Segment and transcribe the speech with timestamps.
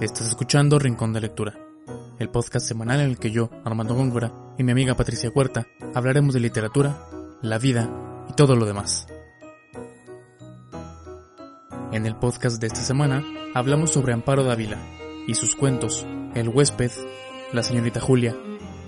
[0.00, 1.58] Estás escuchando Rincón de Lectura,
[2.18, 6.34] el podcast semanal en el que yo, Armando Góngora, y mi amiga Patricia Cuerta hablaremos
[6.34, 7.08] de literatura,
[7.40, 7.88] la vida
[8.28, 9.06] y todo lo demás.
[11.92, 13.24] En el podcast de esta semana
[13.54, 14.76] hablamos sobre Amparo Dávila
[15.26, 16.92] y sus cuentos El huésped,
[17.54, 18.36] La señorita Julia,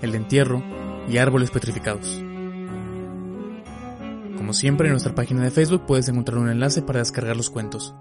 [0.03, 0.63] El entierro
[1.09, 2.21] y Árboles petrificados.
[4.37, 7.95] Como siempre en nuestra página de Facebook puedes encontrar un enlace para descargar los cuentos.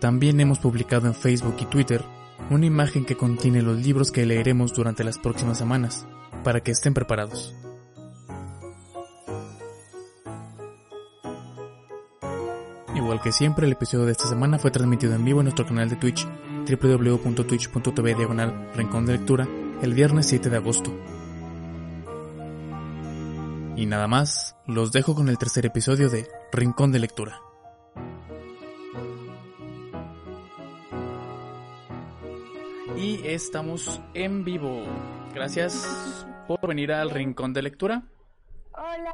[0.00, 2.04] También hemos publicado en Facebook y Twitter
[2.50, 6.06] una imagen que contiene los libros que leeremos durante las próximas semanas,
[6.44, 7.54] para que estén preparados.
[12.94, 15.88] Igual que siempre, el episodio de esta semana fue transmitido en vivo en nuestro canal
[15.88, 16.26] de Twitch,
[16.68, 19.48] www.twitch.tv diagonal Rincón de Lectura,
[19.82, 20.92] el viernes 7 de agosto.
[23.76, 27.40] Y nada más, los dejo con el tercer episodio de Rincón de Lectura.
[32.98, 34.84] Y estamos en vivo.
[35.34, 38.02] Gracias por venir al Rincón de Lectura.
[38.72, 39.12] Hola,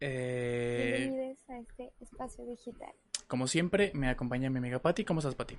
[0.00, 2.92] Eh, bienvenidos a este espacio digital.
[3.28, 5.04] como siempre, me acompaña mi amiga Patti.
[5.04, 5.56] ¿Cómo estás, Patti?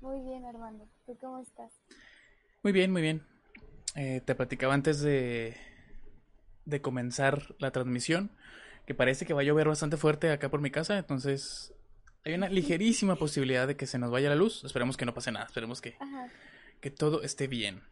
[0.00, 0.84] Muy bien, Armando.
[1.06, 1.70] ¿Tú cómo estás?
[2.64, 3.22] Muy bien, muy bien.
[3.94, 5.56] Eh, te platicaba antes de,
[6.64, 8.30] de comenzar la transmisión
[8.86, 11.72] que parece que va a llover bastante fuerte acá por mi casa, entonces
[12.24, 14.64] hay una ligerísima posibilidad de que se nos vaya la luz.
[14.64, 16.28] Esperemos que no pase nada, esperemos que, Ajá.
[16.80, 17.82] que todo esté bien.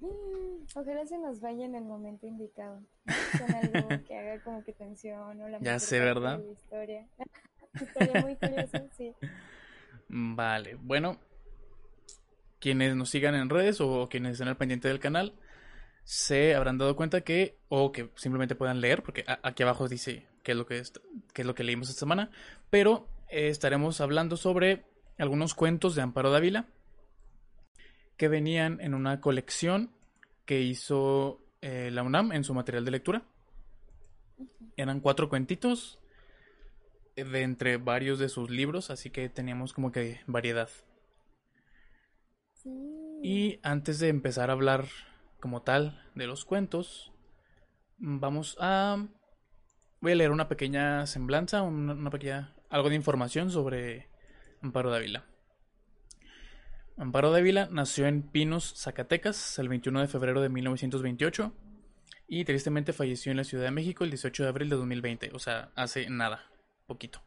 [0.00, 2.82] Mm, Ojalá se nos vaya en el momento indicado.
[3.38, 6.38] Con algo que haga como que tensión o la Ya sé, ¿verdad?
[6.38, 7.06] de la historia.
[7.74, 9.12] Estaría muy curioso, sí.
[10.08, 11.18] Vale, bueno,
[12.60, 15.34] quienes nos sigan en redes o quienes estén al pendiente del canal
[16.04, 20.52] se habrán dado cuenta que, o que simplemente puedan leer, porque aquí abajo dice qué
[20.52, 20.82] es lo que,
[21.32, 22.30] qué es lo que leímos esta semana,
[22.70, 24.84] pero eh, estaremos hablando sobre
[25.18, 26.66] algunos cuentos de Amparo Dávila
[28.16, 29.90] que venían en una colección
[30.44, 33.22] que hizo eh, la UNAM en su material de lectura.
[34.76, 35.98] Eran cuatro cuentitos
[37.16, 40.68] eh, de entre varios de sus libros, así que teníamos como que variedad.
[42.52, 42.70] Sí.
[43.22, 44.84] Y antes de empezar a hablar
[45.44, 47.12] como tal de los cuentos,
[47.98, 49.08] vamos a...
[50.00, 52.54] Voy a leer una pequeña semblanza, una, una pequeña...
[52.70, 54.08] algo de información sobre
[54.62, 55.26] Amparo Dávila.
[56.96, 61.52] Amparo Dávila nació en Pinos, Zacatecas, el 21 de febrero de 1928
[62.26, 65.38] y tristemente falleció en la Ciudad de México el 18 de abril de 2020, o
[65.38, 66.46] sea, hace nada,
[66.86, 67.20] poquito.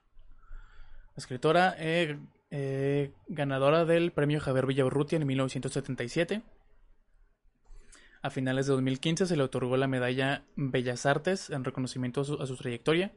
[1.16, 2.18] Escritora eh,
[2.50, 6.42] eh, ganadora del premio Javier Villaurrutia en 1977.
[8.28, 12.58] A finales de 2015 se le otorgó la medalla Bellas Artes en reconocimiento a su,
[12.58, 13.14] trayectoria.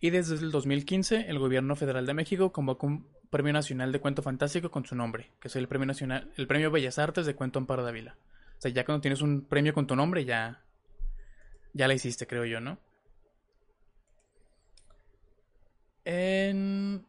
[0.00, 4.22] Y desde el 2015 el gobierno federal de México convocó un premio nacional de cuento
[4.22, 7.58] fantástico con su nombre, que es el premio nacional, el premio Bellas Artes de cuento
[7.58, 8.16] Amparo Dávila.
[8.56, 10.64] O sea, ya cuando tienes un premio con tu nombre, ya,
[11.74, 12.78] ya la hiciste, creo yo, ¿no?
[16.06, 17.04] En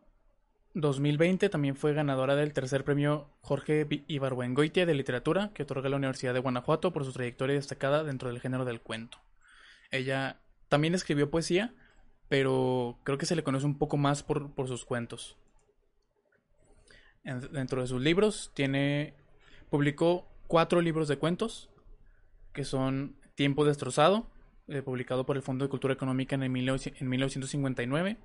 [0.82, 6.34] 2020 también fue ganadora del tercer premio Jorge Ibargüengoitia de literatura que otorga la Universidad
[6.36, 9.18] de Guanajuato por su trayectoria destacada dentro del género del cuento.
[9.90, 10.40] Ella
[10.70, 11.74] también escribió poesía,
[12.30, 15.36] pero creo que se le conoce un poco más por, por sus cuentos.
[17.24, 19.16] En- dentro de sus libros tiene
[19.72, 21.70] publicó cuatro libros de cuentos
[22.54, 24.28] que son Tiempo destrozado,
[24.68, 28.18] eh, publicado por el Fondo de Cultura Económica en, el 1900 en 1959.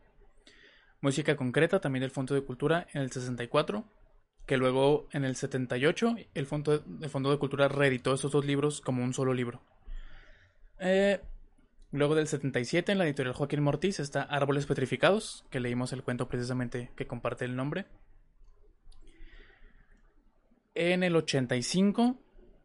[1.02, 3.84] Música concreta, también del Fondo de Cultura en el 64,
[4.46, 8.44] que luego en el 78 el Fondo de, el Fondo de Cultura reeditó esos dos
[8.46, 9.60] libros como un solo libro.
[10.78, 11.20] Eh,
[11.90, 16.28] luego del 77 en la editorial Joaquín Mortiz está Árboles Petrificados, que leímos el cuento
[16.28, 17.84] precisamente que comparte el nombre.
[20.74, 22.16] En el 85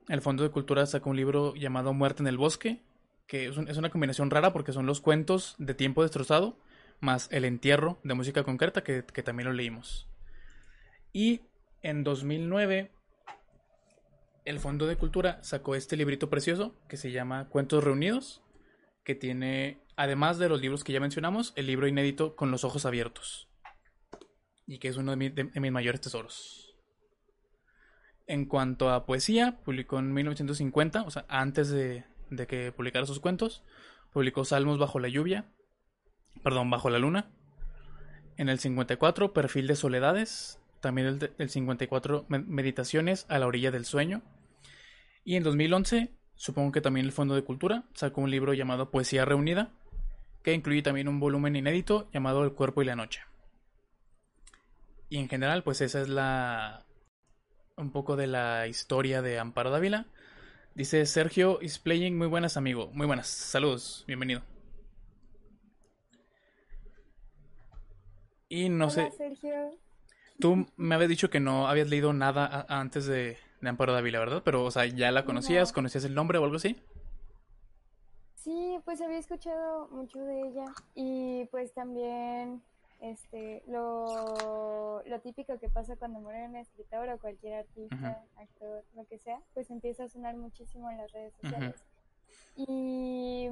[0.10, 2.82] el Fondo de Cultura sacó un libro llamado Muerte en el Bosque,
[3.28, 6.58] que es, un- es una combinación rara porque son los cuentos de tiempo destrozado
[7.00, 10.08] más El entierro de música concreta, que, que también lo leímos.
[11.14, 11.42] Y
[11.82, 12.92] en 2009,
[14.46, 18.42] el Fondo de Cultura sacó este librito precioso que se llama Cuentos Reunidos,
[19.04, 22.86] que tiene, además de los libros que ya mencionamos, el libro inédito Con los Ojos
[22.86, 23.48] Abiertos,
[24.66, 26.76] y que es uno de, mi- de- mis mayores tesoros.
[28.26, 33.20] En cuanto a poesía, publicó en 1950, o sea, antes de, de que publicara sus
[33.22, 33.64] cuentos,
[34.12, 35.46] publicó Salmos bajo la lluvia,
[36.44, 37.30] perdón, bajo la luna.
[38.38, 40.60] En el 54, Perfil de Soledades.
[40.82, 44.22] También el, el 54, Me- Meditaciones a la orilla del sueño.
[45.24, 49.26] Y en 2011, supongo que también el Fondo de Cultura sacó un libro llamado Poesía
[49.26, 49.72] Reunida,
[50.44, 53.22] que incluye también un volumen inédito llamado El cuerpo y la noche.
[55.10, 56.86] y en general, pues esa es la...
[57.76, 60.06] un poco de la historia de Amparo Dávila.
[60.76, 64.44] Dice Sergio is playing, muy buenas amigo, muy buenas, saludos, bienvenido.
[68.50, 69.72] Y no Hola, sé, Sergio.
[70.40, 74.42] tú me habías dicho que no habías leído nada antes de, de Amparo Dávila, ¿verdad?
[74.44, 75.70] Pero, o sea, ¿ya la conocías?
[75.70, 75.74] No.
[75.76, 76.76] ¿Conocías el nombre o algo así?
[78.36, 80.66] Sí, pues había escuchado mucho de ella
[80.96, 82.62] y pues también
[83.02, 89.06] este lo, lo típico que pasa cuando muere un escritor o cualquier artista, actor, lo
[89.06, 91.76] que sea, pues empieza a sonar muchísimo en las redes sociales.
[92.56, 93.50] Y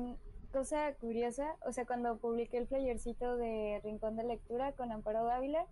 [0.56, 5.66] cosa curiosa, o sea, cuando publiqué el flyercito de Rincón de Lectura con Amparo Dávila,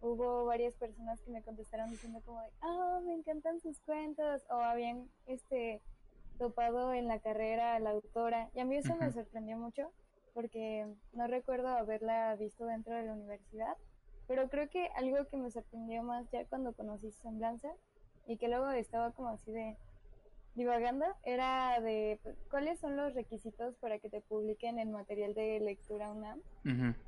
[0.00, 4.54] hubo varias personas que me contestaron diciendo como de, ah, me encantan sus cuentos, o
[4.54, 5.82] habían este
[6.38, 8.48] topado en la carrera a la autora.
[8.54, 9.92] Y a mí eso me sorprendió mucho,
[10.32, 13.76] porque no recuerdo haberla visto dentro de la universidad,
[14.26, 17.68] pero creo que algo que me sorprendió más ya cuando conocí su semblanza,
[18.26, 19.76] y que luego estaba como así de
[20.54, 22.18] divagando, era de
[22.50, 26.40] cuáles son los requisitos para que te publiquen el material de lectura UNAM.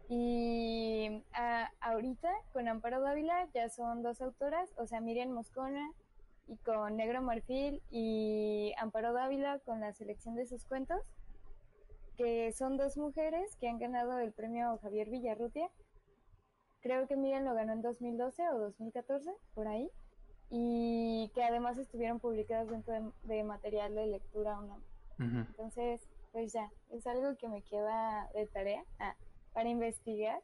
[0.09, 5.93] Y ah, ahorita con Amparo Dávila ya son dos autoras, o sea, Miriam Moscona
[6.49, 11.01] y con Negro Marfil y Amparo Dávila con la selección de sus cuentos,
[12.17, 15.69] que son dos mujeres que han ganado el premio Javier Villarrutia.
[16.81, 19.89] Creo que Miriam lo ganó en 2012 o 2014, por ahí.
[20.55, 24.83] Y que además estuvieron publicadas dentro de, de material de lectura UNAM.
[25.19, 25.39] Ujú.
[25.51, 29.15] Entonces, pues ya, es algo que me queda de tarea ah,
[29.55, 30.41] para investigar,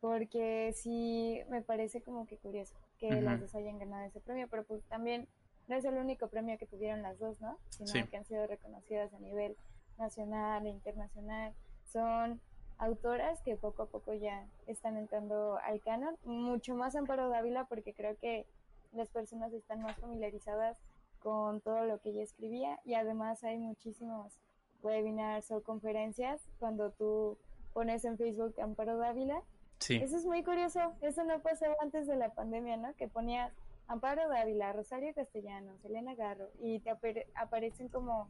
[0.00, 4.64] porque sí me parece como que curioso que las dos hayan ganado ese premio, pero
[4.64, 5.28] pues también
[5.68, 7.58] no es el único premio que tuvieron las dos, ¿no?
[7.68, 8.04] Sino Sí.
[8.04, 9.54] que han sido reconocidas a nivel
[9.98, 11.52] nacional e internacional.
[11.84, 12.40] Son
[12.78, 17.92] autoras que poco a poco ya están entrando al canon, mucho más Amparo Dávila porque
[17.92, 18.46] creo que
[18.92, 20.76] las personas están más familiarizadas
[21.18, 24.40] con todo lo que ella escribía y además hay muchísimos
[24.82, 27.38] webinars o conferencias cuando tú
[27.74, 29.42] pones en Facebook Amparo Dávila.
[29.78, 29.96] Sí.
[29.96, 32.94] Eso es muy curioso, eso no pasaba antes de la pandemia, ¿no?
[32.96, 33.52] Que ponías
[33.86, 38.28] Amparo Dávila, Rosario Castellanos, Elena Garro y te apare- aparecen como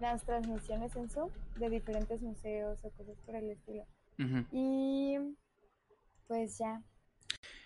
[0.00, 3.84] las transmisiones en Zoom de diferentes museos o cosas por el estilo.
[4.52, 5.18] Y
[6.28, 6.82] pues ya.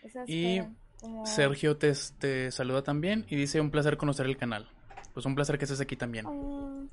[0.03, 4.37] Esas Y fueron como- Sergio te, te saluda también y dice un placer conocer el
[4.37, 4.69] canal.
[5.15, 6.27] Pues un placer que estés aquí también.
[6.27, 6.89] Mm,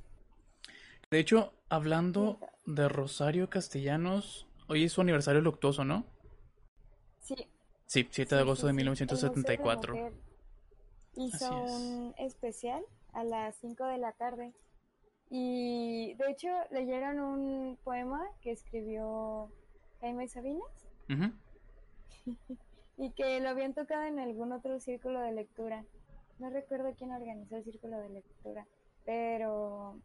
[1.12, 6.06] De hecho, hablando de Rosario Castellanos, hoy es su aniversario luctuoso, ¿no?
[7.20, 7.36] sí,
[7.86, 8.82] Sí, 7 de Sí, agosto sí, de sí.
[8.82, 9.94] El Museo de 1974.
[9.96, 10.14] Mujer
[11.16, 11.72] Hizo Así es.
[11.72, 12.84] un especial
[13.14, 14.52] a las 5 de la tarde.
[15.30, 19.52] Y de hecho leyeron un poema que escribió
[20.02, 21.32] Jaime Sabinas Ujú.
[22.98, 25.86] y que lo habían tocado en algún otro círculo de lectura.
[26.40, 28.68] No recuerdo quién organizó el círculo de lectura,
[29.06, 30.00] pero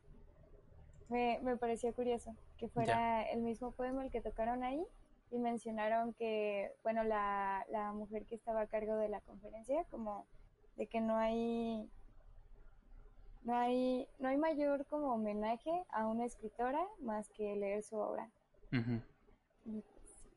[1.08, 4.84] me, me pareció curioso que fuera el mismo poema el que tocaron ahí
[5.30, 10.26] y mencionaron que, bueno, la, la mujer que estaba a cargo de la conferencia, como
[10.76, 11.88] de que no hay
[13.44, 18.30] no hay no hay mayor como homenaje a una escritora más que leer su obra.
[19.64, 20.28] Y pues,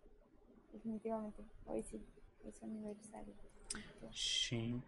[0.71, 2.01] definitivamente hoy sí
[2.45, 3.33] es su aniversario
[4.13, 4.81] Sí.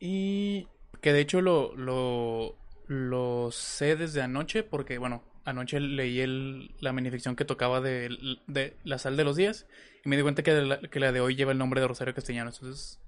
[0.00, 0.68] Y
[1.00, 6.92] que de hecho lo, lo, lo sé desde anoche porque, bueno, anoche leí el, la
[6.92, 9.66] minificción que tocaba de, de La Sal de los Días
[10.04, 12.14] y me di cuenta que la, que la de hoy lleva el nombre de Rosario
[12.14, 12.58] Castellanos.
[12.60, 13.00] Entonces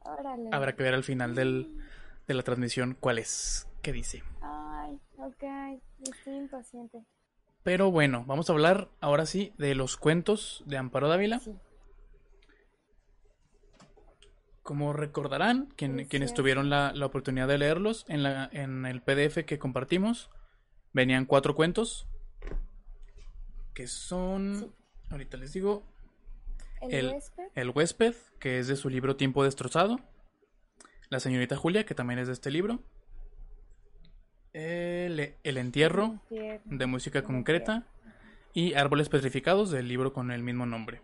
[0.00, 1.68] órale habrá que ver al final del,
[2.26, 4.22] de la transmisión cuál es, qué dice.
[4.40, 5.44] ay ok
[6.08, 7.04] estoy impaciente
[7.62, 11.40] Pero bueno, vamos a hablar ahora sí de los cuentos de Amparo Dávila.
[11.40, 11.52] sí
[14.64, 19.00] Como recordarán, quien- Es quienes tuvieron la, la oportunidad de leerlos, en, la, en el
[19.02, 20.30] PDF que compartimos,
[20.92, 22.08] venían cuatro cuentos,
[23.74, 24.72] que son, Sí.
[25.10, 25.84] ahorita les digo,
[26.80, 30.00] el, El- huésped El huésped, que es de su libro Tiempo destrozado,
[31.10, 32.80] La señorita Julia, que también es de este libro,
[34.54, 37.86] El, el entierro, de música concreta,
[38.54, 41.02] y Árboles petrificados, del libro con el mismo nombre.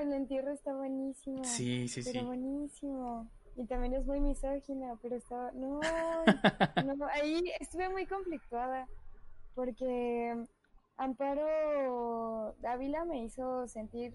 [0.00, 1.44] El entierro está buenísimo.
[1.44, 2.26] Sí, sí, Pero sí.
[2.26, 3.28] buenísimo.
[3.56, 5.52] Y también es muy misógina, pero estaba...
[5.52, 5.80] No,
[6.96, 8.88] no, ahí estuve muy conflictuada
[9.54, 10.46] porque
[10.96, 14.14] Amparo Dávila me hizo sentir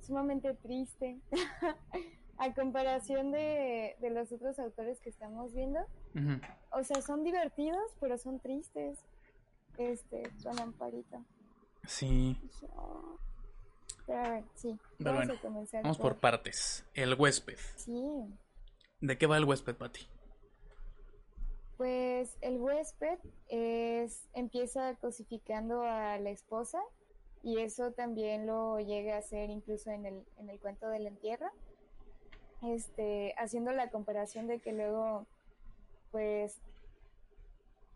[0.00, 1.18] sumamente triste
[2.38, 5.80] a comparación de, de los otros autores que estamos viendo.
[6.70, 8.98] O sea, son divertidos, pero son tristes.
[9.78, 11.24] Este, con Amparito.
[11.86, 12.36] Sí.
[12.76, 13.18] "Oh".
[14.06, 14.78] Pero a ver, sí.
[14.98, 15.82] Pero vamos bueno, a comenzar.
[15.82, 16.84] Vamos por partes.
[16.94, 17.58] El huésped.
[17.76, 18.02] Sí.
[19.00, 20.06] ¿De qué va el huésped, Pati?
[21.76, 23.18] Pues el huésped
[23.48, 26.80] es empieza cosificando a la esposa
[27.42, 31.48] y eso también lo llega a hacer incluso en el, en el cuento del entierro.
[32.62, 35.26] Este, haciendo la comparación de que luego,
[36.12, 36.58] pues,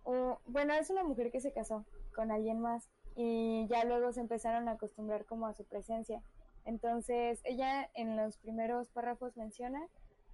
[0.05, 1.85] o- bueno, es una mujer que se casó
[2.15, 2.89] con alguien más
[3.21, 6.23] y ya luego se empezaron a acostumbrar como a su presencia.
[6.65, 9.85] Entonces, ella en los primeros párrafos menciona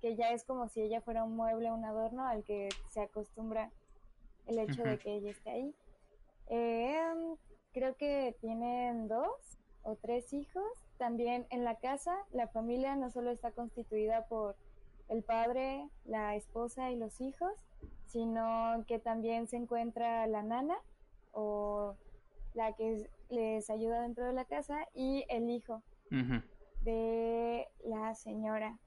[0.02, 3.70] que ya es como si ella fuera un mueble, un adorno al que se acostumbra
[4.44, 5.74] el hecho de que ella esté ahí.
[6.48, 7.34] Eh,
[7.72, 10.62] creo que tienen dos o tres hijos.
[10.98, 14.56] También en la casa, la familia no solo está constituida por
[15.08, 17.54] el padre, la esposa y los hijos,
[18.04, 20.76] sino que también se encuentra la nana
[21.32, 21.96] o
[22.54, 25.82] la que les ayuda dentro de la casa y el hijo
[26.82, 28.78] de la señora.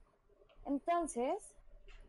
[0.66, 1.34] Entonces,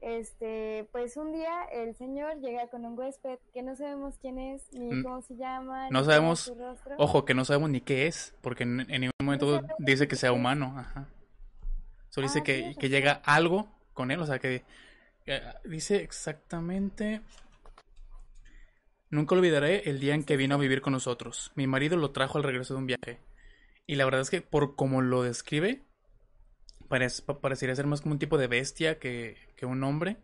[0.02, 4.72] este, pues un día el señor llega con un huésped que no sabemos quién es,
[4.74, 5.04] ni Mm.
[5.04, 6.96] cómo se llama, No ni sabemos- su rostro.
[6.98, 10.32] Ojo, que no sabemos ni qué es, porque en, en ningún momento dice que sea
[10.32, 10.74] humano.
[10.78, 11.08] Ajá.
[12.10, 14.64] Solo dice Ah, que, que llega algo con él, o sea que
[15.26, 17.22] eh, dice exactamente...
[19.10, 21.52] Nunca olvidaré el día en que vino a vivir con nosotros.
[21.56, 23.20] Mi marido lo trajo al regreso de un viaje.
[23.88, 25.84] Y la verdad es que por como lo describe,
[26.88, 30.18] parece, pa- parecería ser más como un tipo de bestia que, que un hombre.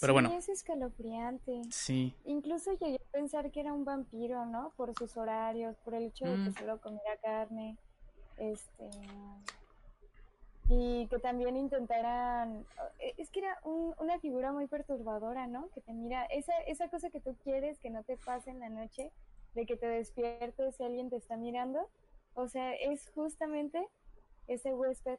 [0.00, 1.62] Pero Sí, bueno, es escalofriante.
[1.70, 2.14] sí.
[2.24, 4.72] Incluso llegué a pensar que era un vampiro, ¿no?
[4.76, 6.44] Por sus horarios, por el hecho de Mm.
[6.44, 7.78] que solo comiera carne,
[8.36, 8.90] este...
[10.68, 12.64] Y que también intentaran...
[12.98, 15.68] eh, Es que era un- una figura muy perturbadora, ¿no?
[15.70, 18.68] Que te mira, esa, esa cosa que tú quieres que no te pase en la
[18.68, 19.10] noche,
[19.54, 21.88] de que te despiertes si alguien te está mirando.
[22.34, 23.88] O sea, es justamente
[24.46, 25.18] ese huésped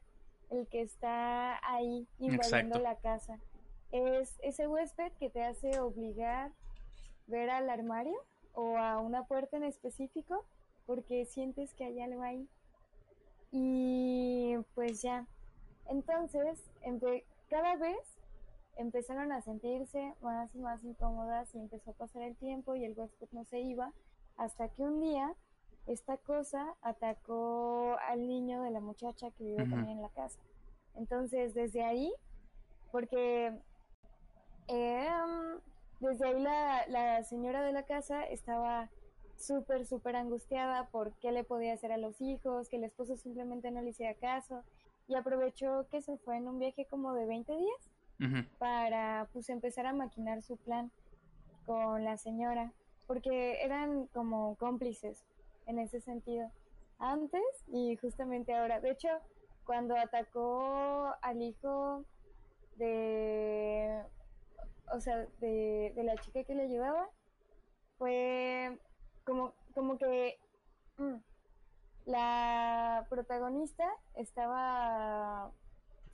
[0.51, 2.79] el que está ahí invadiendo Exacto.
[2.79, 3.39] la casa.
[3.91, 6.51] Es ese huésped que te hace obligar
[7.27, 8.17] ver al armario
[8.53, 10.45] o a una puerta en específico
[10.85, 12.47] porque sientes que hay algo ahí.
[13.51, 15.25] Y pues ya.
[15.89, 16.63] Entonces,
[17.49, 17.97] cada vez
[18.77, 22.97] empezaron a sentirse más y más incómodas y empezó a pasar el tiempo y el
[22.97, 23.91] huésped no se iba
[24.37, 25.35] hasta que un día
[25.87, 30.39] esta cosa atacó al niño de la muchacha que vive también en la casa.
[30.95, 32.13] Entonces, desde ahí,
[32.91, 33.47] porque
[34.67, 35.59] em,
[35.99, 38.89] desde ahí la, la señora de la casa estaba
[39.37, 43.71] súper, súper angustiada por qué le podía hacer a los hijos, que el esposo simplemente
[43.71, 44.63] no le hiciera caso
[45.09, 47.91] y aprovechó que se fue en un viaje como de 20 días
[48.57, 50.91] para pues empezar a maquinar su plan
[51.65, 52.73] con la señora,
[53.07, 55.25] porque eran como cómplices
[55.65, 56.51] en ese sentido,
[56.99, 58.81] antes y justamente ahora.
[58.81, 59.07] De hecho,
[59.65, 62.03] cuando atacó al hijo
[62.75, 64.03] de,
[64.93, 67.09] o sea, de, de la chica que le ayudaba,
[67.97, 68.77] fue
[69.25, 70.37] como, como que
[70.97, 71.15] mm,
[72.05, 75.51] la protagonista estaba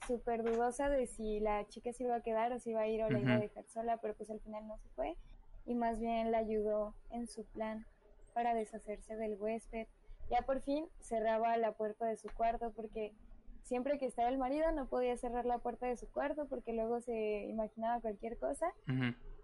[0.06, 3.02] súper dudosa de si la chica se iba a quedar o si iba a ir
[3.02, 5.16] o la iba a dejar sola, pero pues al final no se fue
[5.64, 7.86] y más bien la ayudó en su plan
[8.34, 9.86] para deshacerse del huésped.
[10.30, 13.14] Ya por fin cerraba la puerta de su cuarto porque
[13.62, 17.00] siempre que estaba el marido no podía cerrar la puerta de su cuarto porque luego
[17.00, 18.72] se imaginaba cualquier cosa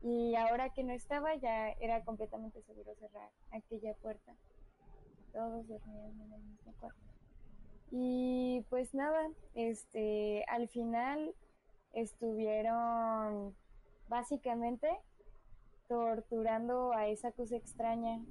[0.02, 4.34] y ahora que no estaba ya era completamente seguro cerrar aquella puerta.
[5.32, 7.00] Todos dormían en el mismo cuarto.
[7.90, 11.34] Y pues nada, este, al final
[11.92, 13.54] estuvieron
[14.08, 14.88] básicamente
[15.88, 18.24] torturando a esa cosa extraña.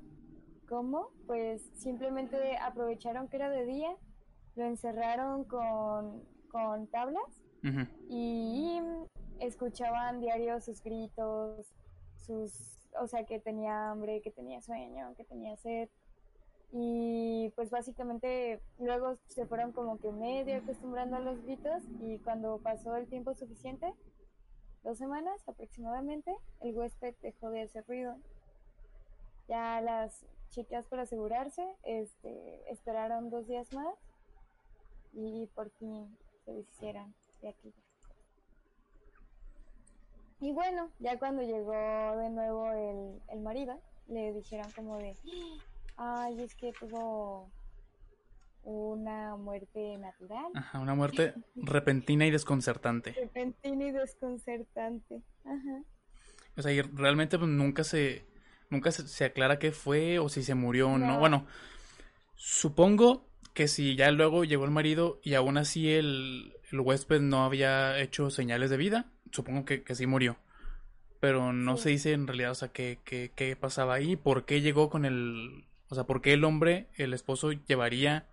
[0.68, 1.10] ¿Cómo?
[1.28, 3.96] Pues simplemente aprovecharon que era de día,
[4.56, 7.44] lo encerraron con, con tablas
[8.10, 8.80] y
[9.40, 11.74] escuchaban diario sus gritos,
[12.16, 15.90] sus, o sea, que tenía hambre, que tenía sueño, que tenía sed.
[16.74, 22.60] Y pues básicamente luego se fueron como que medio acostumbrando a los gritos y cuando
[22.60, 23.94] pasó el tiempo suficiente,
[24.84, 28.16] dos semanas aproximadamente, el huésped dejó de hacer ruido.
[29.50, 33.96] Ya las chicas para asegurarse, este, esperaron dos días más
[35.14, 37.82] y por fin se deshicieron de aquello.
[40.40, 41.74] Y bueno, ya cuando llegó
[42.18, 45.16] de nuevo el, el marido, le dijeron como de,
[46.02, 47.50] ay, es que tuvo
[48.64, 53.14] una muerte natural, Ajá, una muerte repentina y desconcertante.
[53.14, 55.22] repentina y desconcertante.
[55.46, 55.84] Ajá.
[56.58, 58.26] O sea, y realmente pues, nunca se
[58.70, 61.14] nunca se, se aclara qué fue o si se murió o no.
[61.14, 61.20] No.
[61.20, 61.46] Bueno,
[62.36, 67.44] supongo que si ya luego llegó el marido y aún así el, el huésped no
[67.44, 70.38] había hecho señales de vida, supongo que, que sí murió.
[71.20, 71.84] Pero no Sí.
[71.84, 75.06] se dice en realidad, o sea, qué, qué, qué pasaba ahí, por qué llegó con
[75.06, 75.66] el...
[75.92, 78.26] O sea, por qué el hombre, el esposo, llevaría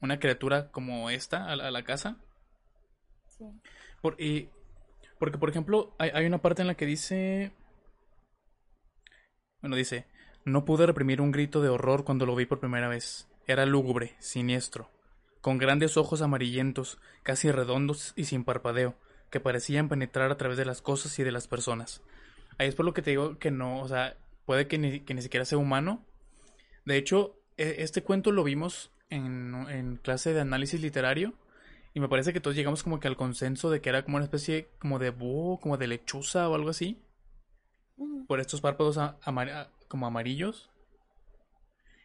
[0.00, 2.16] una criatura como esta a, la- a la casa.
[3.26, 3.44] Sí.
[4.00, 4.50] Por, y,
[5.18, 7.50] porque, por ejemplo, hay, hay una parte en la que dice...
[9.60, 10.06] Bueno, dice,
[10.44, 13.28] no pude reprimir un grito de horror cuando lo vi por primera vez.
[13.48, 14.88] Era lúgubre, siniestro,
[15.40, 18.94] con grandes ojos amarillentos, casi redondos y sin parpadeo,
[19.30, 22.00] que parecían penetrar a través de las cosas y de las personas.
[22.58, 25.14] Ahí es por lo que te digo que no, o sea, puede que ni, que
[25.14, 26.05] ni siquiera sea humano.
[26.86, 31.34] De hecho, e- este cuento lo vimos en, en clase de análisis literario
[31.94, 34.24] y me parece que todos llegamos como que al consenso de que era como una
[34.26, 36.98] especie como de búho, como de lechuza o algo así,
[38.26, 40.70] por estos párpados amar- como amarillos.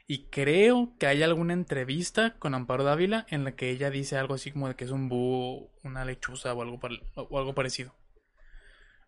[0.05, 4.35] Y creo que hay alguna entrevista con Amparo Dávila en la que ella dice algo
[4.35, 6.79] así como de que es un búho, una lechuza o algo,
[7.15, 7.91] o algo parecido.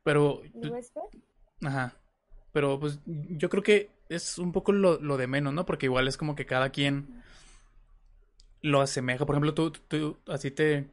[0.04, 0.44] Pero,
[1.62, 1.94] ajá.
[2.54, 5.66] Pero pues yo creo que es un poco lo, lo de menos, ¿no?
[5.66, 7.24] Porque igual es como que cada quien
[8.62, 9.26] lo asemeja.
[9.26, 10.88] Por ejemplo, tú, tú así te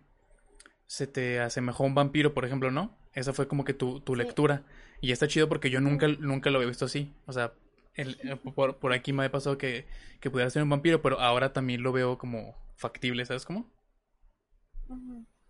[0.86, 2.96] se te asemejó a un vampiro, por ejemplo, ¿no?
[3.14, 4.22] Esa fue como que tu, tu Sí.
[4.24, 4.64] lectura.
[5.00, 7.12] Y está chido porque yo nunca, nunca lo había visto así.
[7.26, 7.52] O sea,
[7.94, 9.86] el- eh, por, por aquí me ha pasado que,
[10.20, 13.66] que pudiera ser un vampiro, pero ahora también lo veo como factible, ¿sabes cómo?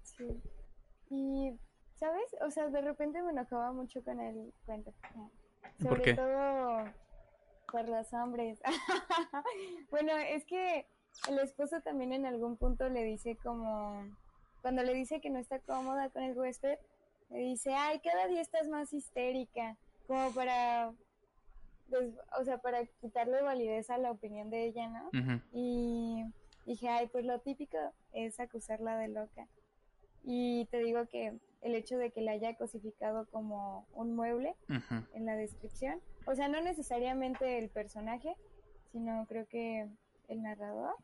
[0.02, 0.42] Sí.
[1.10, 1.58] Y,
[1.96, 2.24] ¿sabes?
[2.46, 4.92] O sea, de repente me enojaba mucho con el cuento.
[5.62, 6.14] ¿Por Sobre qué?
[6.14, 6.84] todo
[7.70, 8.60] por los hombres.
[9.90, 10.86] Bueno, es que
[11.28, 14.04] el esposo también en algún punto le dice como,
[14.62, 16.78] cuando le dice que no está cómoda con el huésped,
[17.30, 19.76] le dice, ay, cada día estás más histérica,
[20.06, 20.92] como para,
[21.88, 25.10] des- o sea, para quitarle validez a la opinión de ella, ¿no?
[25.52, 26.24] Y
[26.66, 27.78] dije, ay, pues lo típico
[28.12, 29.46] es acusarla de loca.
[30.24, 34.54] Y te digo que el hecho de que la haya cosificado como un mueble
[35.14, 38.36] en la descripción, o sea, no necesariamente el personaje,
[38.92, 39.88] sino creo que
[40.28, 40.94] el narrador.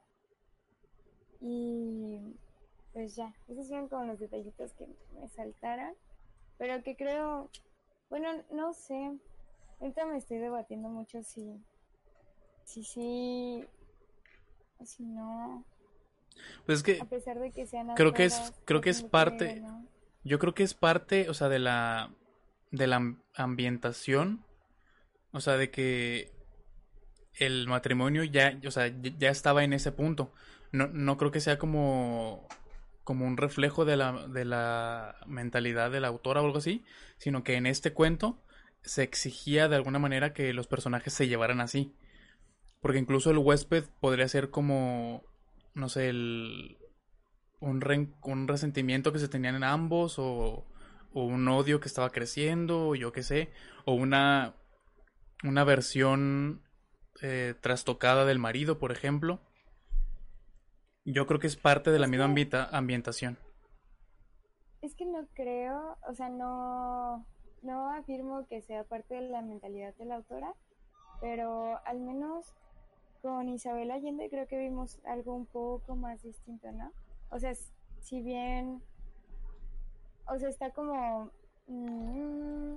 [1.40, 2.34] Y
[2.92, 4.86] pues ya, esos fueron como los detallitos que
[5.20, 5.94] me saltaron,
[6.56, 7.50] pero que creo,
[8.08, 9.18] bueno, no sé,
[9.80, 11.62] ahorita me estoy debatiendo mucho si,
[12.64, 13.64] si sí,
[14.78, 15.62] o si no,
[16.64, 19.62] Pues es que a pesar de que sean Creo que es- creo que es parte-
[20.24, 22.10] yo creo que es parte, o sea, de la
[22.72, 24.44] de la am- ambientación,
[25.32, 26.32] o sea, de que
[27.34, 30.32] el matrimonio ya, o sea, ya ya estaba en ese punto.
[30.72, 32.46] No, no creo que sea como
[33.04, 36.84] como un reflejo de la de la mentalidad de la autora o algo así,
[37.18, 38.42] sino que en este cuento
[38.82, 41.92] se exigía de alguna manera que los personajes se llevaran así.
[42.80, 45.24] Porque incluso el huésped podría ser como
[45.76, 46.78] no sé, el
[47.60, 47.80] un,
[48.24, 50.66] un resentimiento que se tenían en ambos o,
[51.12, 53.50] o un odio que estaba creciendo, o yo qué sé,
[53.84, 54.54] o una,
[55.44, 56.62] una versión
[57.22, 59.40] eh, trastocada del marido, por ejemplo.
[61.04, 63.38] Yo creo que es parte de la Es misma que- ambientación.
[64.82, 67.26] Es que no creo, o sea, no,
[67.62, 70.54] no afirmo que sea parte de la mentalidad de la autora,
[71.20, 72.54] pero al menos
[73.22, 76.92] con Isabel Allende creo que vimos algo un poco más distinto, ¿no?
[77.30, 77.52] O sea,
[78.00, 78.82] si bien,
[80.28, 81.30] o sea, está como
[81.66, 82.76] mm,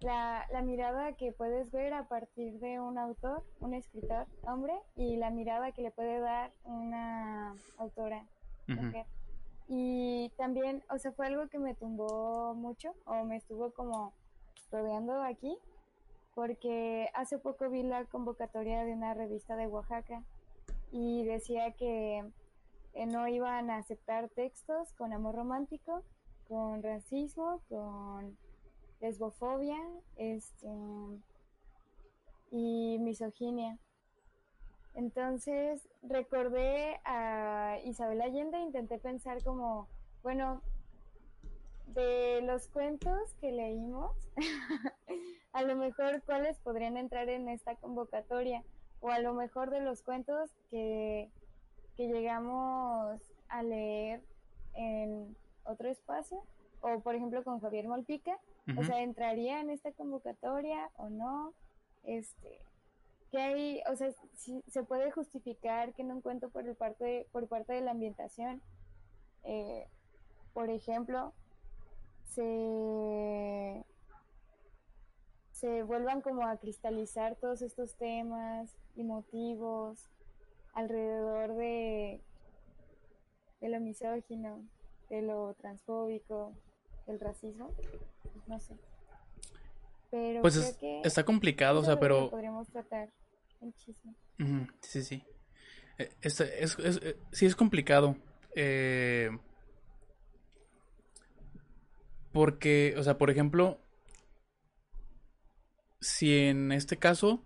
[0.00, 5.16] la, la mirada que puedes ver a partir de un autor, un escritor, hombre, y
[5.16, 8.24] la mirada que le puede dar una autora,
[8.66, 9.06] mujer.
[9.68, 14.12] Y también, o sea, fue algo que me tumbó mucho o me estuvo como
[14.70, 15.56] rodeando aquí,
[16.38, 20.22] porque hace poco vi la convocatoria de una revista de Oaxaca
[20.92, 22.24] y decía que
[22.92, 26.04] eh, no iban a aceptar textos con amor romántico,
[26.46, 28.38] con racismo, con
[29.00, 29.80] lesbofobia,
[30.14, 30.68] este
[32.52, 33.76] y misoginia.
[34.94, 39.88] Entonces recordé a Isabel Allende, intenté pensar como,
[40.22, 40.62] bueno,
[41.88, 44.12] de los cuentos que leímos,
[45.58, 48.62] a lo mejor cuáles podrían entrar en esta convocatoria,
[49.00, 51.32] o a lo mejor de los cuentos que,
[51.96, 54.22] que llegamos a leer
[54.74, 56.40] en otro espacio,
[56.80, 58.38] o por ejemplo con Javier Molpica,
[58.76, 61.54] o sea, ¿entraría en esta convocatoria o no?
[62.04, 62.60] Este,
[63.32, 67.26] que hay, o sea, si se puede justificar que en un cuento por el parte
[67.32, 68.62] por parte de la ambientación,
[69.42, 69.88] eh,
[70.52, 71.32] por ejemplo,
[72.26, 73.84] se
[75.58, 80.08] se vuelvan como a cristalizar todos estos temas y motivos
[80.72, 82.20] alrededor de,
[83.60, 84.62] de lo misógino,
[85.10, 86.52] de lo transfóbico,
[87.08, 87.72] del racismo,
[88.46, 88.76] no sé.
[90.10, 92.30] Pero Pues creo es- que está complicado, o sea, pero...
[92.30, 93.10] podríamos tratar
[93.60, 94.14] el chisme.
[94.82, 95.24] Sí, sí.
[95.98, 98.14] Eh, este, es, es- eh, sí es complicado.
[98.54, 99.30] eh,
[102.32, 103.78] porque, o sea, por ejemplo,
[106.00, 107.42] si en este caso,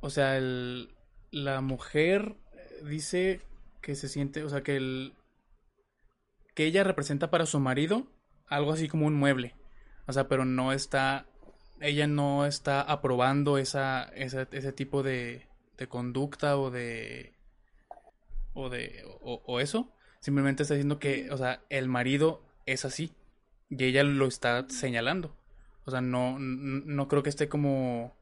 [0.00, 0.94] o sea, el-
[1.30, 2.36] la mujer
[2.84, 3.40] dice
[3.82, 5.14] que se siente, o sea, que el,
[6.54, 8.06] que ella representa para su marido
[8.46, 9.54] algo así como un mueble.
[10.06, 11.26] O sea, pero no está,
[11.80, 17.34] ella no está aprobando esa, esa- ese tipo de, de conducta o de,
[18.54, 19.92] o de, o, o eso.
[20.20, 23.12] Simplemente está diciendo que, o sea, el marido es así
[23.70, 25.36] y ella lo está señalando.
[25.88, 28.14] O sea, no, no creo que esté como,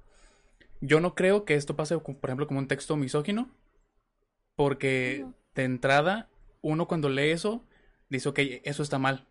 [0.81, 3.51] yo no creo que esto pase, por ejemplo, como un texto misógino,
[4.55, 5.27] porque
[5.57, 6.29] de entrada,
[6.63, 7.65] uno cuando lee eso,
[8.09, 9.27] dice, ok, eso está mal.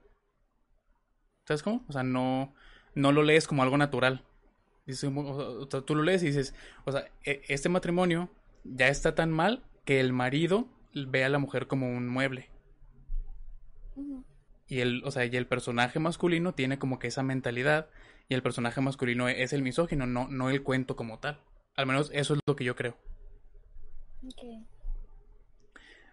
[1.47, 1.85] ¿Sabes cómo?
[1.87, 2.53] O sea, no,
[2.93, 4.25] no lo lees como algo natural.
[4.85, 8.29] Dices, o sea, tú lo lees y dices, o sea, e- este matrimonio
[8.65, 12.49] ya está tan mal que el marido ve a la mujer como un mueble.
[14.67, 17.87] Y el, o sea, y el personaje masculino tiene como que esa mentalidad
[18.27, 21.39] y el personaje masculino es el misógino, no, no el cuento como tal.
[21.75, 22.97] Al menos eso es lo que yo creo.
[24.25, 24.41] Ok.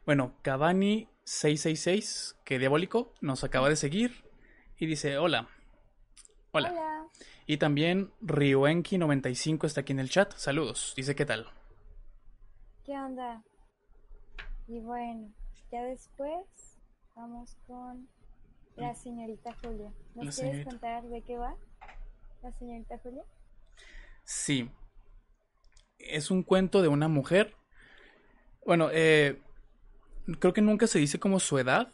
[0.05, 4.25] Bueno, Cavani666, que diabólico, nos acaba de seguir
[4.79, 5.48] y dice, hola.
[6.51, 6.72] Hola.
[6.72, 7.07] Hola.
[7.46, 10.33] Y también Ryoenki95 está aquí en el chat.
[10.35, 10.92] Saludos.
[10.96, 11.46] Dice, ¿qué tal?
[12.85, 13.42] ¿Qué onda?
[14.66, 15.33] Y bueno,
[15.70, 16.44] ya después
[17.14, 18.09] vamos con
[18.77, 19.92] la señorita Julia.
[20.14, 20.70] ¿Nos La quieres señorita.
[20.70, 21.55] contar de qué va
[22.42, 23.24] la señorita Julia?
[24.24, 24.70] Sí.
[25.98, 27.55] Es un cuento de una mujer.
[28.66, 29.40] Bueno, eh,
[30.38, 31.88] creo que nunca se dice como su edad,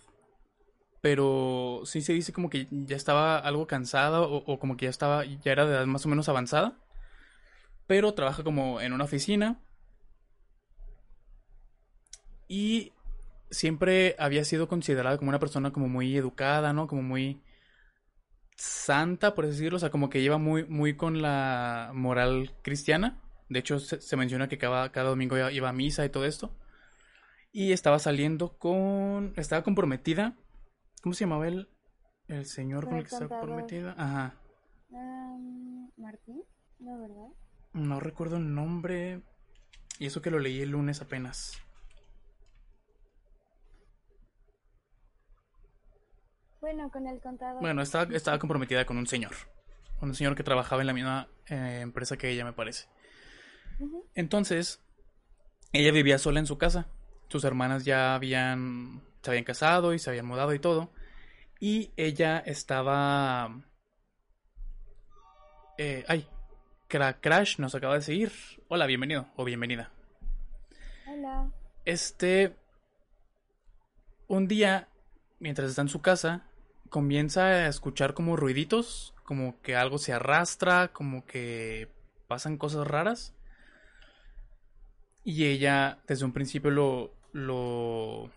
[1.00, 4.90] pero sí se dice como que ya estaba algo cansada o, o como que ya
[4.90, 6.76] estaba, ya era de edad más o menos avanzada,
[7.86, 9.60] pero trabaja como en una oficina
[12.48, 12.92] y
[13.50, 16.86] siempre había sido considerada como una persona como muy educada, ¿no?
[16.86, 17.40] Como muy
[18.58, 23.22] santa, por decirlo, o sea, como que lleva muy, muy con la moral cristiana.
[23.48, 26.26] De hecho, se, se menciona que cada, cada domingo iba, iba a misa y todo
[26.26, 26.54] esto.
[27.52, 29.32] Y estaba saliendo con.
[29.36, 30.36] Estaba comprometida.
[31.02, 31.68] ¿Cómo se llamaba el,
[32.26, 33.94] el señor Con el que estaba comprometida?
[33.96, 34.34] Ajá.
[34.92, 36.42] Am, Martín,
[36.78, 37.28] ¿no, verdad?
[37.72, 39.22] No recuerdo el nombre.
[39.98, 41.58] Y eso que lo leí el lunes apenas.
[46.60, 47.60] Bueno, con el contador.
[47.60, 49.32] Bueno, estaba, estaba comprometida con un señor.
[50.00, 52.88] Con un señor que trabajaba en la misma eh, empresa que ella, me parece.
[54.14, 54.80] Entonces,
[55.72, 56.86] ella vivía sola en su casa.
[57.28, 60.90] Sus hermanas ya habían, se habían casado y se habían mudado y todo.
[61.60, 63.62] Y ella estaba...
[65.76, 66.28] Eh, ay,
[66.88, 68.32] Cra- Crash nos acaba de seguir.
[68.68, 69.90] Hola, bienvenido o bienvenida.
[71.06, 71.50] Hola.
[71.84, 72.56] Este...
[74.26, 74.88] Un día,
[75.38, 76.47] mientras está en su casa,
[76.88, 81.88] comienza a escuchar como ruiditos, como que algo se arrastra, como que
[82.26, 83.34] pasan cosas raras.
[85.24, 88.30] Y ella desde un principio lo, lo,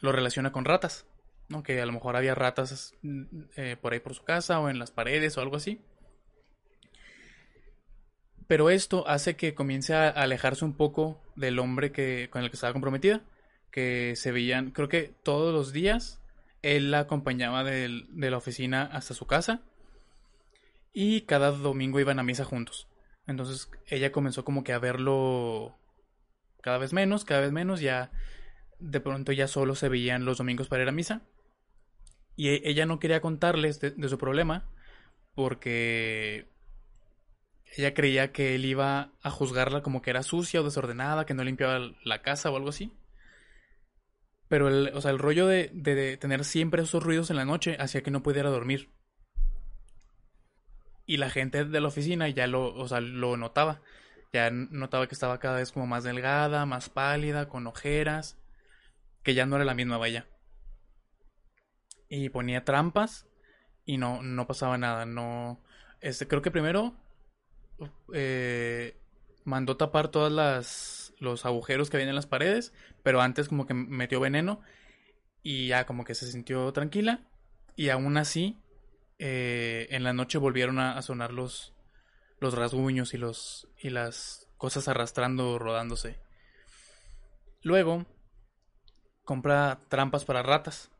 [0.00, 1.06] lo relaciona con ratas,
[1.48, 1.62] ¿no?
[1.62, 3.24] Que a lo mejor había ratas mm,
[3.56, 5.80] eh, por ahí por su casa o en las paredes o algo así.
[8.48, 12.56] Pero esto hace que comience a alejarse un poco del hombre que, con el que
[12.56, 13.22] estaba comprometida.
[13.70, 16.22] Que se veían, creo que todos los días,
[16.62, 19.62] él la acompañaba de la oficina hasta su casa.
[20.92, 22.88] Y cada domingo iban a misa juntos.
[23.26, 25.78] Entonces ella comenzó como que a verlo
[26.62, 27.80] cada vez menos, cada vez menos.
[27.80, 28.10] Ya
[28.78, 31.22] de pronto ya solo se veían los domingos para ir a misa.
[32.36, 34.64] Y e- ella no quería contarles de su problema
[35.34, 36.48] porque
[37.76, 41.44] ella creía que él iba a juzgarla como que era sucia o desordenada, que no
[41.44, 42.92] limpiaba la casa o algo así.
[44.48, 47.76] Pero el, o sea, el rollo de, de- tener siempre esos ruidos en la noche
[47.78, 48.90] hacía que no pudiera dormir.
[51.06, 53.80] Y la gente de la oficina ya lo, o sea, lo notaba.
[54.32, 58.36] Ya notaba que estaba cada vez como más delgada, más pálida, con ojeras.
[59.22, 60.26] Que ya no era la misma vaya.
[62.08, 63.26] Y ponía trampas
[63.84, 65.06] y no, no pasaba nada.
[65.06, 65.62] No.
[66.00, 66.94] Este, creo que primero
[68.12, 68.96] eh,
[69.44, 73.74] mandó tapar todas las los agujeros que había en las paredes, pero antes como que
[73.74, 74.60] metió veneno
[75.42, 77.20] y ya como que se sintió tranquila
[77.76, 78.58] y aún así
[79.18, 81.74] eh, en la noche volvieron a, a sonar los
[82.40, 86.20] los rasguños y los y las cosas arrastrando rodándose
[87.62, 88.06] Luego
[89.24, 90.90] compra trampas para ratas.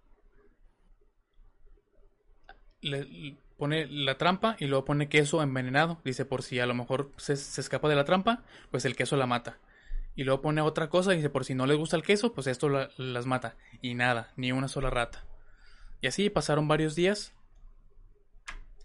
[2.81, 6.01] Le, pone la trampa y luego pone queso envenenado.
[6.05, 9.27] Dice, por si a lo mejor se, escapa de la trampa, pues el queso la
[9.27, 9.59] mata.
[10.19, 12.49] Y luego pone otra cosa y dice, por si no les gusta el queso, pues
[12.49, 13.55] esto las mata.
[13.81, 15.25] Y nada, ni una sola rata.
[16.01, 17.33] Y así pasaron varios días.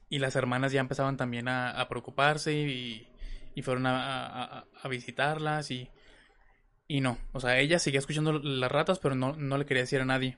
[0.10, 3.10] Y las hermanas ya empezaban también a, preocuparse y,
[3.64, 5.90] fueron a, visitarlas y,
[6.88, 7.18] y no.
[7.32, 10.38] O sea, ella seguía escuchando las ratas, pero no, no le quería decir a nadie.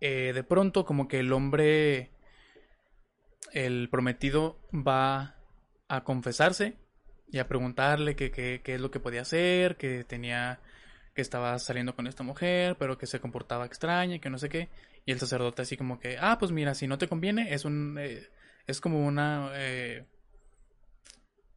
[0.00, 2.10] Eh, de pronto como que el hombre,
[3.54, 5.36] el prometido, va
[5.88, 6.81] a confesarse
[7.32, 10.60] y a preguntarle qué es lo que podía hacer, que tenía,
[11.14, 14.48] que estaba saliendo con esta mujer, pero que se comportaba extraña y que no sé
[14.48, 14.68] qué.
[15.04, 17.98] Y el sacerdote así como que, ah, pues mira, si no te conviene, es un,
[17.98, 18.28] eh,
[18.66, 20.04] es como una, eh,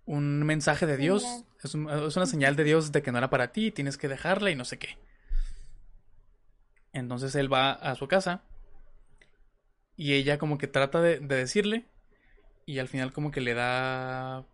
[0.05, 1.23] un mensaje de Dios,
[1.63, 4.51] es, es, una señal de Dios de que no era para ti, tienes que dejarla
[4.51, 4.97] y no sé qué.
[6.93, 8.43] Entonces él va a su casa
[9.97, 11.85] y ella como que trata de, decirle
[12.65, 14.45] y al final como que le da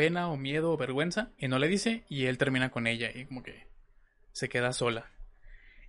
[0.00, 3.26] pena o miedo o vergüenza y no le dice y él termina con ella y
[3.26, 3.66] como que
[4.32, 5.10] se queda sola.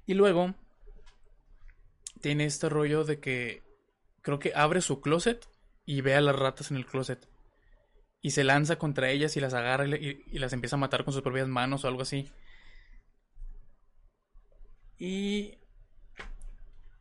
[0.06, 0.54] Y luego
[2.20, 3.64] tiene este rollo de que
[4.22, 5.48] creo que abre su closet
[5.86, 7.26] y ve a las ratas en el closet.
[8.22, 11.14] Y se lanza contra ellas y las agarra y, y, las empieza a matar con
[11.14, 12.30] sus propias manos o algo así.
[15.00, 15.58] Y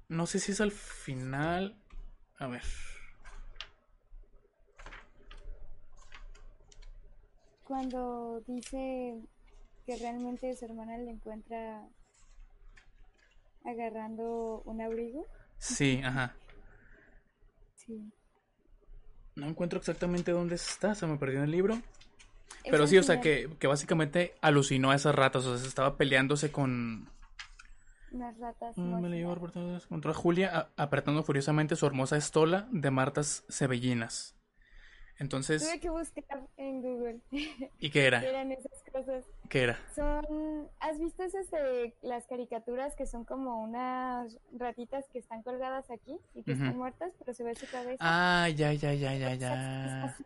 [0.06, 1.76] no sé si es al final.
[2.38, 2.62] A ver.
[7.70, 9.22] Cuando dice
[9.86, 11.86] que realmente su hermana le encuentra
[13.64, 15.24] agarrando un abrigo.
[15.58, 16.34] Sí, ajá.
[17.76, 18.12] Sí.
[19.36, 21.80] No encuentro exactamente dónde está, se me perdió en el libro.
[22.68, 25.96] Pero sí, o sea, que, que, básicamente alucinó a esas ratas, o sea, se estaba
[25.96, 27.08] peleándose con,
[28.10, 28.76] unas ratas.
[28.76, 34.39] Mm, me Julia apretando furiosamente su hermosa estola de martas cebellinas.
[35.20, 35.62] Entonces.
[35.62, 37.20] Tuve que buscar en Google.
[37.78, 38.20] ¿Y qué era?
[38.20, 39.24] ¿Qué eran esas cosas?
[39.50, 39.78] ¿Qué era?
[39.94, 40.66] Son.
[40.80, 46.18] ¿Has visto esas de las caricaturas que son como unas ratitas que están colgadas aquí
[46.34, 47.98] y que están muertas, pero se ve su cabeza?
[48.00, 50.16] Ah, ya, ya, ya, ya, ya.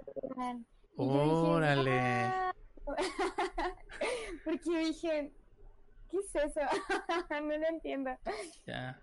[0.97, 2.01] Órale.
[2.01, 2.55] Ah".
[4.45, 5.33] Porque dije,
[6.09, 6.61] ¿qué es eso?
[7.31, 8.17] no lo entiendo.
[8.65, 9.01] Ya.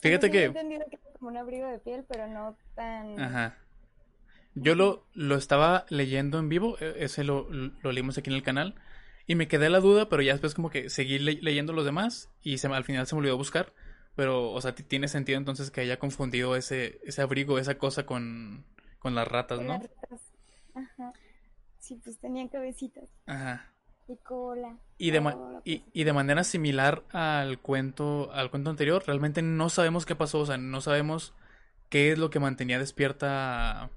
[0.00, 0.40] Fíjate que...
[0.40, 3.18] He entendido que es como un abrigo de piel, pero no tan...
[3.18, 3.56] Ajá.
[4.56, 8.42] Yo lo, lo estaba leyendo en vivo, e, ese lo, lo leímos aquí en el
[8.42, 8.74] canal,
[9.26, 12.58] y me quedé la duda, pero ya después como que seguí leyendo los demás y
[12.58, 13.72] se, al final se me olvidó buscar.
[14.14, 18.64] Pero, o sea, tiene sentido entonces que haya confundido ese, ese abrigo, esa cosa con,
[18.98, 19.74] con las ratas, ¿no?
[19.74, 20.20] Las ratas.
[20.74, 21.12] Ajá.
[21.80, 23.04] Sí, pues tenían cabecitas.
[23.26, 23.72] Ajá.
[24.08, 24.78] Y cola.
[24.96, 25.20] Y de,
[25.64, 30.46] y, de manera similar al cuento, al cuento anterior, realmente no sabemos qué pasó, o
[30.46, 31.34] sea, no sabemos
[31.90, 33.90] qué es lo que mantenía despierta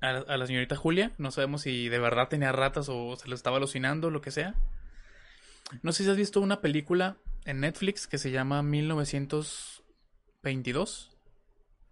[0.00, 3.56] a, la señorita Julia, no sabemos si de verdad tenía ratas o se lo estaba
[3.56, 4.54] alucinando, lo que sea.
[5.82, 11.10] No sé si has visto una película en Netflix que se llama 1922.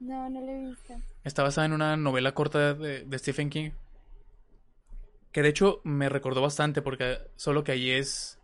[0.00, 0.94] No, no la he visto.
[1.24, 3.72] Está basada en una novela corta de Stephen King.
[5.34, 8.38] Que de hecho me recordó bastante porque solo que ahí es...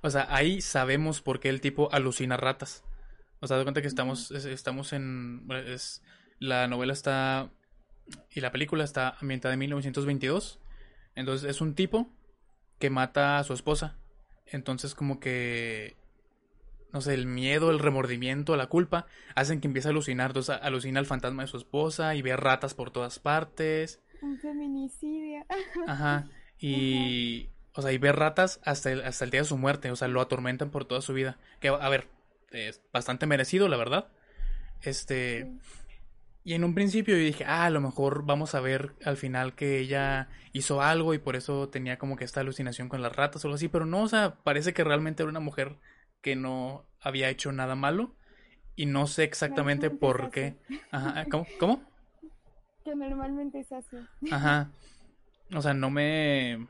[0.00, 2.84] O sea, ahí sabemos por qué el tipo alucina ratas.
[3.40, 5.44] O sea, de cuenta que estamos, estamos en...
[5.66, 6.04] Es,
[6.38, 7.50] la novela está...
[8.32, 10.60] Y la película está ambientada en 1922.
[11.14, 12.08] Entonces es un tipo
[12.78, 13.96] que mata a su esposa.
[14.46, 15.96] Entonces como que...
[16.92, 20.30] No sé, el miedo, el remordimiento, la culpa hacen que empiece a alucinar.
[20.30, 24.00] Entonces alucina el fantasma de su esposa y ve ratas por todas partes.
[24.22, 25.44] Un feminicidio.
[25.86, 26.26] Ajá.
[26.58, 27.48] Y.
[27.74, 29.92] O sea, y ve ratas hasta el, hasta el día de su muerte.
[29.92, 31.38] O sea, lo atormentan por toda su vida.
[31.60, 32.08] Que, a ver,
[32.50, 34.08] es bastante merecido, la verdad.
[34.82, 35.52] Este.
[36.42, 39.54] Y en un principio yo dije, ah, a lo mejor vamos a ver al final
[39.54, 43.44] que ella hizo algo y por eso tenía como que esta alucinación con las ratas
[43.44, 43.68] o algo así.
[43.68, 45.76] Pero no, o sea, parece que realmente era una mujer
[46.22, 48.16] que no había hecho nada malo.
[48.74, 50.56] Y no sé exactamente por qué.
[50.90, 51.46] Ajá, ¿cómo?
[51.60, 51.82] ¿Cómo?
[52.84, 53.96] Que normalmente es así.
[54.30, 54.70] Ajá.
[55.54, 56.66] O sea, no me.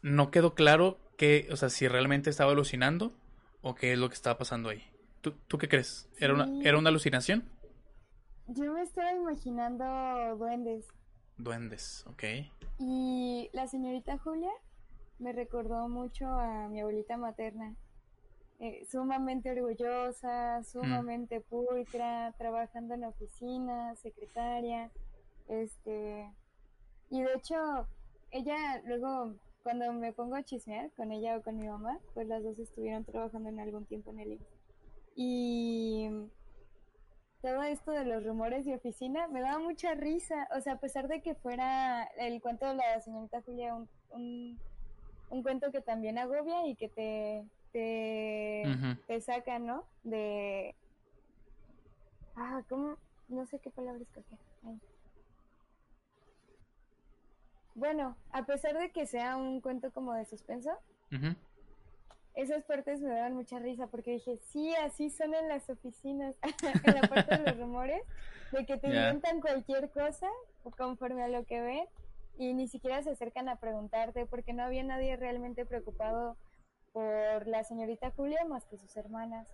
[0.00, 3.12] No quedó claro que, o sea, si realmente estaba alucinando
[3.60, 4.84] o qué es lo que estaba pasando ahí.
[5.20, 6.08] ¿Tú, tú qué crees?
[6.18, 7.44] ¿Era, una, ¿Era una alucinación?
[8.46, 9.84] Yo me estaba imaginando
[10.36, 10.86] duendes.
[11.38, 12.24] Duendes, ok.
[12.78, 14.52] Y la señorita Julia
[15.18, 17.74] me recordó mucho a mi abuelita materna.
[18.60, 24.90] Eh, sumamente orgullosa, sumamente pulcra, trabajando en la oficina, secretaria,
[25.48, 26.30] este,
[27.10, 27.86] y de hecho
[28.30, 32.42] ella luego cuando me pongo a chismear con ella o con mi mamá, pues las
[32.42, 34.46] dos estuvieron trabajando en algún tiempo en el IMSS.
[35.16, 36.10] Y
[37.44, 40.48] todo esto de los rumores de oficina me daba mucha risa.
[40.56, 44.58] O sea, a pesar de que fuera el cuento de la señorita Julia un, un,
[45.28, 48.64] un cuento que también agobia y que te, te,
[49.06, 49.84] te saca, ¿no?
[50.04, 50.74] De...
[52.34, 52.96] Ah, ¿cómo?
[53.28, 54.38] No sé qué palabra escoger.
[54.66, 54.80] Ay.
[57.74, 60.70] Bueno, a pesar de que sea un cuento como de suspenso.
[62.34, 66.34] Esas partes me daban mucha risa porque dije, sí, así son en las oficinas,
[66.84, 68.02] en la parte de los rumores,
[68.52, 70.28] de que te inventan cualquier cosa
[70.76, 71.86] conforme a lo que ven
[72.38, 76.36] y ni siquiera se acercan a preguntarte porque no había nadie realmente preocupado
[76.92, 79.48] por la señorita Julia más que sus hermanas.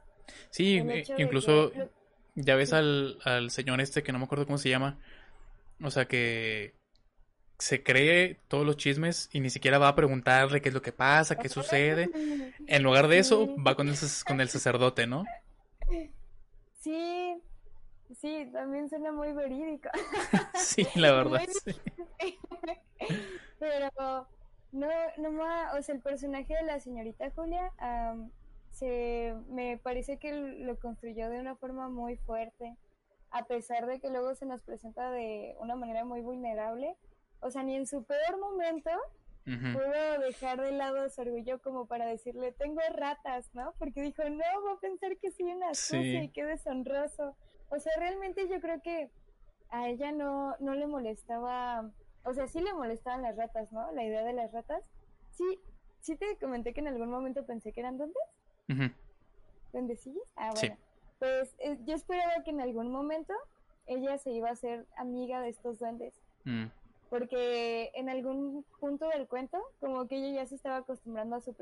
[0.51, 1.88] Sí, eh, incluso que
[2.35, 2.77] ya ves sí.
[2.77, 4.99] al, al señor este que no me acuerdo cómo se llama.
[5.83, 6.75] O sea, que
[7.61, 10.92] se cree todos los chismes y ni siquiera va a preguntarle qué es lo que
[10.92, 12.11] pasa, qué sucede.
[12.66, 13.94] En lugar de eso, va con el,
[14.27, 15.25] con el sacerdote, ¿no?
[16.81, 17.37] Sí,
[18.20, 19.88] sí, también suena muy verídico.
[20.55, 21.42] Sí, la verdad.
[21.64, 22.38] Sí.
[23.59, 23.88] Pero
[24.73, 27.73] no, no ma- o sea, el personaje de la señorita Julia
[28.70, 32.77] se me parece que lo construyó de una forma muy fuerte,
[33.31, 36.96] a pesar de que luego se nos presenta de una manera muy vulnerable.
[37.40, 38.90] O sea, ni en su peor momento
[39.44, 43.72] pudo dejar de lado su orgullo como para decirle, tengo ratas, ¿no?
[43.79, 45.96] Porque dijo, no, va a pensar que soy una Sí.
[45.96, 47.35] sucia y qué deshonroso.
[47.70, 49.11] O sea, realmente yo creo que
[49.70, 51.90] a ella no, no le molestaba,
[52.24, 53.90] o sea, sí le molestaban las ratas, ¿no?
[53.92, 54.85] La idea de las ratas.
[55.33, 55.59] Sí,
[56.00, 58.22] sí te comenté que en algún momento pensé que eran duendes,
[58.68, 58.92] Ujú.
[59.72, 60.31] duendecillos.
[60.37, 60.68] Ah, Sí.
[60.68, 60.83] bueno.
[61.18, 63.35] Pues eh, yo esperaba que en algún momento
[63.87, 66.66] ella se iba a hacer amiga de estos duendes Mm.
[67.11, 71.55] Porque en algún punto del cuento como que ella ya se estaba acostumbrando a su,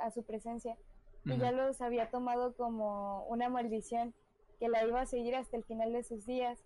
[0.00, 0.76] a su presencia
[1.24, 4.14] y ya los había tomado como una maldición
[4.58, 6.62] que la iba a seguir hasta el final de sus días.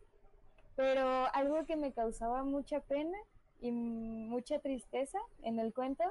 [0.76, 3.16] Pero algo que me causaba mucha pena
[3.60, 6.04] y mucha tristeza en el cuento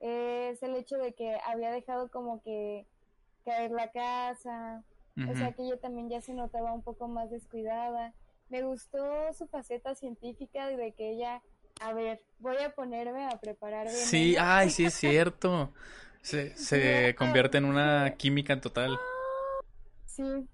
[0.00, 2.86] es el hecho de que había dejado como que
[3.44, 4.84] caer la casa,
[5.28, 8.14] o sea que ella también ya se notaba un poco más descuidada.
[8.48, 11.42] Me gustó su faceta científica de que ella,
[11.82, 15.72] a ver, voy a ponerme a preparar Sí, ay, sí es cierto.
[16.20, 18.98] Se, se convierte en una química total.
[20.06, 20.46] Sí.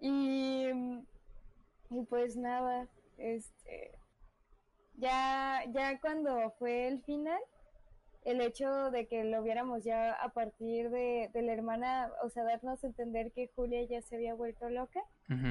[0.00, 0.68] Y,
[1.90, 2.86] y pues nada,
[3.18, 3.98] este,
[4.96, 7.40] ya, ya cuando fue el final,
[8.24, 12.42] el hecho de que lo viéramos ya a partir de, de la hermana, o sea,
[12.44, 15.00] darnos a entender que Julia ya se había vuelto loca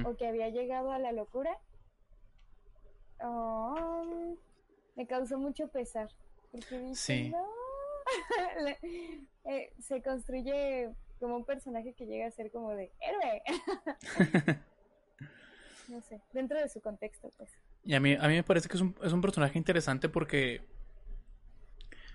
[0.05, 1.57] o que había llegado a la locura,
[3.21, 4.35] oh,
[4.95, 6.09] me causó mucho pesar.
[6.51, 7.29] Porque dije, Sí.
[7.29, 7.45] no.
[9.47, 13.43] Eh, se construye como un personaje que llega a ser como de héroe.
[15.87, 17.51] no sé, dentro de su contexto, pues.
[17.83, 20.61] Y a mí, a mí me parece que es un, es un personaje interesante porque,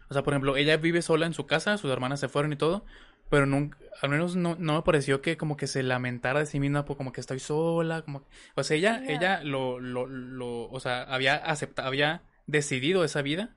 [0.09, 2.57] o sea, por ejemplo, ella vive sola en su casa, sus hermanas se fueron y
[2.57, 2.85] todo,
[3.29, 6.59] pero nunca, al menos no, no me pareció que como que se lamentara de sí
[6.59, 8.25] misma, por como que estoy sola, como,
[8.57, 13.57] o sea, ella, ella lo, lo, lo, o sea, había aceptado, había decidido esa vida,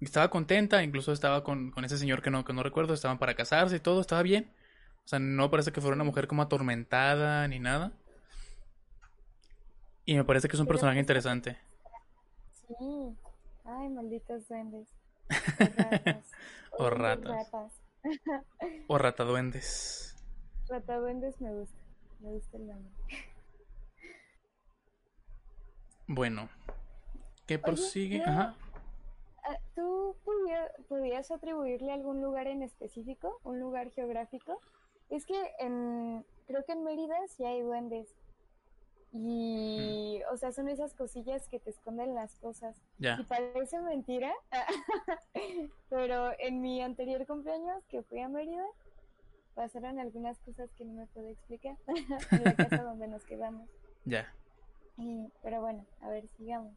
[0.00, 3.34] estaba contenta, incluso estaba con, con ese señor que no, que no recuerdo, estaban para
[3.34, 4.50] casarse y todo, estaba bien,
[5.04, 7.92] o sea, no parece que fuera una mujer como atormentada ni nada.
[10.04, 11.58] Y me parece que es un personaje interesante.
[12.66, 13.16] Sí.
[13.64, 14.88] Ay, malditos duendes.
[16.80, 17.48] O ratas.
[18.86, 20.14] O rataduendes.
[20.68, 21.76] Rataduendes me gusta.
[22.20, 22.92] Me gusta el nombre.
[26.06, 26.48] Bueno.
[27.48, 28.18] ¿Qué prosigue?
[28.18, 28.54] yo- Ajá.
[29.42, 30.14] Ah, ¿Tú
[30.88, 33.40] podías atribuirle algún lugar en específico?
[33.42, 34.60] ¿Un lugar geográfico?
[35.08, 38.14] Es que en, creo que en Mérida sí hay duendes.
[39.14, 42.76] Y, o sea, son esas cosillas que te esconden las cosas.
[42.98, 43.18] Y Ya.
[43.26, 44.30] parece mentira,
[45.88, 48.66] pero en mi anterior cumpleaños que fui a Mérida,
[49.54, 51.76] pasaron algunas cosas que no me puedo explicar
[52.32, 53.66] en la casa donde nos quedamos.
[54.04, 54.30] Ya.
[54.98, 56.74] Y- pero bueno, a ver, sigamos.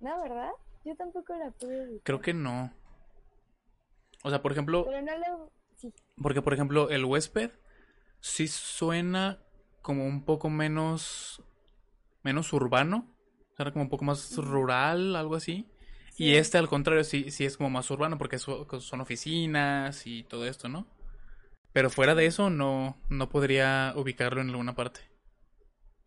[0.00, 0.50] No, ¿verdad?
[0.84, 2.00] Yo tampoco la pude.
[2.02, 2.72] Creo que no.
[4.22, 5.52] O sea, por ejemplo, Pero no lo...
[5.76, 7.50] Sí, porque por ejemplo, el huésped
[8.20, 9.38] sí suena
[9.82, 11.42] como un poco menos
[12.22, 13.06] menos urbano,
[13.56, 15.68] suena como un poco más rural, algo así.
[16.16, 20.46] Y este al contrario sí sí es como más urbano porque son oficinas y todo
[20.46, 20.86] esto, ¿no?
[21.72, 25.00] Pero fuera de eso no no podría ubicarlo en alguna parte.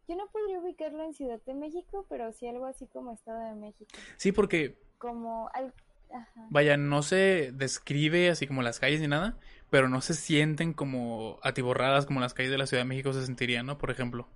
[0.08, 3.56] Yo no podría ubicarlo en Ciudad de México, pero sí algo así como Estado de
[3.56, 3.92] México.
[4.18, 5.74] Sí, porque Como al-
[6.14, 6.48] Ajá.
[6.50, 9.38] Vaya, no se describe así como las calles ni nada,
[9.70, 13.26] pero no se sienten como atiborradas como las calles de la Ciudad de México se
[13.26, 13.78] sentirían, ¿no?
[13.78, 14.28] Por ejemplo.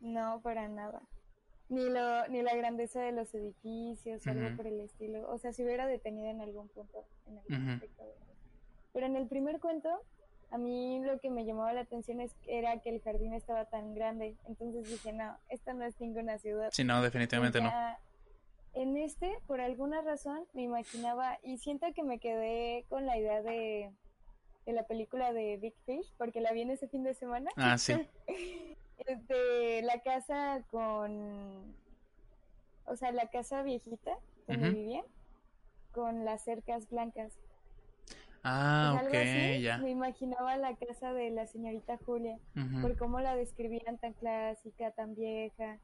[0.00, 1.02] No, para nada.
[1.68, 5.28] Ni, lo, ni la grandeza de los edificios, algo por el estilo.
[5.28, 7.04] O sea, si hubiera detenido en algún punto.
[7.26, 7.72] En algún Ujú.
[7.72, 8.32] aspecto de eso.
[8.92, 9.88] Pero en el primer cuento,
[10.50, 13.94] a mí lo que me llamaba la atención es, era que el jardín estaba tan
[13.94, 14.36] grande.
[14.46, 16.70] Entonces dije, no, esta no es ninguna ciudad.
[16.72, 17.70] Sí, no, definitivamente no.
[18.74, 23.40] En este, por alguna razón, me imaginaba, y siento que me quedé con la idea
[23.40, 23.92] de,
[24.66, 27.50] de la película de Big Fish, porque la vi en ese fin de semana.
[27.56, 27.94] Ah, sí.
[29.06, 31.76] de la casa con,
[32.86, 34.18] o sea, la casa viejita
[34.48, 34.76] donde Ujú.
[34.76, 35.04] vivían,
[35.92, 37.32] con las cercas blancas.
[38.44, 39.78] Ah, Pues, algo ok, así, ya.
[39.78, 42.82] Me imaginaba la casa de la señorita Julia, Ujú.
[42.82, 45.78] por cómo la describían tan clásica, tan vieja,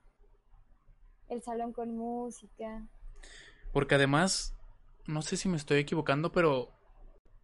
[1.29, 2.87] el salón con música.
[3.73, 4.55] Porque además,
[5.07, 6.69] no sé si me estoy equivocando, pero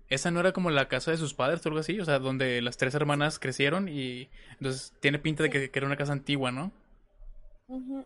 [0.09, 2.61] esa no era como la casa de sus padres o algo así, o sea, donde
[2.62, 6.53] las tres hermanas crecieron y entonces tiene pinta de que, que era una casa antigua,
[6.53, 6.73] ¿no?
[7.69, 8.05] Ujú.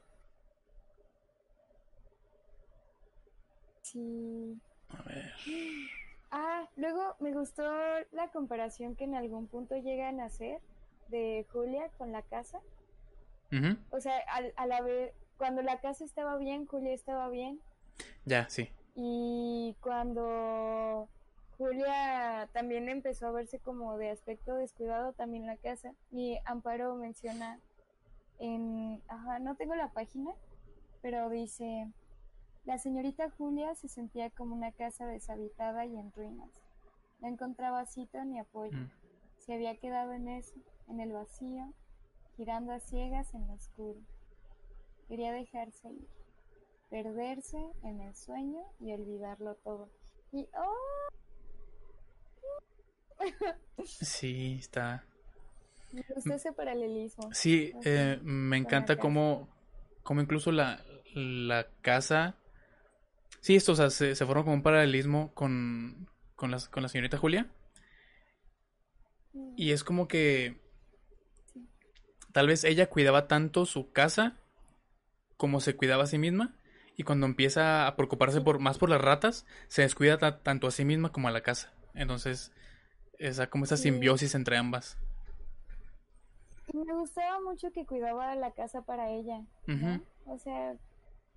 [3.82, 4.60] Sí.
[4.90, 5.32] A ver.
[6.30, 7.62] Ah, luego me gustó
[8.12, 10.60] la comparación que en algún punto llegan a hacer
[11.08, 12.60] de Julia con la casa.
[13.90, 17.60] O sea, al- a la vez, cuando la casa estaba bien, Julia estaba bien.
[18.24, 18.68] Ya, sí.
[18.94, 21.08] Y cuando
[21.58, 25.94] Julia también empezó a verse como de aspecto descuidado, también la casa.
[26.12, 27.58] Y Amparo menciona
[28.38, 30.30] en, ajá, no tengo la página,
[31.02, 31.90] pero dice,
[32.64, 36.50] la señorita Julia se sentía como una casa deshabitada y en ruinas.
[37.20, 38.76] No encontraba sitio ni apoyo.
[38.76, 38.90] Mm.
[39.38, 40.54] Se había quedado en eso,
[40.88, 41.72] en el vacío,
[42.36, 44.00] girando a ciegas en lo oscuro.
[45.08, 46.06] Quería dejarse ir,
[46.88, 49.88] perderse en el sueño y olvidarlo todo.
[50.32, 51.10] Y oh,
[53.84, 55.04] Sí, está.
[55.92, 57.32] me gustó ese paralelismo.
[57.32, 59.48] Sí, eh, me encanta cómo,
[60.02, 60.84] cómo incluso la,
[61.14, 62.36] la casa.
[63.40, 66.88] Sí, esto, o sea, se, se forma como un paralelismo con, con, las, con la
[66.88, 67.50] señorita Julia.
[69.34, 70.56] Mm, Y es como que
[72.32, 74.36] tal vez ella cuidaba tanto su casa
[75.36, 76.54] como se cuidaba a sí misma.
[76.96, 80.70] Y cuando empieza a preocuparse por, más por las ratas, se descuida ta- tanto a
[80.70, 81.72] sí misma como a la casa.
[81.94, 82.52] Entonces,
[83.18, 84.98] esa, como esa simbiosis entre ambas.
[86.72, 89.42] Me gustaba mucho que cuidaba la casa para ella.
[90.26, 90.74] O sea,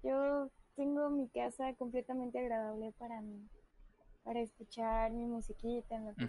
[0.04, 3.48] yo tengo mi casa completamente agradable para mí,
[4.24, 6.26] para escuchar mi musiquita en lo que.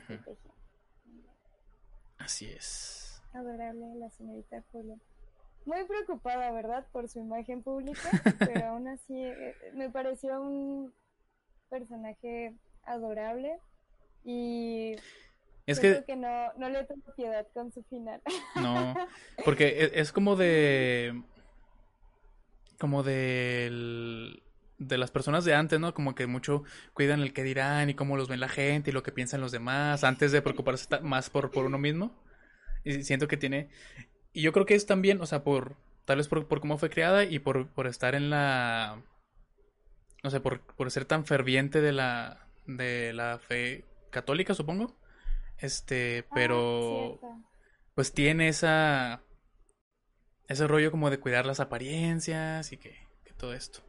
[2.18, 3.22] Así es.
[3.32, 4.96] Adorable la señorita Julia.
[5.66, 6.86] Muy preocupada, ¿verdad?
[6.92, 8.00] Por su imagen pública,
[8.38, 10.92] pero aún así eh, me pareció un
[11.70, 13.58] personaje adorable
[14.24, 14.94] y
[15.66, 18.20] Es que que no, no le tengo piedad con su final.
[18.56, 18.94] No,
[19.44, 21.22] porque e- es como de...
[22.78, 24.40] Como de...
[24.76, 25.94] De las personas de antes, ¿no?
[25.94, 26.64] Como que mucho
[26.94, 29.52] cuidan el que dirán y cómo los ven la gente y lo que piensan los
[29.52, 32.20] demás antes de preocuparse más por, por uno mismo.
[32.84, 33.70] Y siento que tiene...
[34.32, 35.76] Y yo creo que es también, o sea, por...
[36.04, 39.00] Tal vez por, por cómo fue creada y por, por estar en la...
[40.22, 42.48] No sé, por, por ser tan ferviente de la...
[42.66, 44.96] De la fe católica, supongo.
[45.58, 47.44] Este, pero Ah, cierto.
[47.94, 49.22] pues tiene esa
[50.48, 53.80] ese rollo como de cuidar las apariencias y que, que todo esto.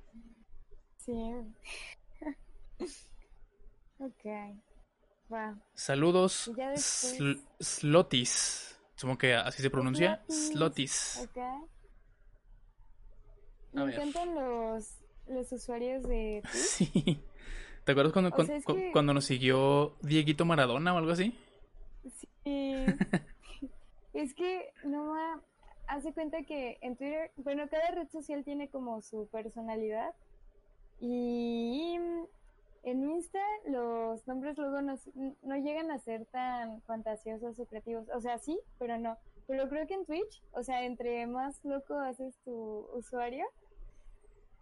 [0.98, 1.12] Sí.
[4.00, 4.26] ok.
[5.32, 5.58] Va.
[5.74, 8.80] Saludos, Sl- Slotis.
[8.96, 10.24] Supongo que así se pronuncia.
[10.28, 10.52] Slotis.
[10.52, 11.30] Slotis.
[11.30, 11.38] Ok.
[13.78, 14.96] A Me encantan los,
[15.28, 16.42] los usuarios de.
[16.54, 17.20] Sí.
[17.84, 21.38] ¿Te acuerdas cuando, sea, cu- que- cuando nos siguió Dieguito Maradona o algo así?
[22.44, 22.76] Sí.
[24.14, 25.42] es que no ma,
[25.88, 30.14] hace cuenta que en Twitter, bueno, cada red social tiene como su personalidad
[31.00, 31.98] y
[32.84, 34.96] en Insta los nombres luego no,
[35.42, 38.08] no llegan a ser tan fantasiosos o creativos.
[38.10, 39.18] O sea, sí, pero no.
[39.48, 43.46] Pero creo que en Twitch, o sea, entre más loco haces tu usuario,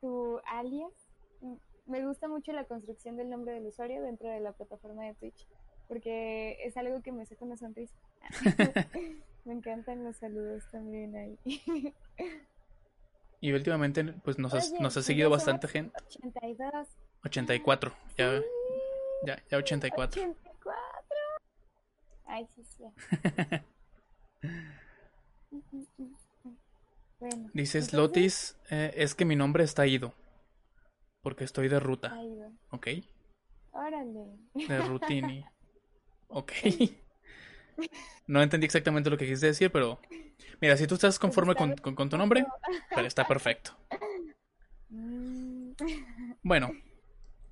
[0.01, 0.91] tu alias,
[1.85, 5.47] me gusta mucho la construcción del nombre del usuario dentro de la plataforma de Twitch,
[5.87, 7.95] porque es algo que me saca una sonrisa.
[9.45, 11.93] me encantan los saludos también ahí.
[13.41, 15.93] Y últimamente pues nos, has- Oye, nos ha seguido bastante gente.
[16.05, 16.87] 82.
[17.25, 17.93] 84.
[18.17, 18.41] Ya,
[19.25, 20.21] ya, ya 84.
[20.21, 20.73] 84.
[22.25, 22.83] Ay, sí, sí.
[27.19, 27.49] bueno.
[27.53, 30.13] Dice entonces, Slotis, eh, es que mi nombre está ido.
[31.21, 32.15] Porque estoy de ruta.
[32.21, 32.51] ido.
[32.71, 32.87] ¿Ok?
[33.71, 34.37] Órale.
[34.53, 35.45] De Rutini.
[36.35, 36.51] Ok.
[38.27, 39.99] No entendí exactamente lo que quisiste decir, pero.
[40.61, 42.45] Mira, si tú estás conforme con, con, con tu nombre,
[42.93, 43.75] pero está perfecto.
[44.89, 45.71] Mm.
[46.43, 46.71] Bueno,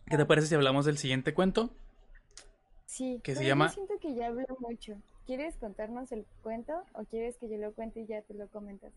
[0.07, 1.75] ¿qué te parece si hablamos del siguiente cuento?
[2.85, 5.01] Sí, que se yo llama- siento que ya hablo mucho.
[5.25, 8.91] ¿Quieres contarnos el cuento o quieres que yo lo cuente y ya te lo comentas?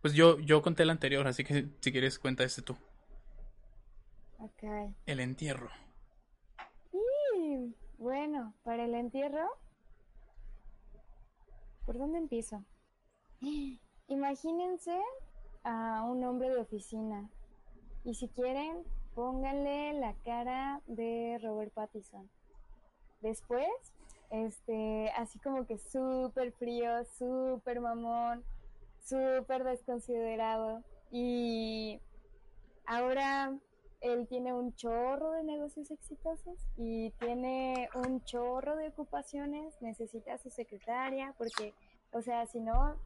[0.00, 2.76] Pues yo, yo conté el anterior, así que si quieres cuenta este tú.
[4.38, 4.62] Ok.
[5.06, 5.70] El entierro.
[7.98, 9.44] Bueno, para el entierro,
[11.88, 12.62] ¿por dónde empiezo?
[14.08, 15.00] Imagínense
[15.64, 17.30] a un hombre de oficina
[18.04, 18.84] y si quieren,
[19.14, 22.28] pónganle la cara de Robert Pattinson.
[23.22, 23.70] Después,
[24.28, 28.44] este, así como que súper frío, súper mamón,
[29.02, 32.02] súper desconsiderado y
[32.84, 33.56] ahora
[34.00, 40.38] él tiene un chorro de negocios exitosos y tiene un chorro de ocupaciones, necesita a
[40.38, 41.74] su secretaria porque,
[42.12, 42.96] o sea, si no,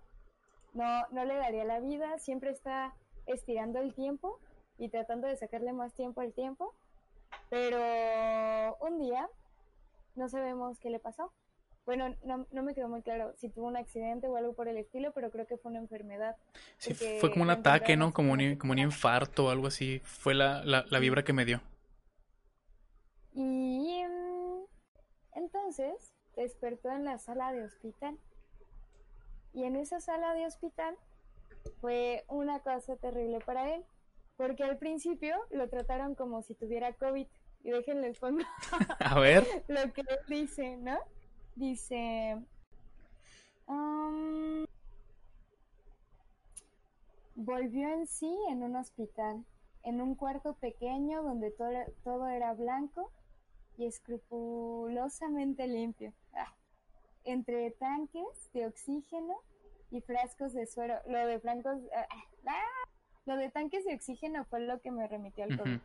[0.74, 2.94] no, no le daría la vida, siempre está
[3.26, 4.38] estirando el tiempo
[4.78, 6.74] y tratando de sacarle más tiempo al tiempo,
[7.48, 9.28] pero un día
[10.14, 11.32] no sabemos qué le pasó.
[11.84, 14.76] Bueno, no, no me quedó muy claro si tuvo un accidente o algo por el
[14.76, 16.36] estilo, pero creo que fue una enfermedad.
[16.78, 18.12] Sí, fue como un ataque, ¿no?
[18.12, 20.00] Como un, como un infarto o algo así.
[20.04, 21.60] Fue la, la, la vibra que me dio.
[23.34, 24.02] Y
[25.34, 28.18] entonces despertó en la sala de hospital.
[29.52, 30.96] Y en esa sala de hospital
[31.80, 33.84] fue una cosa terrible para él,
[34.36, 37.26] porque al principio lo trataron como si tuviera COVID.
[37.64, 38.44] Y déjenles pongo
[38.98, 39.46] A ver.
[39.68, 40.98] lo que él dice, ¿no?
[41.54, 42.38] Dice,
[43.66, 44.64] um,
[47.34, 49.44] volvió en sí en un hospital,
[49.82, 51.70] en un cuarto pequeño donde todo,
[52.04, 53.10] todo era blanco
[53.76, 56.54] y escrupulosamente limpio, Ah,
[57.24, 59.34] entre tanques de oxígeno
[59.90, 60.94] y frascos de suero.
[61.06, 62.06] Lo de francos, ah,
[62.46, 62.88] ah,
[63.26, 65.80] lo de tanques de oxígeno fue lo que me remitió al COVID.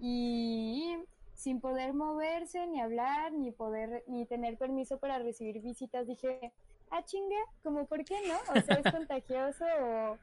[0.00, 0.96] Y
[1.42, 6.52] sin poder moverse, ni hablar, ni poder, ni tener permiso para recibir visitas, dije,
[6.90, 8.38] ah, chinga, como por qué no?
[8.56, 10.18] O sea, es contagioso o,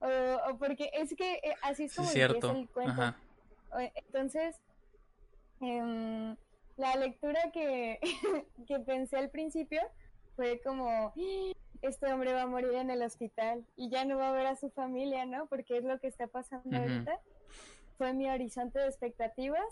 [0.00, 2.90] o, o porque es que eh, así es Sí, como es empieza el cuento.
[3.02, 3.16] Ajá.
[3.94, 4.60] Entonces,
[5.60, 6.36] em,
[6.76, 8.00] la lectura que,
[8.66, 9.82] que pensé al principio
[10.34, 11.12] fue como, "Ah,
[11.82, 14.56] este hombre va a morir en el hospital y ya no va a ver a
[14.56, 15.46] su familia, ¿no?
[15.46, 17.20] Porque es lo que está pasando ahorita.
[17.98, 19.62] Fue mi horizonte de expectativas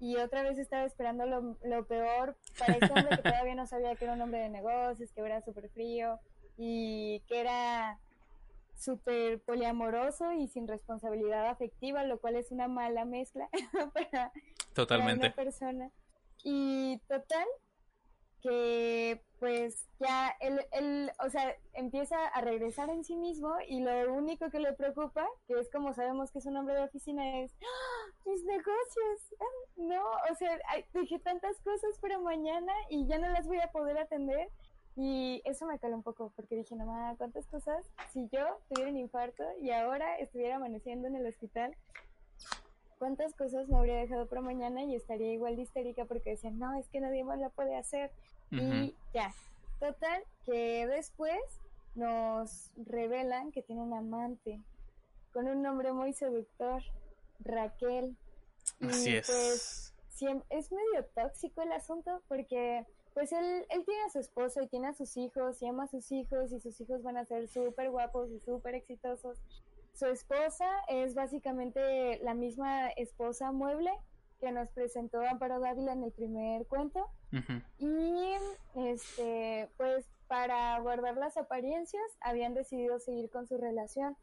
[0.00, 3.96] y otra vez estaba esperando lo, lo peor para este hombre que todavía no sabía
[3.96, 6.18] que era un hombre de negocios, que era súper frío
[6.56, 7.98] y que era
[8.76, 13.48] súper poliamoroso y sin responsabilidad afectiva, lo cual es una mala mezcla
[13.92, 14.32] para, para
[14.72, 15.26] Totalmente.
[15.26, 15.90] una persona.
[16.44, 17.46] Y total,
[18.40, 24.12] que pues ya él, él, o sea, empieza a regresar en sí mismo y lo
[24.12, 27.52] único que le preocupa, que es como sabemos que es un hombre de oficina, es
[27.62, 28.12] ¡Ah!
[28.26, 29.34] mis negocios.
[29.40, 29.44] Ah,
[29.76, 30.58] No, o sea,
[30.92, 34.48] dejé tantas cosas para mañana y ya no las voy a poder atender.
[34.96, 37.86] Y eso me caló un poco porque dije, no ¿cuántas cosas?
[38.12, 41.76] Si yo tuviera un infarto y ahora estuviera amaneciendo en el hospital,
[42.98, 46.76] ¿cuántas cosas no habría dejado para mañana y estaría igual de histérica porque decía, no,
[46.76, 48.10] es que nadie más la puede hacer?
[48.50, 49.32] Y ya,
[49.80, 51.38] total, que después
[51.94, 54.60] nos revelan que tiene un amante
[55.32, 56.82] con un nombre muy seductor,
[57.40, 58.16] Raquel.
[58.80, 59.94] Y Así pues es.
[60.14, 64.68] siem- es medio tóxico el asunto porque pues él, él tiene a su esposo y
[64.68, 67.48] tiene a sus hijos y ama a sus hijos y sus hijos van a ser
[67.48, 69.38] súper guapos y súper exitosos.
[69.94, 73.90] Su esposa es básicamente la misma esposa mueble
[74.38, 77.08] que nos presentó Amparo Dávila en el primer cuento
[77.78, 78.32] y
[78.74, 84.16] este pues para guardar las apariencias habían decidido seguir con su relación.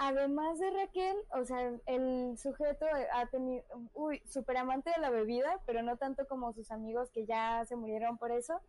[0.00, 3.64] Además de Raquel, o sea, el sujeto ha tenido,
[3.94, 7.74] uy, super amante de la bebida, pero no tanto como sus amigos que ya se
[7.74, 8.60] murieron por eso.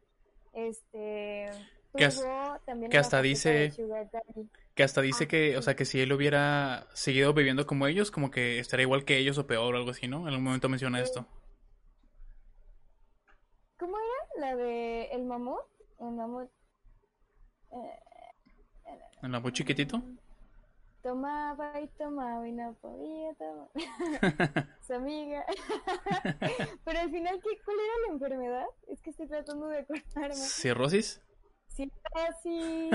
[0.53, 1.51] Este,
[1.95, 4.49] Que as- tuvo también que hasta dice- sugar daddy.
[4.79, 8.11] Que hasta dice Ah, que, o sea, que si él hubiera seguido bebiendo como ellos,
[8.11, 10.21] como que estaría igual que ellos o peor o algo así, ¿no?
[10.21, 11.25] En algún momento menciona esto.
[13.77, 15.59] ¿Cómo era la de el mamut?
[15.99, 16.49] El mamut.
[17.73, 17.99] eh,
[19.21, 20.01] En la muy chiquitito.
[21.03, 23.67] Tomaba y tomaba y no podía tomar.
[24.87, 25.45] Su amiga.
[26.85, 28.65] Pero al final, ¿qué, ¿cuál era la enfermedad?
[28.87, 30.35] Es que estoy tratando de acordarme.
[30.35, 31.21] ¿Cirrosis?
[31.79, 32.91] Cirrosis,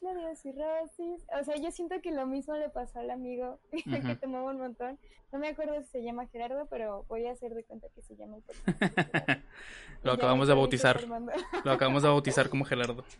[0.00, 1.26] le dio cirrosis.
[1.40, 4.98] O sea, yo siento que lo mismo le pasó al amigo que tomaba un montón.
[5.32, 8.16] No me acuerdo si se llama Gerardo, pero voy a hacer de cuenta que se
[8.16, 8.38] llama
[10.02, 11.00] Lo acabamos de bautizar.
[11.64, 13.04] Lo acabamos de bautizar como Gerardo.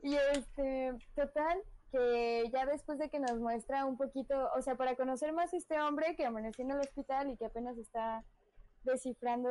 [0.00, 1.58] Y este, total,
[1.90, 5.56] que ya después de que nos muestra un poquito, o sea, para conocer más a
[5.56, 8.24] este hombre que amaneció en el hospital y que apenas está
[8.84, 9.48] descifrando,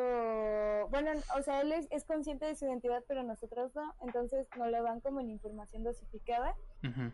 [0.90, 4.84] bueno, o sea, él es, consciente de su identidad, pero nosotros no, entonces nos lo
[4.84, 6.56] dan como en información dosificada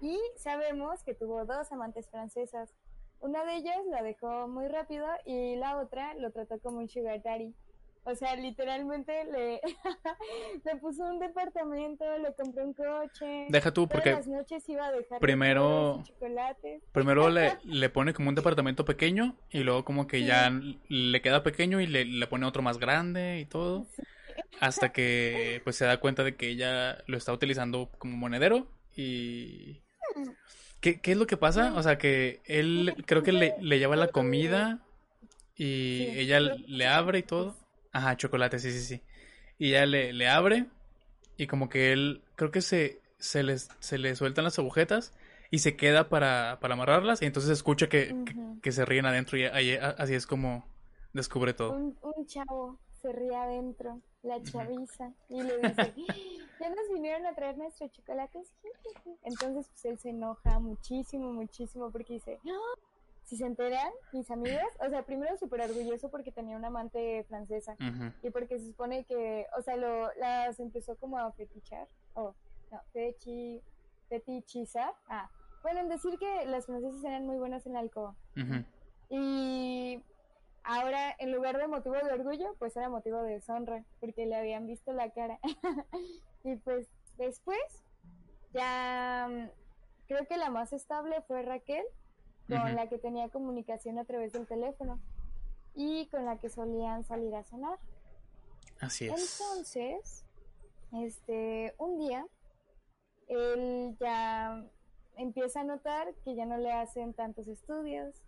[0.01, 2.74] y sabemos que tuvo dos amantes francesas.
[3.20, 7.22] Una de ellas la dejó muy rápido y la otra lo trató como un sugar
[7.24, 7.55] daddy.
[8.05, 9.61] O sea, literalmente le,
[10.65, 13.45] le puso un departamento, le compró un coche.
[13.47, 16.83] Deja tú, porque las noches iba a dejar primero, chocolates.
[16.91, 20.51] primero le, le pone como un departamento pequeño y luego como que ya
[20.89, 23.87] le queda pequeño y le, le, pone otro más grande y todo.
[24.59, 29.81] Hasta que pues se da cuenta de que ella lo está utilizando como monedero y...
[30.81, 31.73] ¿Qué, qué es lo que pasa?
[31.77, 34.81] O sea, que él creo que le, le lleva la comida
[35.55, 37.55] y ella le abre y todo.
[37.93, 39.01] Ajá, chocolate, sí, sí, sí.
[39.57, 40.65] Y ya le, le abre
[41.37, 45.13] y como que él, creo que se, se, les, se le sueltan las agujetas
[45.51, 48.15] y se queda para, para amarrarlas y entonces escucha que,
[48.61, 50.65] que, se ríen adentro y ahí, así es como
[51.13, 51.75] descubre todo.
[51.75, 55.93] Un, un chavo se ríe adentro, la chaviza, y le dice,
[56.59, 58.53] ya nos vinieron a traer nuestros chocolates.
[59.23, 62.59] Entonces pues él se enoja muchísimo, muchísimo porque dice, ¡No!
[63.26, 67.76] Si se enteran mis amigos, o sea, primero súper orgulloso porque tenía una amante francesa
[68.21, 72.36] y porque se supone que, o sea, lo, las empezó como a fetichar, o
[72.71, 73.61] no, fechi,
[74.09, 75.30] fetichizar, ah,
[75.63, 78.15] bueno, en decir que las francesas eran muy buenas en la alcoba.
[79.09, 80.03] Y
[80.63, 84.67] ahora, en lugar de motivo de orgullo, pues era motivo de deshonra, porque le habían
[84.67, 85.39] visto la cara.
[86.43, 87.84] y pues después,
[88.53, 89.49] ya mm,
[90.07, 91.86] creo que la más estable fue Raquel,
[92.61, 94.99] con la que tenía comunicación a través del teléfono
[95.75, 97.79] y con la que solían salir a cenar.
[98.79, 99.39] Así es.
[99.39, 100.25] Entonces,
[100.91, 102.27] este, un día,
[103.27, 104.63] él ya
[105.15, 108.23] empieza a notar que ya no le hacen tantos estudios,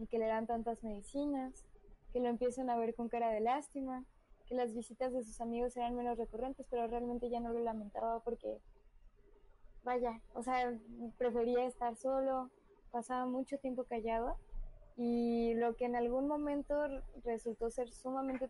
[0.00, 1.66] y que le dan tantas medicinas,
[2.12, 4.04] que lo empiezan a ver con cara de lástima,
[4.46, 8.20] que las visitas de sus amigos eran menos recurrentes, pero realmente ya no lo lamentaba
[8.20, 8.58] porque,
[9.84, 10.74] vaya, o sea,
[11.18, 12.50] prefería estar solo,
[12.90, 14.36] pasaba mucho tiempo callado
[14.96, 16.74] y lo que en algún momento
[17.24, 18.48] resultó ser sumamente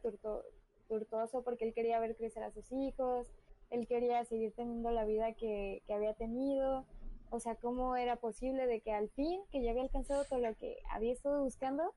[0.89, 3.29] tortuoso porque él quería ver crecer a sus hijos,
[3.71, 6.85] él quería seguir teniendo la vida que, había tenido,
[7.31, 10.55] o sea, cómo era posible de que al fin, que ya había alcanzado todo lo
[10.57, 11.95] que había estado buscando,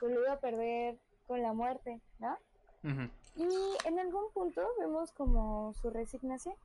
[0.00, 2.36] pues lo iba a perder con la muerte, ¿no?
[3.36, 6.56] Y en algún punto vemos como su resignación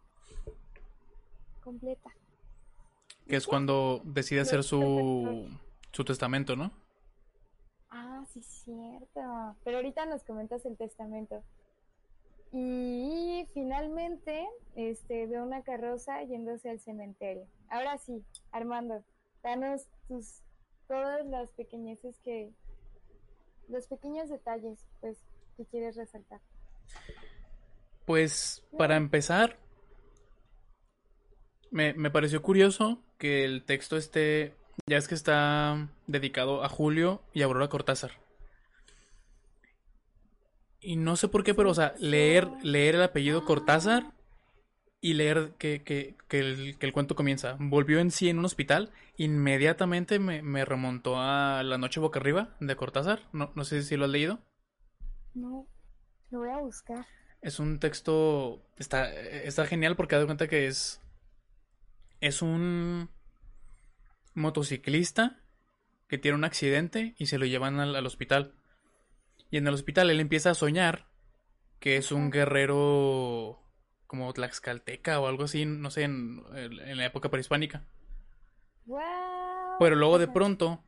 [1.63, 2.11] completa.
[3.27, 5.49] Que es cuando decide hacer su,
[5.91, 6.71] su testamento, ¿no?
[7.89, 9.55] Ah, sí, cierto.
[9.63, 11.43] Pero ahorita nos comentas el testamento.
[12.51, 17.45] Y finalmente, este, veo una carroza yéndose al cementerio.
[17.69, 19.03] Ahora sí, Armando,
[19.43, 20.41] danos tus,
[20.87, 22.51] todas las pequeñeces que,
[23.67, 25.17] los pequeños detalles, pues,
[25.57, 26.39] que quieres resaltar.
[28.05, 29.57] Pues, para empezar,
[31.69, 34.55] me, me pareció curioso que el texto esté,
[34.87, 38.11] ya es que está dedicado a Julio y a Aurora Cortázar.
[40.79, 44.13] Y no sé por qué, pero, o sea, leer, leer el apellido Cortázar
[45.01, 47.57] y leer que, que, que, el, que el cuento comienza.
[47.59, 48.91] Volvió en sí en un hospital.
[49.17, 53.21] Inmediatamente me, me, remontó a La Noche Boca Arriba de Cortázar.
[53.33, 54.39] No, no sé si lo has leído.
[55.33, 55.67] No,
[56.31, 57.05] lo voy a buscar.
[57.41, 58.61] Es un texto.
[58.77, 61.01] Está, está genial porque da cuenta que es
[62.21, 63.09] es un
[64.33, 65.41] motociclista
[66.07, 68.53] que tiene un accidente y se lo llevan al, hospital.
[69.51, 71.07] Y en el hospital él empieza a soñar
[71.79, 73.61] que es un guerrero
[74.07, 76.43] como tlaxcalteca o algo así, no sé, en,
[76.97, 77.85] la época prehispánica.
[79.79, 80.83] Pero luego de pronto,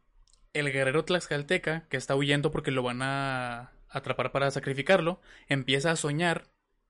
[0.53, 5.95] el guerrero tlaxcalteca, que está huyendo porque lo van a atrapar para sacrificarlo, empieza a
[5.95, 6.47] soñar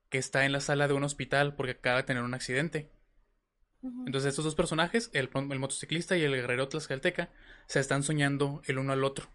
[0.08, 2.90] que está en la sala de un hospital porque acaba de tener un accidente.
[3.82, 7.30] Entonces estos dos personajes, el, motociclista y el guerrero tlaxcalteca,
[7.66, 9.28] se están soñando el uno al otro.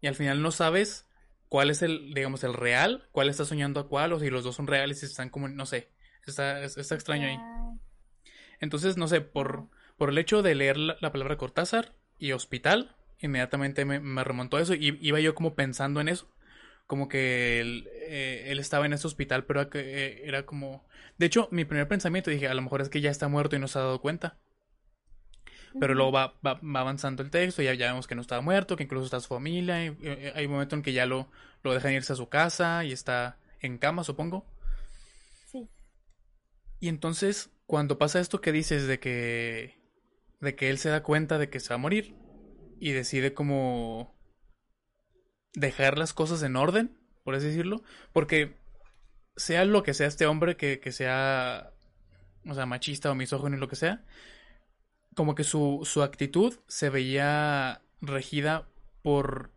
[0.00, 1.08] Y al final no sabes
[1.48, 4.56] cuál es el, digamos, el real, cuál está soñando a cuál, o si los dos
[4.56, 5.88] son reales y están como, no sé,
[6.26, 7.38] está, está extraño ahí.
[8.60, 13.84] Entonces, no sé, por, por el hecho de leer la, palabra Cortázar y hospital, inmediatamente
[13.84, 16.30] me, me, remontó a eso y iba yo como pensando en eso,
[16.88, 20.86] como que él, eh, él estaba en ese hospital, pero era, que- eh, era como...
[21.18, 23.60] De hecho, mi primer pensamiento dije, a lo mejor es que ya está muerto y
[23.60, 24.38] no se ha dado cuenta.
[25.78, 28.76] Pero luego va, va, va avanzando el texto, ya, ya vemos que no estaba muerto,
[28.76, 29.84] que incluso está su familia.
[29.86, 31.30] y, eh, hay un momento en que ya lo,
[31.62, 34.46] lo dejan irse a su casa y está en cama, supongo.
[35.52, 35.68] Sí.
[36.80, 39.78] Y entonces, cuando pasa esto que dices de que.
[40.40, 42.14] de que él se da cuenta de que se va a morir.
[42.80, 44.17] Y decide como.
[45.58, 47.82] Dejar las cosas en orden, por así decirlo.
[48.12, 48.56] Porque
[49.36, 51.72] sea lo que sea este hombre, que, que sea.
[52.46, 54.04] O sea, machista o misógino y lo que sea.
[55.14, 58.68] Como que su, su actitud se veía regida
[59.02, 59.50] por.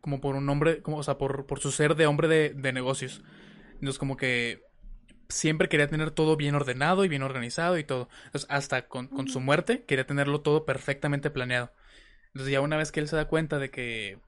[0.00, 0.82] como por un hombre.
[0.82, 3.22] Como, o sea, por, por su ser de hombre de, de negocios.
[3.74, 4.62] Entonces, como que
[5.28, 8.08] siempre quería tener todo bien ordenado y bien organizado y todo.
[8.26, 11.72] Entonces, hasta con, con su muerte, quería tenerlo todo perfectamente planeado.
[12.28, 14.18] Entonces, ya una vez que él se da cuenta de que,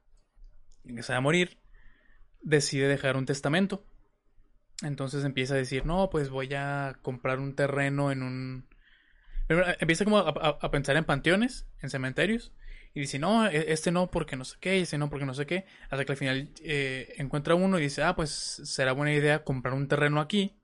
[0.85, 1.57] que se va a morir,
[2.41, 3.85] decide dejar un testamento.
[4.81, 8.67] Entonces empieza a decir, no, pues voy a comprar un terreno en un...
[9.49, 12.53] Eh, empieza como a, pensar en panteones, en cementerios.
[12.93, 15.45] Y dice, no, e- este no porque no sé qué, este no porque no sé
[15.45, 15.65] qué.
[15.89, 19.73] Hasta que al final eh, encuentra uno y dice, ah, pues será buena idea comprar
[19.73, 20.59] un terreno aquí.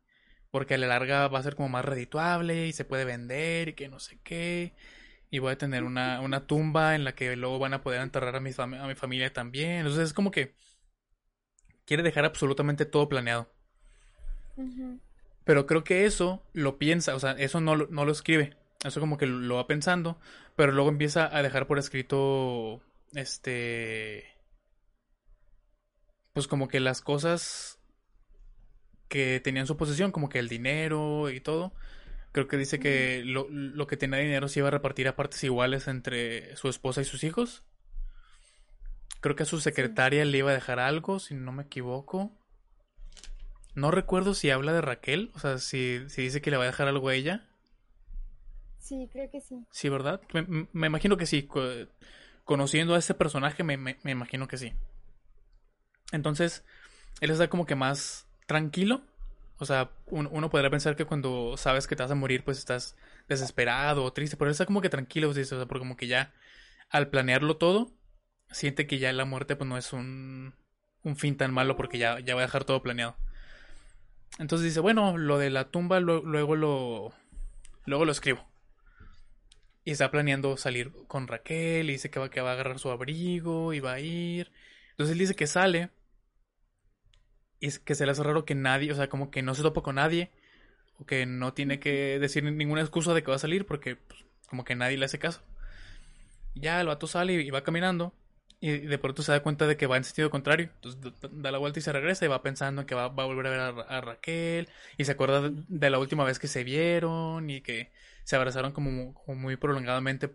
[0.51, 3.73] Porque a la larga va a ser como más redituable y se puede vender y
[3.73, 4.73] que no sé qué.
[5.31, 8.35] Y voy a tener una, una tumba en la que luego van a poder enterrar
[8.35, 9.71] a mi, a mi familia también.
[9.79, 10.55] Entonces es como que
[11.85, 13.49] quiere dejar absolutamente todo planeado.
[15.43, 18.55] Pero creo que eso lo piensa, o sea, eso no, lo- no lo escribe.
[18.83, 20.17] Eso como que lo, va pensando,
[20.55, 22.81] pero luego empieza a dejar por escrito,
[23.13, 24.25] este,
[26.33, 27.79] pues como que las cosas
[29.07, 31.73] que tenía en su posesión, como que el dinero y todo.
[32.31, 35.43] Creo que dice que lo, lo que tenía dinero se iba a repartir a partes
[35.43, 37.63] iguales entre su esposa y sus hijos.
[39.21, 42.31] Creo que a su secretaria le iba a dejar algo, si no me equivoco.
[43.75, 46.67] No recuerdo si habla de Raquel, o sea, si, si dice que le va a
[46.67, 47.47] dejar algo a ella.
[48.79, 49.65] Sí, creo que sí.
[49.71, 50.21] Sí, ¿verdad?
[50.33, 51.43] Me, me- imagino que sí.
[51.43, 51.63] co-
[52.43, 54.73] Conociendo a este personaje, me, me- me imagino que sí.
[56.11, 56.63] Entonces,
[57.21, 59.01] él está como que más tranquilo.
[59.59, 62.57] O sea, un- uno podría pensar que cuando sabes que te vas a morir, pues
[62.59, 62.95] estás
[63.27, 64.37] desesperado o triste.
[64.37, 66.33] Pero está como que tranquilo, o sea, porque como que ya
[66.89, 67.91] al planearlo todo,
[68.51, 70.55] siente que ya la muerte pues no es un,
[71.03, 73.17] un fin tan malo porque ya, ya va a dejar todo planeado.
[74.39, 77.13] Entonces dice, bueno, lo de la tumba luego lo
[77.85, 78.45] luego lo escribo.
[79.85, 82.89] Y está planeando salir con Raquel y dice que va, que va a agarrar su
[82.91, 84.51] abrigo y va a ir.
[84.91, 85.89] Entonces él dice que sale
[87.59, 89.61] y es que se le hace raro que nadie, o sea, como que no se
[89.63, 90.31] topa con nadie
[90.99, 94.25] o que no tiene que decir ninguna excusa de que va a salir porque pues,
[94.47, 95.41] como que nadie le hace caso.
[96.53, 98.13] Y ya el vato sale y va caminando
[98.61, 100.69] y de pronto se da cuenta de que va en sentido contrario.
[100.75, 101.01] Entonces
[101.31, 103.47] da- la vuelta y se regresa y va pensando en que va, va a volver
[103.47, 106.63] a ver a, Ra- a Raquel y se acuerda de, la última vez que se
[106.63, 107.91] vieron y que
[108.23, 110.31] se abrazaron como muy prolongadamente,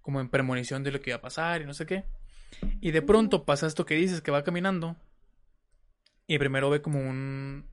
[0.00, 2.04] como en premonición de lo que iba a pasar y no sé qué.
[2.80, 4.96] Y de pronto pasa esto que dices, que va caminando
[6.26, 7.68] y primero ve como un,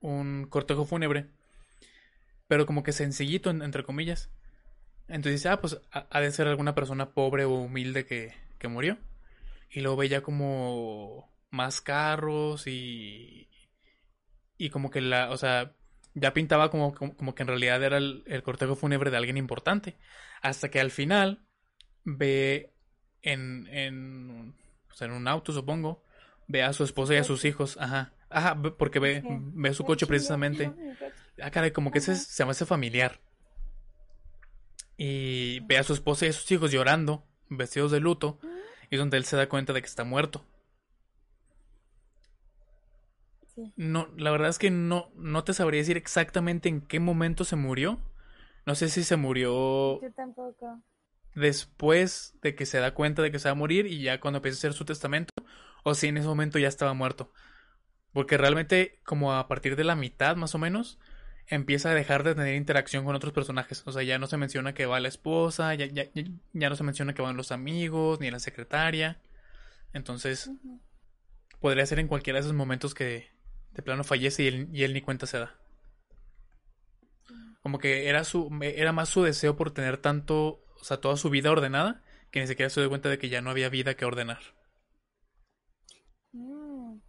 [0.00, 1.30] un cortejo fúnebre,
[2.48, 4.30] pero como que sencillito, en- entre comillas.
[5.08, 8.98] Entonces dice, ah, pues ha, de ser alguna persona pobre o humilde que, que murió.
[9.70, 13.48] Y luego ve ya como más carros y,
[14.58, 15.74] y como que la, o sea,
[16.14, 19.96] ya pintaba como, como, que en realidad era el, cortejo fúnebre de alguien importante.
[20.42, 21.44] Hasta que al final
[22.04, 22.74] ve
[23.22, 24.54] en, en,
[25.00, 26.03] en un auto, supongo,
[26.48, 27.76] ve a su esposa y a sus hijos.
[27.80, 30.72] Ajá, ajá, porque ve, ve su coche precisamente.
[31.42, 33.20] Ah, caray, como que es- se me hace familiar.
[34.96, 38.38] Y ve a su esposa y a sus hijos llorando, vestidos de luto,
[38.90, 40.44] y donde él se da cuenta de que está muerto.
[43.76, 47.54] No, la verdad es que no, no te sabría decir exactamente en qué momento se
[47.56, 48.00] murió.
[48.66, 50.80] No sé si se murió Yo tampoco.
[51.34, 54.38] después de que se da cuenta de que se va a morir y ya cuando
[54.38, 55.30] empieza a hacer su testamento,
[55.84, 57.32] o si en ese momento ya estaba muerto.
[58.12, 60.98] Porque realmente, como a partir de la mitad más o menos,
[61.48, 63.82] empieza a dejar de tener interacción con otros personajes.
[63.86, 66.84] O sea, ya no se menciona que va la esposa, ya, ya, ya- no se
[66.84, 69.20] menciona que van los amigos, ni la secretaria.
[69.94, 70.52] Entonces,
[71.60, 73.28] podría ser en cualquiera de esos momentos que
[73.72, 75.56] de plano fallece y él, y él ni cuenta se da.
[77.62, 81.30] Como que era su, era más su deseo por tener tanto, o sea, toda su
[81.30, 84.04] vida ordenada, que ni siquiera se dio cuenta de que ya no había vida que
[84.04, 84.38] ordenar.
[86.34, 87.00] Mm.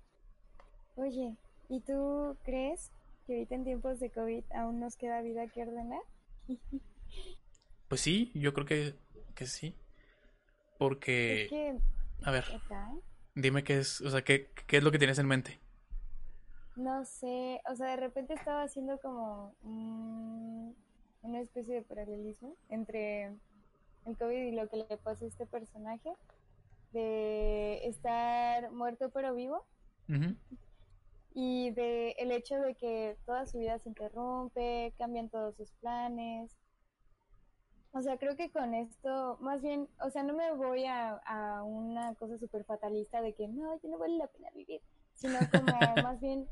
[0.95, 1.37] Oye,
[1.69, 2.91] ¿y tú crees
[3.25, 6.01] que ahorita en tiempos de COVID aún nos queda vida que ordenar?
[7.87, 8.95] Pues sí, yo creo que,
[9.35, 9.75] que sí.
[11.27, 11.77] Es Porque, que
[12.23, 12.45] a ver,
[13.35, 15.59] Dime qué es, o sea, qué, qué es lo que tienes en mente.
[16.75, 19.55] No sé, o sea, de repente estaba haciendo como
[21.21, 23.25] una especie de paralelismo entre
[24.05, 26.11] el COVID y lo que le pasa a este personaje,
[26.93, 29.65] de estar muerto pero vivo,
[31.37, 36.57] y de el hecho de que toda su vida se interrumpe, cambian todos sus planes.
[37.91, 41.63] O sea, creo que con esto, más bien, o sea, no me voy a, a
[41.63, 44.81] una cosa súper fatalista de que no, ya no vale la pena vivir,
[45.13, 45.65] sino como
[46.03, 46.47] más bien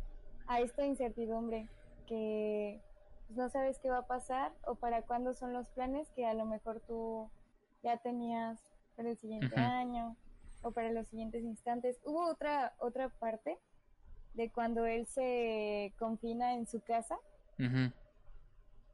[0.47, 1.69] a esta incertidumbre
[2.05, 2.81] que
[3.27, 6.33] pues, no sabes qué va a pasar o para cuándo son los planes que a
[6.33, 7.29] lo mejor tú
[7.83, 8.59] ya tenías
[8.97, 10.17] para el siguiente año
[10.61, 12.01] o para los siguientes instantes.
[12.03, 13.57] Hubo otra otra parte
[14.33, 17.17] de cuando él se confina en su casa.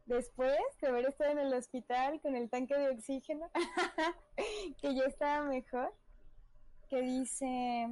[0.06, 3.50] Después de haber estado en el hospital con el tanque de oxígeno,
[4.82, 5.94] que ya estaba mejor,
[6.90, 7.90] que dice,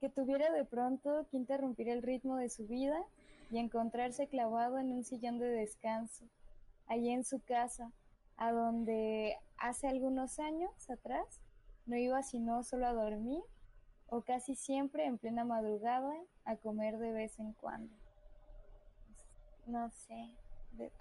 [0.00, 3.02] que tuviera de pronto que interrumpir el ritmo de su vida
[3.50, 6.26] y encontrarse clavado en un sillón de descanso,
[6.86, 7.90] allí en su casa,
[8.36, 11.40] a donde hace algunos años atrás
[11.86, 13.42] no iba sino solo a dormir
[14.08, 17.94] o casi siempre en plena madrugada a comer de vez en cuando.
[19.66, 20.30] No sé,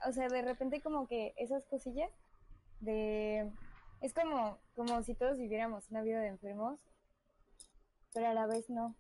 [0.05, 2.11] o sea, de repente como que esas cosillas
[2.79, 3.49] de...
[4.01, 6.79] Es como, como si todos viviéramos una vida de enfermos
[8.17, 8.95] pero a la vez no.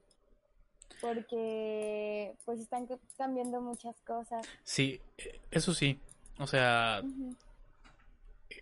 [1.01, 2.87] Porque pues están
[3.17, 4.47] cambiando muchas cosas.
[4.63, 5.01] Sí,
[5.49, 5.99] eso sí.
[6.37, 7.01] O sea,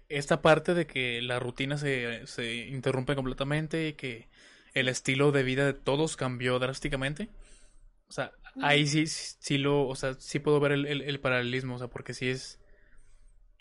[0.08, 4.30] esta parte de que la rutina se, se interrumpe completamente y que
[4.76, 7.30] el estilo de vida de todos cambió drásticamente.
[8.07, 11.78] O sea, ahí sí, sí lo, o sea, sí puedo ver el, el, paralelismo, o
[11.80, 12.59] sea, porque sí es,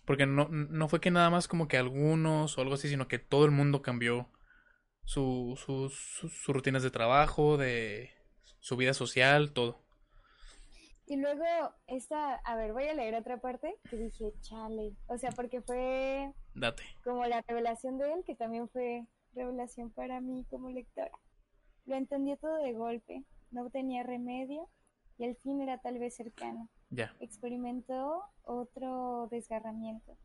[0.04, 3.18] porque no, no fue que nada más como que algunos o algo así, sino que
[3.18, 4.28] todo el mundo cambió
[5.04, 8.10] su, sus rutinas de trabajo, de
[8.60, 9.82] su vida social, todo.
[11.06, 11.44] Y luego,
[11.86, 14.96] esta, a ver, voy a leer otra parte que dije, chale.
[15.06, 16.32] O sea, porque fue.
[16.54, 16.82] Date.
[17.02, 21.18] Como la revelación de él, que también fue revelación para mí como lectora.
[21.86, 24.68] Lo entendió todo de golpe, no tenía remedio
[25.18, 26.68] y el fin era tal vez cercano.
[26.90, 27.14] Ya.
[27.20, 30.16] Experimentó otro desgarramiento,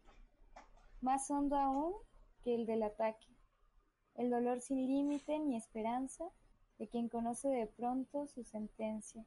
[1.01, 1.93] más hondo aún
[2.43, 3.28] que el del ataque
[4.20, 6.26] el dolor sin límite ni esperanza
[6.78, 9.26] de quien conoce de pronto su sentencia,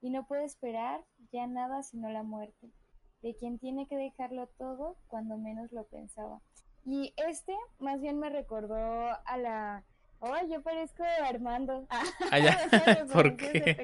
[0.00, 2.72] y no puede esperar ya nada sino la muerte,
[3.20, 6.40] de quien tiene que dejarlo todo cuando menos lo pensaba.
[6.84, 9.84] Y este más bien me recordó a la...
[10.20, 11.86] Oh, yo parezco Armando.
[11.88, 12.04] Ah,
[13.12, 13.76] ¿Por qué?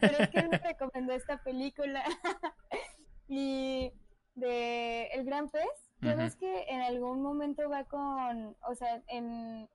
[0.00, 2.02] Pero es que él me recomendó esta película.
[3.28, 3.92] y
[4.34, 9.68] de El Gran Pez, ¿Sabes que en algún momento va con, o sea, en...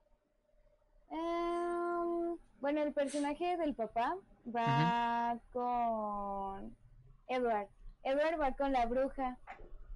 [1.10, 4.16] Em, bueno, el personaje del papá
[4.46, 6.76] va con
[7.26, 7.68] Edward.
[8.04, 9.38] Edward va con la bruja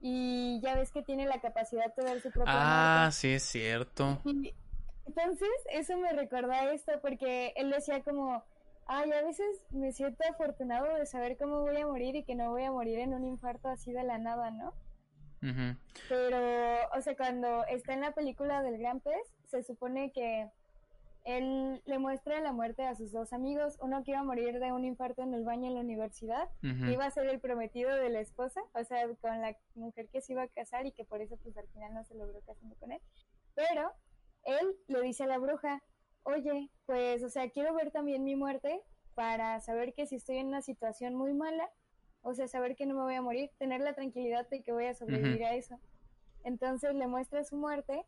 [0.01, 4.21] y ya ves que tiene la capacidad de ver su propia Ah, sí, es cierto.
[5.07, 8.45] entonces, eso me recuerda esto porque él decía como,
[8.87, 12.51] ay, a veces me siento afortunado de saber cómo voy a morir y que no
[12.51, 14.73] voy a morir en un infarto así de la nada, ¿no?
[16.09, 16.39] Pero,
[16.97, 19.15] o sea, cuando está en la película del Gran Pez,
[19.47, 20.49] se supone que
[21.27, 24.71] él le muestra la muerte a sus dos amigos, uno que iba a morir de
[24.71, 28.21] un infarto en el baño en la universidad, iba a ser el prometido de la
[28.21, 31.37] esposa, o sea, con la mujer que se iba a casar y que por eso
[31.43, 33.01] pues al final no se logró casando con él.
[33.57, 33.93] Pero
[34.45, 35.83] él le dice a la bruja,
[36.23, 38.81] oye, pues, o sea, quiero ver también mi muerte
[39.15, 41.69] para saber que si estoy en una situación muy mala,
[42.23, 44.87] o sea, saber que no me voy a morir, tener la tranquilidad de que voy
[44.87, 45.81] a sobrevivir a eso.
[46.45, 48.05] Entonces le muestra su muerte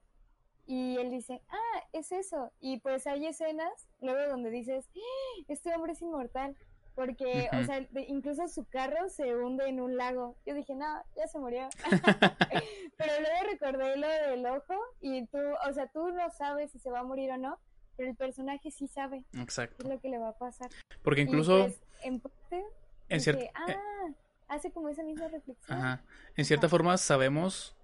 [0.69, 2.53] y él dice, ah, es eso.
[2.61, 5.45] Y pues hay escenas luego donde dices, ¡Ah!
[5.49, 6.55] este hombre es inmortal.
[6.95, 10.37] Porque, o sea, incluso su carro se hunde en un lago.
[10.45, 11.69] Yo dije, no, ya se murió.
[12.99, 16.91] pero luego recordé lo del ojo y tú, o sea, tú no sabes si se
[16.91, 17.59] va a morir o no,
[17.97, 19.25] pero el personaje sí sabe.
[19.39, 19.77] Exacto.
[19.79, 20.69] Qué es lo que le va a pasar.
[21.03, 21.61] Porque incluso...
[21.61, 22.65] Pues, en parte
[23.09, 24.13] en cierta ah,
[24.49, 25.79] hace como esa misma reflexión.
[25.79, 26.05] Ajá.
[26.37, 27.75] En cierta forma sabemos,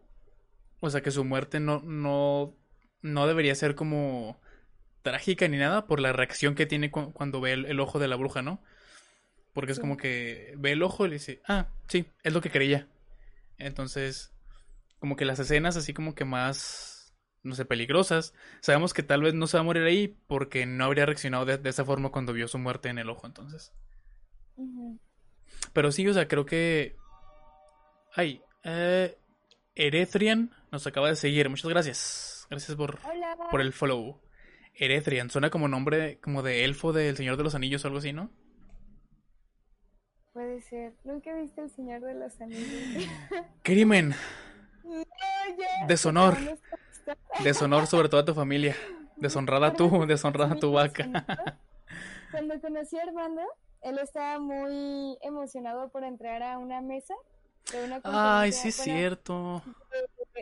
[0.80, 2.54] o sea, que su muerte no, no,
[3.04, 4.40] no debería ser como
[5.02, 8.40] trágica ni nada por la reacción que tiene cuando ve el, ojo de la bruja,
[8.40, 8.62] ¿no?
[9.52, 12.50] Porque es como que ve el ojo y le dice, ah, sí, es lo que
[12.50, 12.88] creía.
[13.58, 14.32] Entonces,
[14.98, 19.34] como que las escenas así como que más, no sé, peligrosas, sabemos que tal vez
[19.34, 22.48] no se va a morir ahí porque no habría reaccionado de, esa forma cuando vio
[22.48, 23.70] su muerte en el ojo, entonces.
[25.74, 26.96] Pero sí, o sea, creo que.
[28.14, 29.18] Ay, eh,
[29.74, 31.50] Eretrian nos acaba de seguir.
[31.50, 32.33] Muchas gracias.
[32.50, 32.98] Gracias por,
[33.50, 34.20] por el follow.
[34.74, 35.30] Eretrian.
[35.30, 38.30] Suena como nombre como de elfo del Señor de los Anillos o algo así, ¿no?
[40.32, 40.94] Puede ser.
[41.04, 43.08] Nunca he visto el Señor de los Anillos.
[43.62, 44.14] Crimen.
[44.82, 45.86] No, ya.
[45.86, 46.36] Deshonor.
[47.44, 48.74] Deshonor sobre toda tu familia.
[49.16, 51.04] Deshonrada tú, deshonrada tu vaca.
[52.32, 53.42] Cuando conocí a Armando,
[53.82, 57.14] él estaba muy emocionado por entrar a una mesa
[57.72, 59.62] de una Ay, sí es bueno, cierto.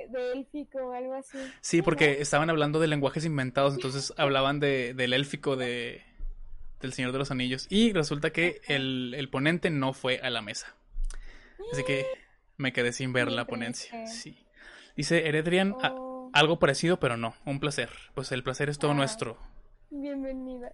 [0.08, 1.38] De, de élfico o algo así.
[1.60, 6.02] Sí, porque estaban hablando de lenguajes inventados, entonces hablaban de, del élfico de,
[6.80, 7.66] del Señor de los Anillos.
[7.70, 10.74] Y resulta que el, el ponente no fue a la mesa.
[11.72, 12.06] Así que
[12.56, 14.06] me quedé sin ver la ponencia.
[14.06, 14.38] Sí.
[14.96, 17.34] Dice Eredrian, a- Oh, algo parecido, pero no.
[17.44, 17.90] Un placer.
[18.14, 18.94] Pues el placer es todo Ah.
[18.94, 19.36] nuestro.
[19.90, 20.72] bienvenida.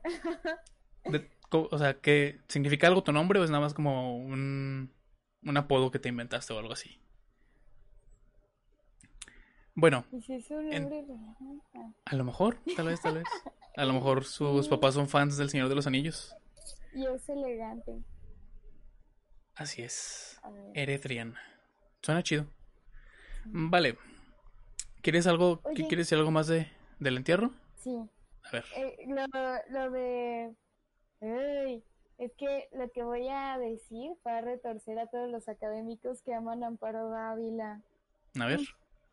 [1.04, 4.92] De- o sea, ¿qué significa algo tu nombre o es nada más como un,
[5.42, 7.00] un apodo que te inventaste o algo así?
[9.80, 10.04] Bueno.
[11.72, 13.24] Ah, a lo mejor, tal vez, tal vez.
[13.76, 16.34] A lo mejor sus papás son fans del Señor de los Anillos.
[16.92, 18.02] Y es elegante.
[19.54, 20.40] Así es.
[20.42, 20.72] A ver.
[20.74, 21.36] Eretrian.
[22.02, 22.46] Suena chido.
[23.44, 23.96] Vale.
[25.00, 25.86] ¿Quieres algo, Oye.
[25.86, 26.66] ¿quieres decir algo más de,
[26.98, 27.52] del entierro?
[27.76, 27.94] Sí.
[28.46, 28.64] A ver.
[28.74, 30.56] Eh, lo, lo de...
[31.20, 31.84] Ay,
[32.18, 36.34] es que lo que voy a decir va a retorcer a todos los académicos que
[36.34, 37.80] aman a Amparo Dávila.
[38.40, 38.58] A ver.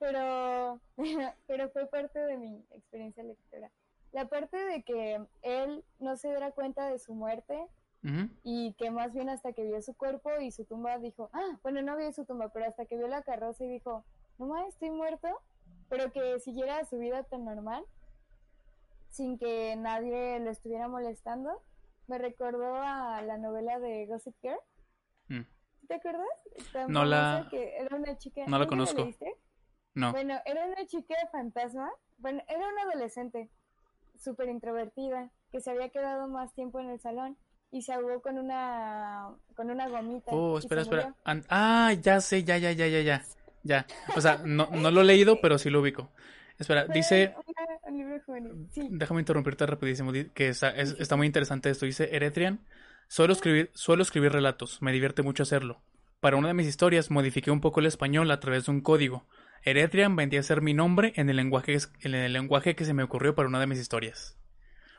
[0.06, 0.80] Pero,
[1.47, 3.72] pero fue parte de mi experiencia lectora.
[4.12, 7.68] La parte de que él no se diera cuenta de su muerte
[8.43, 11.82] y que más bien hasta que vio su cuerpo y su tumba dijo, ah, bueno,
[11.82, 14.06] no vio su tumba, pero hasta que vio la carroza y dijo,
[14.38, 15.28] no más, estoy muerto,
[15.89, 17.84] pero que siguiera su vida tan normal,
[19.10, 21.64] sin que nadie lo estuviera molestando,
[22.06, 24.60] me recordó a la novela de Gossip Girl.
[25.30, 25.88] Mm.
[25.88, 26.28] ¿Te acuerdas?
[26.74, 28.43] Tan No la- que era una chica.
[28.45, 29.01] no la ¿Nunca conozco.
[29.01, 29.36] leíste?
[29.96, 30.12] No.
[30.12, 31.89] Bueno, era una chica fantasma.
[32.18, 33.50] Bueno, era una adolescente
[34.20, 37.38] súper introvertida que se había quedado más tiempo en el salón
[37.72, 40.32] y se ahogó con una con una gomita.
[40.32, 41.04] Oh, espera, espera.
[41.04, 41.18] murió.
[41.24, 43.24] An- ah, ya sé, ya, ya, ya, ya, ya.
[43.64, 43.86] Ya.
[44.16, 46.12] O sea, no, no lo he leído, pero sí lo ubico.
[46.60, 48.68] Espera, Fue dice, una- un libro juvenil.
[48.72, 48.88] Sí.
[48.91, 51.86] déjame interrumpirte rapidísimo, que está, es- está muy interesante esto.
[51.86, 52.60] Dice Eretrian,
[53.08, 55.82] suelo escribir, suelo escribir relatos, me divierte mucho hacerlo.
[56.20, 59.26] Para una de mis historias modifiqué un poco el español a través de un código.
[59.66, 63.03] Eretrian vendría a ser mi nombre en el lenguaje, en el lenguaje que se me
[63.03, 64.38] ocurrió para una de mis historias.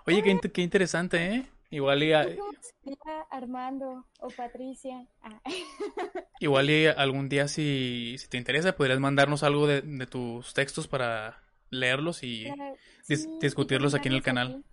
[0.07, 1.47] Oye, qué, int- qué interesante, ¿eh?
[1.71, 5.07] Igual y, a- ¿Y ¿Cómo sería Armando o Patricia?
[5.23, 5.41] Ah,
[6.41, 10.87] igual y algún día si, si te interesa podrías mandarnos algo de, de tus textos
[10.89, 12.45] para leerlos y...
[12.45, 12.77] claro,
[13.09, 14.65] dis- sí, y discutirlos aquí en el canal.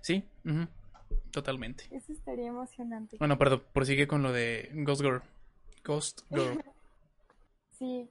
[0.00, 0.66] Sí, ujú,
[1.32, 1.84] totalmente.
[1.90, 3.16] Eso estaría emocionante.
[3.18, 5.22] Bueno, perdón, prosigue con lo de Ghost Girl.
[5.84, 6.62] Ghost Girl.
[7.78, 8.10] Sí.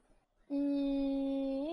[0.49, 1.65] Y...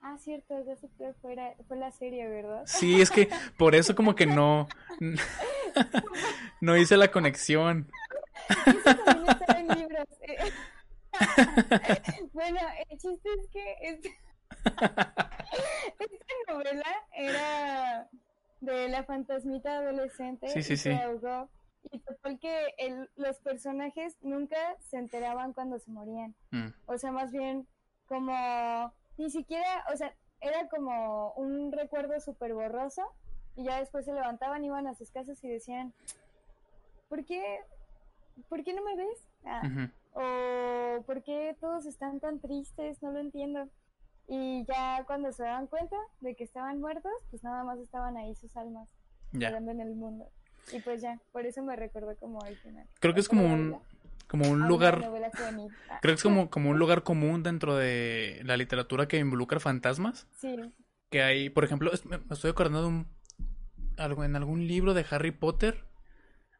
[0.00, 2.62] Ah, cierto, Gossip Girl fue, la- fue la serie, ¿verdad?
[2.66, 3.28] Sí, es que
[3.58, 4.68] por eso como que no...
[6.60, 7.90] No hice la conexión.
[8.66, 10.06] Eso también estaba en libros.
[10.22, 10.36] eh.
[12.32, 12.58] bueno,
[12.90, 14.18] el chiste es que este-
[15.98, 18.08] esta novela era
[18.60, 21.00] de la fantasmita adolescente Sí, sí, y se sí.
[21.02, 21.48] ahogó.
[21.90, 26.34] Y total que el- los personajes nunca se enteraban cuando se morían.
[26.50, 27.66] Mm, O sea, más bien
[28.06, 33.02] como ni siquiera, o sea, era como un recuerdo súper borroso
[33.56, 35.92] y ya después se levantaban, iban a sus casas y decían,
[37.08, 37.60] ¿por qué,
[38.48, 39.28] ¿por qué no me ves?
[39.44, 39.62] Ah,
[40.14, 43.02] o ¿por qué todos están tan tristes?
[43.02, 43.68] No lo entiendo.
[44.26, 48.34] Y ya cuando se daban cuenta de que estaban muertos, pues nada más estaban ahí
[48.34, 48.88] sus almas,
[49.32, 49.48] Ya.
[49.48, 50.28] en el mundo.
[50.72, 52.86] Y pues ya, por eso me recordó como al final.
[53.00, 53.78] Creo que es como un,
[54.26, 55.02] como A un lugar...
[55.04, 59.60] Ah, Creo que es como, como un lugar común dentro de la literatura que involucra
[59.60, 60.26] fantasmas.
[60.36, 60.56] Sí,
[61.10, 63.06] Que hay, por ejemplo, es- me estoy acordando de un...
[63.96, 65.84] Algo, en algún libro de Harry Potter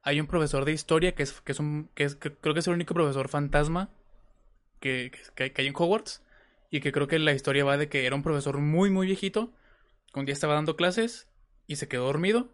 [0.02, 1.90] hay un profesor de historia que es, que es un...
[1.94, 3.90] Que es, que creo que es el único profesor fantasma
[4.80, 6.22] que, que hay en Hogwarts.
[6.70, 9.52] Y que creo que la historia va de que era un profesor muy, muy viejito.
[10.12, 11.28] Que un día estaba dando clases
[11.66, 12.48] y se quedó dormido.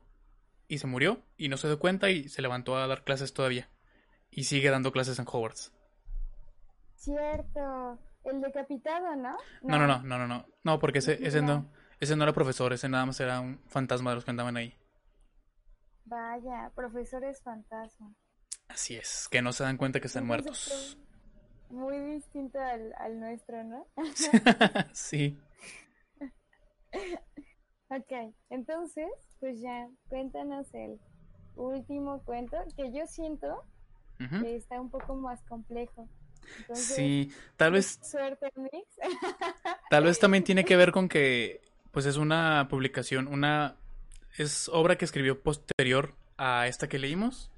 [0.68, 1.22] Y se murió.
[1.36, 3.68] Y no se dio cuenta y se levantó a dar clases todavía.
[4.30, 5.72] Y sigue dando clases en Hogwarts.
[6.96, 7.98] cierto.
[8.24, 9.36] El decapitado, ¿no?
[9.62, 10.46] No, no, no, no, no, no.
[10.62, 14.10] No, porque ese, ese no, ese no era profesor, ese nada más era un fantasma
[14.10, 14.74] de los que andaban ahí.
[16.06, 18.14] Vaya, profesores fantasma.
[18.68, 20.98] Así es, que no se dan cuenta que están muertos.
[21.68, 23.86] Muy distinto al, al nuestro, ¿no?
[24.92, 25.38] sí.
[27.88, 29.06] Ok, entonces,
[29.40, 30.98] pues ya, cuéntanos el
[31.54, 33.64] último cuento que yo siento
[34.18, 36.08] que está un poco más complejo.
[36.58, 38.96] Entonces, Sí, tal vez, suerte, Mix.
[39.90, 41.60] tal vez también tiene que ver con que
[41.90, 43.76] pues es una publicación, una
[44.36, 47.50] es obra que escribió posterior a esta que leímos.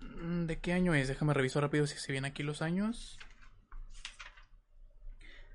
[0.00, 1.08] Mm, ¿De qué año es?
[1.08, 3.18] Déjame revisar rápido si se vienen aquí los años.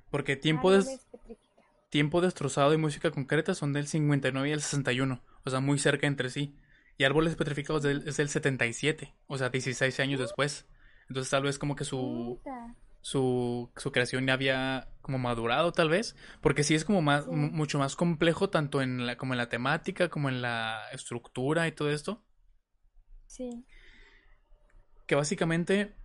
[0.09, 1.07] Porque tiempo, des...
[1.89, 5.21] tiempo destrozado y música concreta son del 59 y el 61.
[5.43, 6.55] O sea, muy cerca entre sí.
[6.97, 9.13] Y Árboles Petrificados es del 77.
[9.27, 10.65] O sea, 16 años después.
[11.07, 12.41] Entonces tal vez como que su...
[13.01, 17.79] Su, su, creación ya había como madurado tal vez, porque sí es como más, mucho
[17.79, 21.89] más complejo tanto en la, como en la temática, como en la estructura y todo
[21.89, 22.21] esto.
[23.25, 23.65] Sí.
[25.07, 25.95] Que básicamente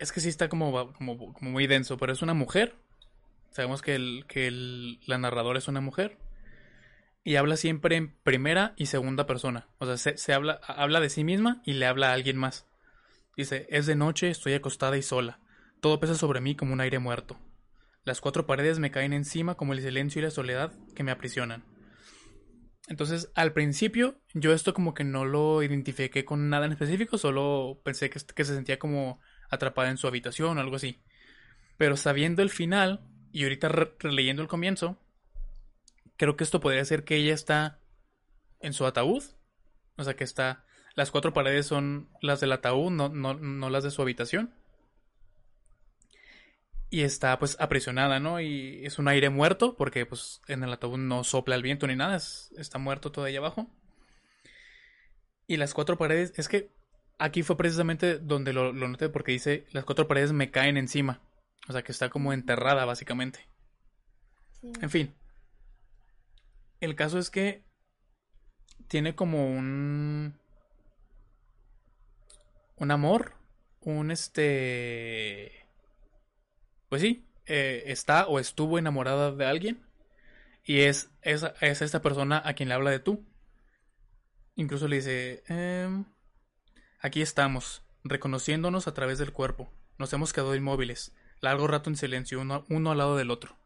[0.00, 2.74] es que sí está como, como, muy denso, pero es una mujer.
[3.50, 4.50] Sabemos que, el, que
[5.06, 6.18] la narradora es una mujer.
[7.22, 9.68] Y habla siempre en primera y segunda persona.
[9.78, 12.66] O sea, se, se, habla, habla de sí misma y le habla a alguien más.
[13.36, 15.40] Dice, es de noche, estoy acostada y sola.
[15.80, 17.38] Todo pesa sobre mí como un aire muerto.
[18.04, 21.64] Las cuatro paredes me caen encima como el silencio y la soledad que me aprisionan.
[22.88, 27.80] Entonces, al principio, yo esto como que no lo identifiqué con nada en específico, solo
[27.84, 31.02] pensé que, que se sentía como atrapada en su habitación o algo así.
[31.76, 33.68] Pero sabiendo el final y ahorita
[33.98, 34.98] releyendo el comienzo,
[36.16, 37.80] creo que esto podría ser que ella está
[38.60, 39.22] en su ataúd.
[39.96, 40.64] O sea, que está...
[40.94, 44.54] Las cuatro paredes son las del ataúd, no, no, no las de su habitación.
[46.90, 48.40] Y está pues aprisionada, ¿no?
[48.40, 51.94] Y es un aire muerto porque pues en el ataúd no sopla el viento ni
[51.94, 53.70] nada, está muerto todo ahí abajo.
[55.46, 56.72] Y las cuatro paredes, es que
[57.20, 61.20] Aquí fue precisamente donde lo, noté porque dice las cuatro paredes me caen encima.
[61.68, 63.46] O sea que está como enterrada básicamente.
[64.62, 65.14] En fin.
[66.80, 67.62] El caso es que
[68.88, 70.38] tiene como un...
[72.76, 73.34] Un amor.
[73.80, 75.66] Un este...
[76.88, 77.26] Pues sí.
[77.46, 79.86] Eh, está o estuvo enamorada de alguien.
[80.64, 83.24] Y es, es, es, esta persona a quien le habla de tú.
[84.56, 85.42] Incluso le dice...
[85.48, 86.04] Eh,
[87.02, 89.72] Aquí estamos, reconociéndonos a través del cuerpo.
[89.96, 93.56] Nos hemos quedado inmóviles, largo rato en silencio, uno, al lado del otro.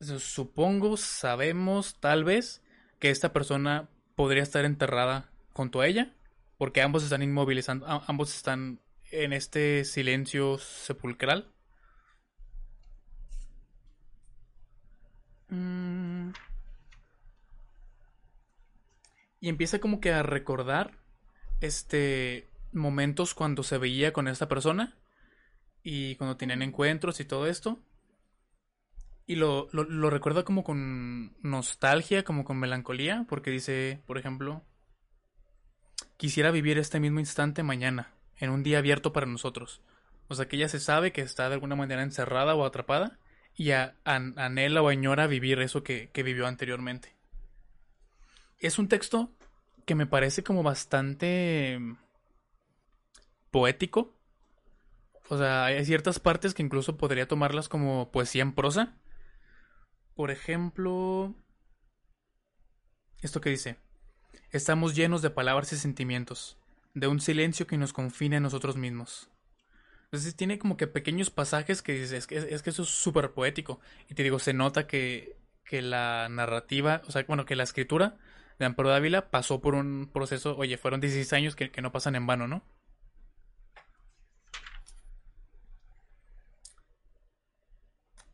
[0.00, 2.62] Supongo, sabemos, tal vez,
[2.98, 6.14] que esta persona podría estar enterrada junto a ella,
[6.58, 11.52] porque ambos están inmóviles, ambos están en este silencio sepulcral.
[15.48, 16.30] Mm.
[19.40, 20.98] Y empieza como que a recordar
[21.60, 24.96] este momentos cuando se veía con esta persona
[25.82, 27.78] y cuando tenían encuentros y todo esto.
[29.26, 34.62] Y lo, lo, recuerda como con nostalgia, como con melancolía, porque dice, por ejemplo,
[36.16, 39.80] quisiera vivir este mismo instante mañana, en un día abierto para nosotros.
[40.28, 43.18] O sea que ella se sabe que está de alguna manera encerrada o atrapada
[43.54, 47.14] y anhela o añora vivir eso que, que vivió anteriormente.
[48.58, 49.30] Es un texto
[49.84, 51.78] que me parece como bastante
[53.50, 54.14] poético.
[55.32, 58.92] O sea, hay ciertas partes que incluso podría tomarlas como poesía en prosa.
[60.14, 61.34] Por ejemplo,
[63.22, 63.78] esto que dice,
[64.50, 66.58] estamos llenos de palabras y sentimientos,
[66.92, 69.30] de un silencio que nos confina en nosotros mismos.
[70.04, 73.30] Entonces tiene como que pequeños pasajes que dices, es que, es que eso es súper
[73.30, 73.80] poético.
[74.10, 78.18] Y te digo, se nota que, que la narrativa, o sea, bueno, que la escritura
[78.58, 82.26] de Amparo Dávila pasó por un proceso, oye, fueron 16 años que, no pasan en
[82.26, 82.62] vano, ¿no?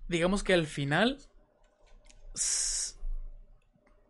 [0.08, 1.18] Digamos que al final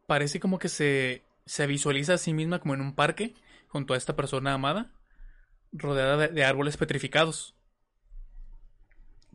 [0.07, 3.35] parece como que se, se visualiza a sí misma como en un parque
[3.69, 4.91] junto a esta persona amada,
[5.73, 7.55] rodeada de, árboles petrificados.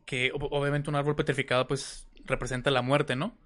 [0.05, 3.37] Que obviamente un árbol petrificado pues representa la muerte, ¿no?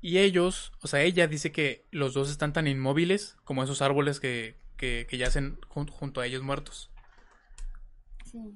[0.00, 4.18] Y ellos, o sea, ella dice que los dos están tan inmóviles como esos árboles
[4.18, 6.90] que, que, yacen junto a ellos muertos.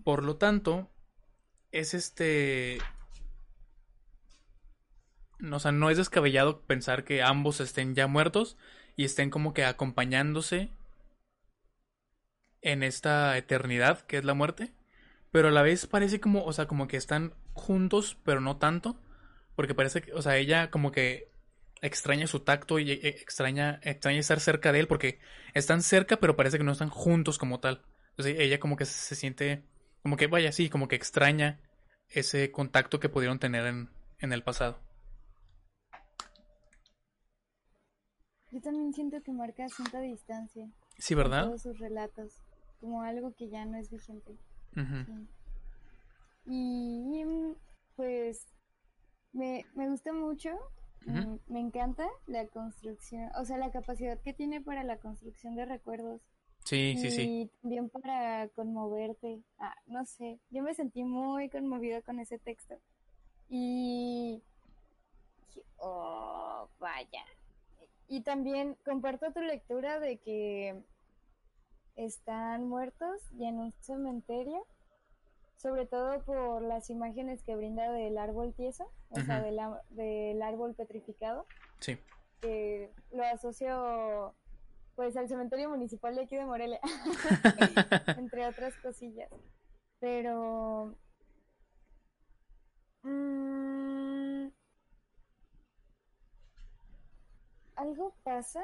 [0.05, 0.91] Por lo tanto,
[1.73, 2.79] es este...
[5.53, 8.57] O sea, no es descabellado pensar que ambos estén ya muertos
[8.97, 10.71] y estén como que acompañándose
[12.63, 14.73] en esta eternidad que es la muerte.
[15.33, 19.01] Pero a la vez parece como, o sea, como que están juntos, pero no tanto.
[19.57, 21.31] Porque parece que, o sea, ella como que
[21.83, 25.19] extraña su tacto y eh, extraña, extraña estar cerca de él porque
[25.53, 27.83] están cerca pero parece que no están juntos como tal.
[28.11, 29.65] Entonces ella como que se siente,
[30.03, 31.61] como que vaya así, como que extraña
[32.09, 34.84] ese contacto que pudieron tener en, en el pasado.
[38.55, 40.71] Yo también siento que marca cierta distancia.
[40.97, 41.47] Sí, ¿verdad?
[41.47, 42.41] todos sus relatos,
[42.81, 44.39] como algo que ya no es vigente.
[46.47, 47.25] Y
[47.97, 48.47] pues
[49.33, 50.51] me, me gusta mucho,
[51.05, 55.65] mm, me encanta la construcción, o sea, la capacidad que tiene para la construcción de
[55.65, 56.21] recuerdos
[56.65, 57.23] Sí, sí, sí.
[57.23, 59.43] y también para conmoverte.
[59.59, 62.77] Ah, no sé, yo me sentí muy conmovida con ese texto.
[63.49, 64.41] Y...
[65.79, 67.25] Oh, vaya.
[68.15, 70.81] Y también comparto tu lectura de que
[71.97, 74.65] están muertos y en un cementerio,
[75.57, 79.59] sobre todo por las imágenes que brinda del árbol tieso, o sea, del,
[79.91, 81.45] del árbol petrificado,
[81.81, 81.99] Sí.
[82.41, 84.33] que lo asocio
[84.95, 86.79] pues al cementerio municipal de aquí de Morelia,
[88.17, 89.29] entre otras cosillas.
[89.99, 90.95] Pero...
[93.03, 93.94] mm,
[97.77, 98.61] algo pasa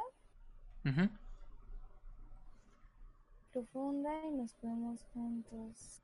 [3.53, 6.01] profunda y nos ponemos juntos.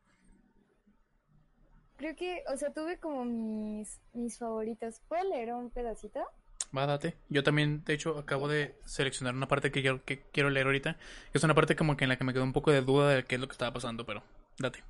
[1.97, 5.01] Creo que, o sea, tuve como mis, mis favoritos.
[5.09, 6.21] ¿Puedo leer un pedacito?
[6.77, 7.17] Va, date.
[7.31, 10.97] Yo también, de hecho, acabo de seleccionar una parte que quiero, que quiero leer ahorita.
[11.33, 13.25] Es una parte como que en la que me quedó un poco de duda de
[13.25, 14.23] qué es lo que estaba pasando, pero
[14.59, 14.83] date.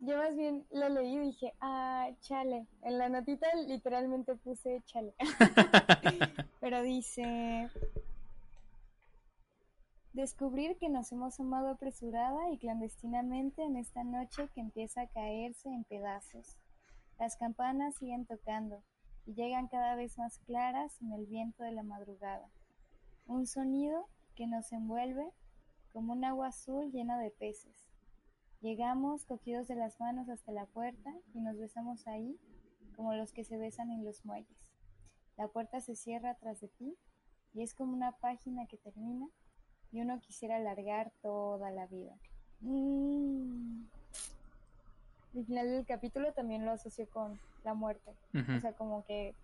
[0.00, 2.66] Yo más bien lo leí y dije, ah, chale.
[2.82, 5.12] En la notita literalmente puse chale.
[6.60, 7.68] Pero dice,
[10.12, 15.68] descubrir que nos hemos amado apresurada y clandestinamente en esta noche que empieza a caerse
[15.68, 16.56] en pedazos.
[17.18, 18.82] Las campanas siguen tocando
[19.26, 22.48] y llegan cada vez más claras en el viento de la madrugada.
[23.26, 25.28] Un sonido que nos envuelve
[25.92, 27.87] como un agua azul llena de peces.
[28.60, 32.36] Llegamos cogidos de las manos hasta la puerta y nos besamos ahí
[32.96, 34.74] como los que se besan en los muelles.
[35.36, 36.96] La puerta se cierra tras de ti
[37.54, 39.28] y es como una página que termina
[39.92, 42.16] y uno quisiera alargar toda la vida.
[42.60, 43.84] Mm.
[45.34, 48.10] El final del capítulo también lo asoció con la muerte.
[48.34, 49.34] O sea, como que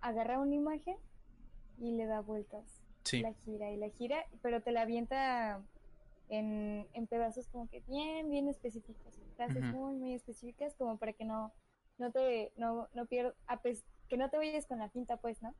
[0.00, 0.96] agarra una imagen
[1.78, 2.64] y le da vueltas.
[3.04, 3.20] Sí.
[3.20, 5.60] La gira y la gira, pero te la avienta
[6.28, 9.18] en, en pedazos como que bien, bien específicos.
[9.36, 9.76] Frases Ujú.
[9.76, 11.52] muy, muy específicas como para que no,
[11.98, 13.34] no te, no, no pierdas,
[14.08, 15.54] que no te vayas con la finta, pues, ¿no?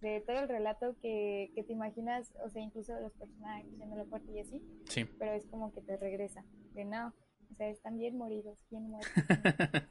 [0.00, 3.98] De todo el relato que, que te imaginas, o sea, incluso los personajes yendo a
[3.98, 5.06] la puerta y así, Sí.
[5.18, 6.42] pero es como que te regresa.
[6.74, 7.12] De no,
[7.52, 9.12] o sea, están bien moridos, bien muertos.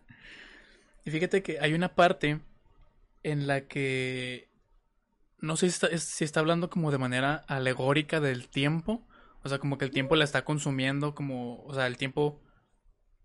[1.06, 2.40] y fíjate que hay una parte
[3.24, 4.48] en la que
[5.42, 9.02] no sé si está, es- si está hablando como de manera alegórica del tiempo,
[9.44, 12.42] o sea, como que el tiempo la está consumiendo, como, o sea, el tiempo,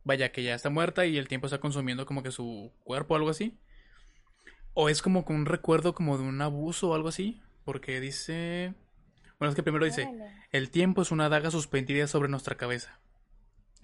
[0.05, 3.17] vaya, que ya está muerta y el tiempo está consumiendo como que su cuerpo o
[3.17, 3.59] algo así.
[4.75, 8.75] O es como con un recuerdo como de un abuso o algo así, porque dice,
[9.39, 10.03] bueno, es que primero dice,
[10.51, 12.99] el tiempo es una daga suspendida sobre nuestra cabeza.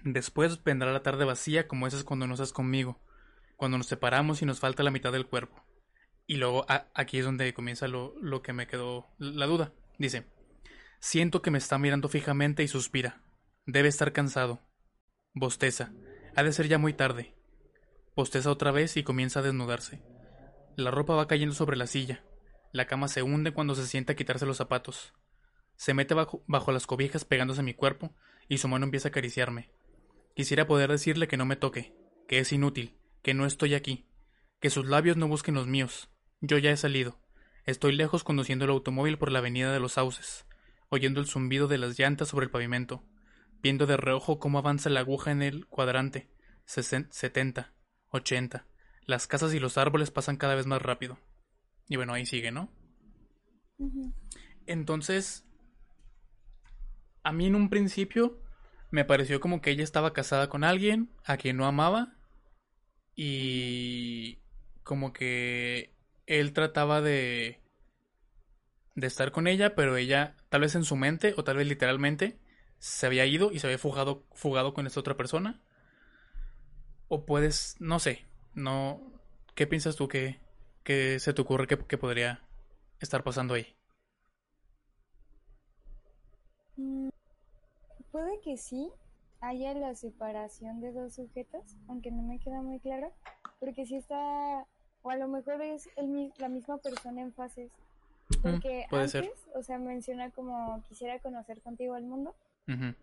[0.02, 2.98] Después vendrá la tarde vacía como esa es cuando no estás conmigo,
[3.56, 5.62] cuando nos separamos y nos falta la mitad del cuerpo.
[6.26, 9.72] Y luego a- aquí es donde comienza lo, lo que me quedó la duda.
[9.98, 10.24] Dice,
[11.00, 13.22] siento que me está mirando fijamente y suspira.
[13.66, 14.60] Debe estar cansado.
[15.32, 15.92] Bosteza.
[16.36, 17.34] Ha de ser ya muy tarde.
[18.14, 20.02] Bosteza otra vez y comienza a desnudarse.
[20.76, 22.24] La ropa va cayendo sobre la silla.
[22.72, 25.14] La cama se hunde cuando se sienta a quitarse los zapatos.
[25.76, 28.14] Se mete bajo, bajo las cobijas pegándose a mi cuerpo
[28.48, 29.70] y su mano empieza a acariciarme.
[30.36, 31.94] Quisiera poder decirle que no me toque,
[32.28, 34.06] que es inútil, que no estoy aquí,
[34.60, 36.10] que sus labios no busquen los míos.
[36.40, 37.18] Yo ya he salido.
[37.64, 40.46] Estoy lejos conduciendo el automóvil por la avenida de los sauces,
[40.90, 43.02] oyendo el zumbido de las llantas sobre el pavimento,
[43.62, 46.28] viendo de reojo cómo avanza la aguja en el cuadrante.
[46.66, 47.72] Setenta,
[48.10, 48.66] ochenta.
[49.06, 51.18] Las casas y los árboles pasan cada vez más rápido.
[51.88, 52.70] Y bueno, ahí sigue, ¿no?
[54.66, 55.44] Entonces,
[57.22, 58.40] a mí en un principio
[58.90, 62.16] me pareció como que ella estaba casada con alguien a quien no amaba
[63.14, 64.38] y
[64.82, 65.94] como que
[66.26, 67.60] él trataba de
[68.94, 72.38] de estar con ella, pero ella tal vez en su mente o tal vez literalmente
[72.78, 75.62] se había ido y se había fugado fugado con esta otra persona.
[77.08, 79.00] O puedes, no sé, no
[79.54, 80.40] ¿qué piensas tú que
[80.84, 82.42] que se te ocurre que, podría
[83.00, 83.76] estar pasando ahí?
[86.76, 87.10] Mm,
[88.10, 88.90] Puede que sí
[89.40, 93.12] haya la separación de dos sujetos, aunque no me queda muy claro,
[93.60, 94.66] porque sí está,
[95.02, 97.70] o a lo mejor es el, la misma persona en fases,
[98.42, 99.32] porque puede antes, ser.
[99.54, 102.34] o sea, menciona como quisiera conocer contigo el mundo,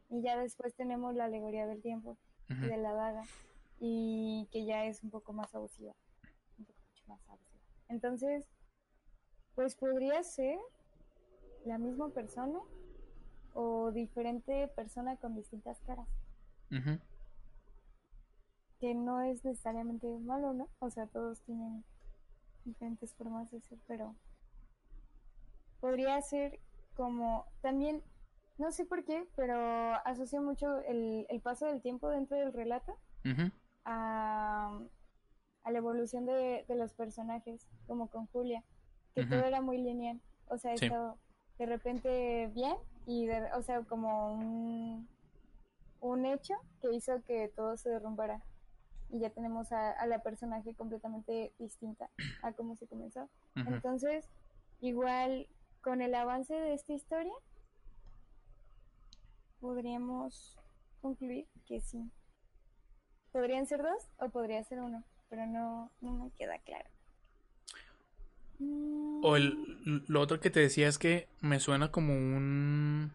[0.10, 2.18] y ya después tenemos la alegoría del tiempo
[2.48, 3.24] y de la daga,
[3.80, 5.94] y que ya es un poco más abusiva,
[6.58, 7.60] un poco mucho más abusiva.
[7.90, 8.48] Entonces,
[9.56, 10.58] pues podría ser
[11.66, 12.60] la misma persona
[13.54, 16.08] o diferente persona con distintas caras,
[18.80, 20.70] que no es necesariamente malo, ¿no?
[20.80, 21.84] O sea, todos tienen
[22.64, 24.16] diferentes formas de ser, pero
[25.80, 26.60] podría ser
[26.96, 28.04] como también,
[28.58, 29.56] no sé por qué, pero
[30.06, 32.98] asocio mucho el, el paso del tiempo dentro del relato
[33.86, 34.80] a,
[35.64, 38.64] a la evolución de, de los personajes, como con Julia,
[39.16, 40.86] que todo era muy lineal, o sea, Sí.
[40.86, 41.16] estaba
[41.58, 42.76] de repente bien
[43.06, 45.08] y, de, o sea, como un,
[46.02, 48.42] un hecho que hizo que todo se derrumbara.
[49.10, 52.10] Y ya tenemos a, a la personaje completamente distinta
[52.44, 53.30] a cómo se comenzó.
[53.56, 54.30] Entonces,
[54.82, 55.48] igual
[55.88, 57.32] con el avance de esta historia,
[59.62, 60.60] podríamos
[61.00, 62.12] concluir que sí.
[63.32, 66.90] Podrían ser dos o podría ser uno, pero no, me queda claro.
[68.60, 73.14] Mm, O el, lo otro que te decía es que me suena como un...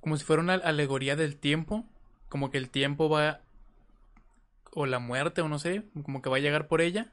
[0.00, 1.84] Como si fuera una alegoría del tiempo.
[2.28, 3.42] Como que el tiempo va...
[4.72, 5.84] O la muerte, o no sé.
[6.02, 7.12] Como que va a llegar por ella.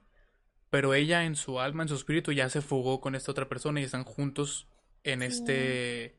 [0.73, 3.79] Pero ella en su alma, en su espíritu, ya se fugó con esta otra persona
[3.79, 4.67] y están juntos
[5.03, 5.25] en Sí.
[5.27, 6.15] este...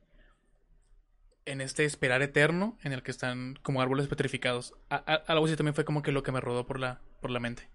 [1.45, 4.73] En este esperar eterno en el que están como árboles petrificados.
[4.91, 7.31] A- a- algo así también fue como que lo que me rodó por la, por
[7.33, 7.69] la mente.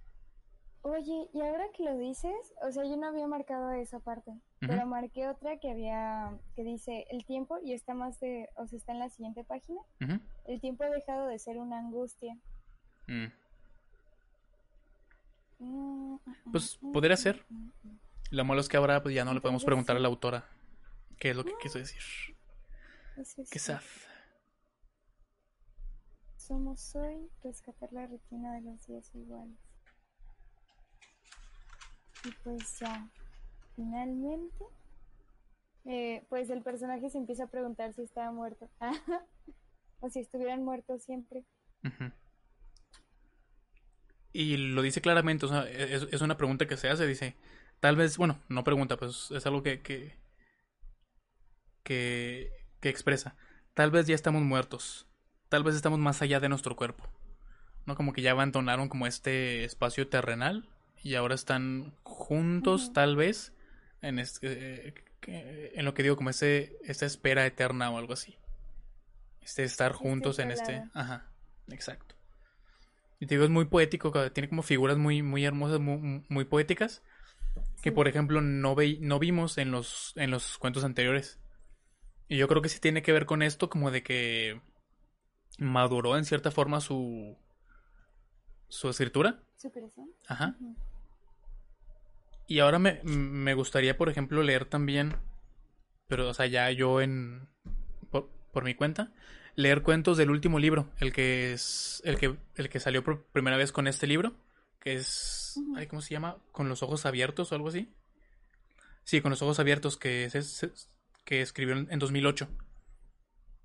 [0.84, 2.34] Oye, y ahora que lo dices,
[2.64, 4.32] o sea, yo no había marcado esa parte,
[4.62, 8.78] pero marqué otra que había, que dice el tiempo y está más de, o sea,
[8.78, 9.82] está en la siguiente página.
[10.48, 12.38] El tiempo ha dejado de ser una angustia.
[13.08, 13.26] Mm.
[16.52, 17.46] Pues, podría ser.
[18.32, 20.48] Lo malo es que ahora pues, ya no le podemos preguntar a la autora
[21.18, 22.02] qué es lo que quiso decir.
[23.52, 23.82] Qué sad.
[26.38, 29.58] Somos hoy rescatar la rutina de los días iguales.
[32.26, 33.08] Y pues ya,
[33.76, 34.66] finalmente,
[35.86, 38.70] eh, pues el personaje se empieza a preguntar si estaba muerto.
[40.02, 41.44] o si estuvieran muertos siempre.
[44.32, 47.36] Y lo dice claramente, o sea, es, es una pregunta que se hace, dice,
[47.80, 50.16] tal vez, bueno, no pregunta, pues es algo que, que,
[51.84, 53.36] que, que expresa.
[53.74, 55.08] Tal vez ya estamos muertos,
[55.50, 57.10] tal vez estamos más allá de nuestro cuerpo,
[57.86, 57.96] ¿no?
[57.96, 60.70] Como que ya abandonaron como este espacio terrenal
[61.02, 63.54] y ahora están juntos, tal vez,
[64.02, 68.38] en, este, que- en lo que digo, como ese, esta espera eterna o algo así.
[69.42, 70.84] Este estar Este juntos en este...
[70.94, 71.26] Ajá,
[71.70, 72.16] exacto.
[73.20, 77.04] Y te digo, es muy poético, tiene como figuras muy, muy hermosas, muy, muy poéticas,
[77.82, 77.92] que Sí.
[77.92, 81.40] por ejemplo no, ve, no vimos en los, en los cuentos anteriores.
[82.30, 84.62] Y yo creo que sí tiene que ver con esto, como de que
[85.60, 87.38] maduró en cierta forma su,
[88.70, 89.40] su escritura.
[89.58, 90.10] ¿Su corazón?
[90.28, 90.56] Ajá.
[92.48, 95.16] Y ahora me, me gustaría, por ejemplo, leer también,
[96.08, 97.48] pero, o sea, ya yo en,
[98.12, 99.14] por, por mi cuenta,
[99.56, 103.58] leer cuentos del último libro, el que es, el que, el que salió por primera
[103.58, 104.36] vez con este libro,
[104.80, 106.38] que es, ay, ¿cómo se llama?
[106.52, 107.90] Con los ojos abiertos o algo así.
[109.04, 110.90] Sí, con los ojos abiertos, que es, es-
[111.26, 112.48] que escribió en, en 2008.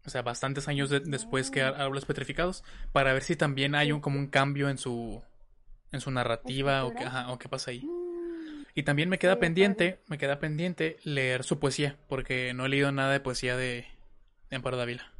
[0.06, 2.62] O sea, bastantes años de- después que Árboles Petrificados,
[2.92, 5.22] para ver si también hay un, como un cambio en su,
[5.92, 7.20] en su narrativa o qué, ¿Escritura?
[7.22, 7.80] ajá, o qué pasa ahí.
[7.80, 12.68] Mm, Y también me queda pendiente, me queda pendiente leer su poesía, porque no he
[12.68, 13.86] leído nada de poesía de,
[14.50, 15.10] de Amparo Dávila.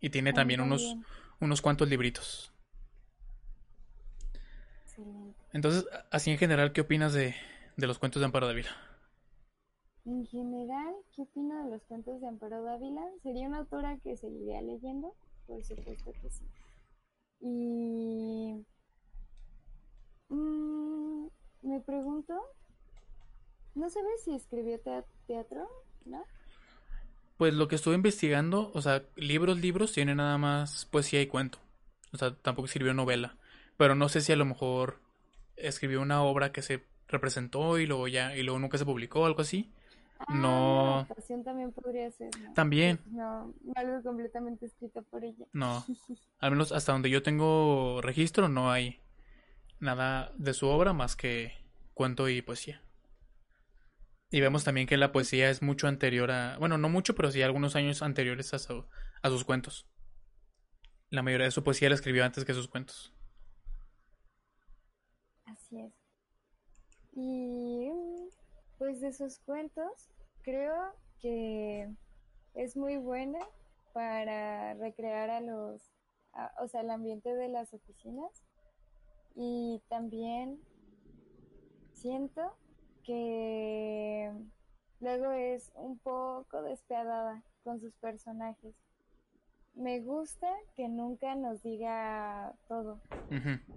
[0.00, 0.98] Y tiene a mí también unos,
[1.40, 2.52] unos cuantos libritos.
[4.84, 5.46] Excelente.
[5.52, 7.34] Entonces, así en general, ¿qué opinas de,
[7.76, 8.70] de los cuentos de Amparo Dávila?
[10.04, 13.02] En general, ¿qué opino de los cuentos de Amparo Dávila?
[13.22, 15.14] ¿Sería una autora que seguiría leyendo?
[15.46, 16.44] Por supuesto que sí.
[17.40, 18.66] Y
[20.30, 21.28] mm,
[21.62, 22.34] me pregunto,
[23.74, 25.66] ¿no sabes si escribió tea- teatro?
[26.04, 26.24] ¿No?
[27.40, 31.58] Pues lo que estuve investigando, o sea, libros, libros, tiene nada más poesía y cuento.
[32.12, 33.34] O sea, tampoco escribió novela.
[33.78, 35.00] Pero no sé si a lo mejor
[35.56, 39.40] escribió una obra que se representó y luego ya, y luego nunca se publicó, algo
[39.40, 39.72] así.
[40.18, 40.94] Ah, No.
[40.96, 42.52] adaptación también podría ser, ¿no?
[42.52, 43.00] También.
[43.06, 45.46] No, no algo completamente escrito por ella.
[45.54, 45.82] No,
[46.40, 49.00] al menos hasta donde yo tengo registro no hay
[49.78, 51.54] nada de su obra más que
[51.94, 52.82] cuento y poesía.
[54.30, 57.42] Y vemos también que la poesía es mucho anterior a, bueno, no mucho, pero sí
[57.42, 58.86] algunos años anteriores a, su-
[59.22, 59.86] a sus cuentos.
[61.10, 63.12] La mayoría de su poesía la escribió antes que sus cuentos.
[65.44, 65.92] Así es.
[67.12, 68.28] Y mm,
[68.78, 70.10] pues de sus cuentos,
[70.42, 71.88] creo que
[72.54, 73.40] es muy buena
[73.92, 75.82] para recrear a los,
[76.60, 78.30] o sea, el ambiente de las oficinas.
[79.34, 80.60] Y también
[81.92, 82.56] siento
[83.04, 84.30] que
[85.00, 88.74] luego es un poco despiadada con sus personajes.
[89.74, 93.00] Me gusta que nunca nos diga todo.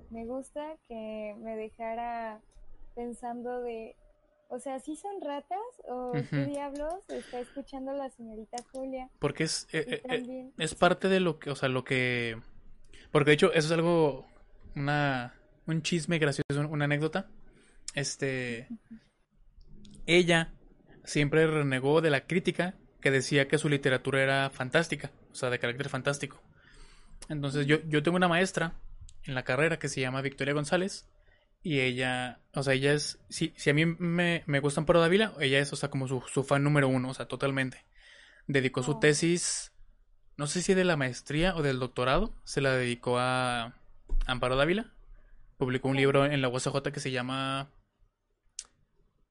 [0.09, 2.41] Me gusta que me dejara
[2.95, 3.95] pensando de,
[4.49, 9.09] o sea, ¿sí son ratas o qué diablos está escuchando la señorita Julia?
[9.19, 12.39] Porque es, eh, eh, es parte de lo que, o sea, lo que...
[13.11, 14.25] Porque de hecho eso es algo,
[14.75, 15.35] una,
[15.67, 17.27] un chisme gracioso, una anécdota.
[17.93, 18.67] Este,
[20.05, 20.53] ella
[21.03, 25.59] siempre renegó de la crítica que decía que su literatura era fantástica, o sea, de
[25.59, 26.41] carácter fantástico.
[27.29, 28.75] Entonces yo, yo tengo una maestra
[29.23, 31.07] en la carrera que se llama Victoria González
[31.61, 35.33] y ella, o sea, ella es, si, si a mí me, me gusta Amparo Dávila,
[35.39, 37.85] ella es, o sea, como su, su fan número uno, o sea, totalmente.
[38.47, 38.99] Dedicó su oh.
[38.99, 39.71] tesis,
[40.35, 43.75] no sé si de la maestría o del doctorado, se la dedicó a
[44.25, 44.93] Amparo Dávila.
[45.57, 47.69] Publicó un libro en la USJ que se llama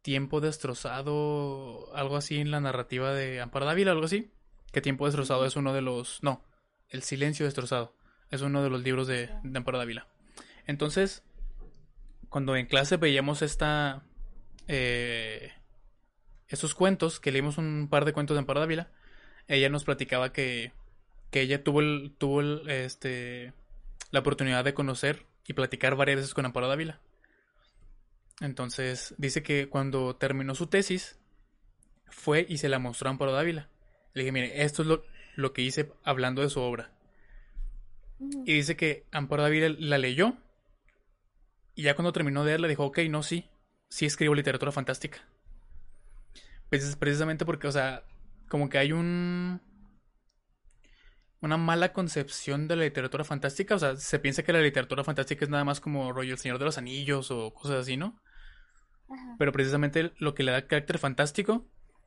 [0.02, 4.30] Tiempo destrozado, algo así en la narrativa de Amparo Dávila, algo así.
[4.72, 6.22] Que Tiempo destrozado es uno de los...
[6.22, 6.44] No,
[6.88, 7.94] El silencio destrozado.
[8.30, 10.08] Es uno de los libros de, de Amparo Dávila.
[10.66, 11.22] Entonces,
[12.28, 14.02] cuando en clase veíamos esta...
[14.68, 15.52] Eh,
[16.48, 18.90] esos cuentos, que leímos un par de cuentos de Amparo Dávila,
[19.48, 20.72] ella nos platicaba que,
[21.30, 23.52] que ella tuvo, el, tuvo el, este,
[24.10, 27.00] la oportunidad de conocer y platicar varias veces con Amparo Dávila.
[28.42, 31.16] Entonces dice que cuando terminó su tesis,
[32.08, 33.68] fue y se la mostró a Amparo Dávila.
[34.14, 35.04] Le dije, mire, esto es lo,
[35.36, 36.90] lo que hice hablando de su obra.
[38.18, 40.36] Y dice que Amparo Dávila la leyó.
[41.76, 43.48] Y ya cuando terminó de leerla dijo, ok, no, sí,
[43.88, 45.24] sí escribo literatura fantástica.
[46.68, 48.02] Pues precisamente porque, o sea,
[48.48, 49.60] como que hay un
[51.40, 53.76] una mala concepción de la literatura fantástica.
[53.76, 56.58] O sea, se piensa que la literatura fantástica es nada más como rollo El Señor
[56.58, 58.20] de los Anillos o cosas así, ¿no?
[59.38, 61.66] Pero precisamente lo que le da carácter fantástico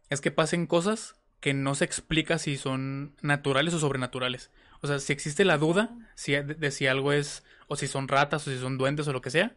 [0.10, 4.52] es que pasen cosas que no se explica si son naturales o sobrenaturales.
[4.82, 8.48] O sea, si existe la duda si, de, si algo es, o si son ratas,
[8.48, 9.56] o si son duendes, o lo que sea,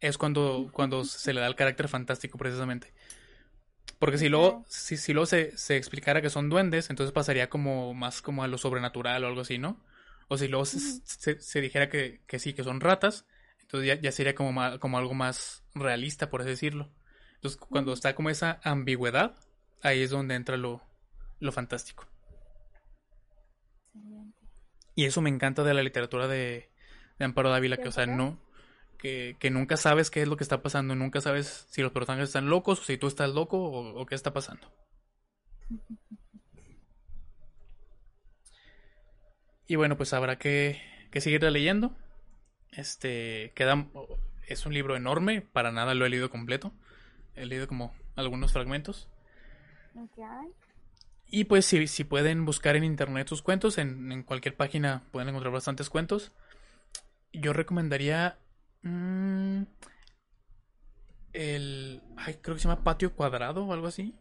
[0.00, 2.92] es cuando, cuando se le da el carácter fantástico, precisamente.
[3.98, 7.94] Porque si luego, si, si luego se, se, explicara que son duendes, entonces pasaría como
[7.94, 9.82] más como a lo sobrenatural o algo así, ¿no?
[10.28, 13.26] O si luego se, se, dijera que, que, sí, que son ratas,
[13.68, 16.88] entonces ya, ya sería como, como algo más realista, por así decirlo.
[17.34, 19.34] Entonces, cuando está como esa ambigüedad,
[19.82, 20.80] ahí es donde entra lo,
[21.38, 22.06] lo fantástico.
[24.94, 26.70] Y eso me encanta de la literatura de,
[27.18, 28.40] de Amparo Dávila, que, o sea, no,
[28.96, 32.30] que, que, nunca sabes qué es lo que está pasando, nunca sabes si los personajes
[32.30, 34.66] están locos, o si tú estás loco, o, o qué está pasando.
[39.70, 40.80] Y bueno, pues habrá que,
[41.10, 41.94] que seguir leyendo.
[42.72, 43.86] Este, queda,
[44.46, 46.72] es un libro enorme, para nada lo he leído completo.
[47.34, 49.08] He leído como algunos fragmentos.
[51.26, 55.28] Y pues si, si, pueden buscar en internet sus cuentos, en, en, cualquier página pueden
[55.28, 56.32] encontrar bastantes cuentos.
[57.32, 58.38] Yo recomendaría
[58.82, 59.62] mm,
[61.32, 62.02] el...
[62.16, 64.14] Ay, creo que se llama Patio Cuadrado o algo así.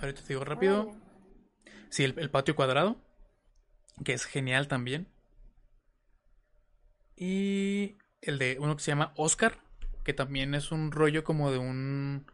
[0.00, 0.94] Ahorita te digo rápido.
[1.88, 2.96] Sí, el, el Patio Cuadrado,
[4.04, 5.08] que es genial también.
[7.22, 9.60] Y el de uno que se llama Oscar,
[10.02, 12.26] que también es un rollo como de un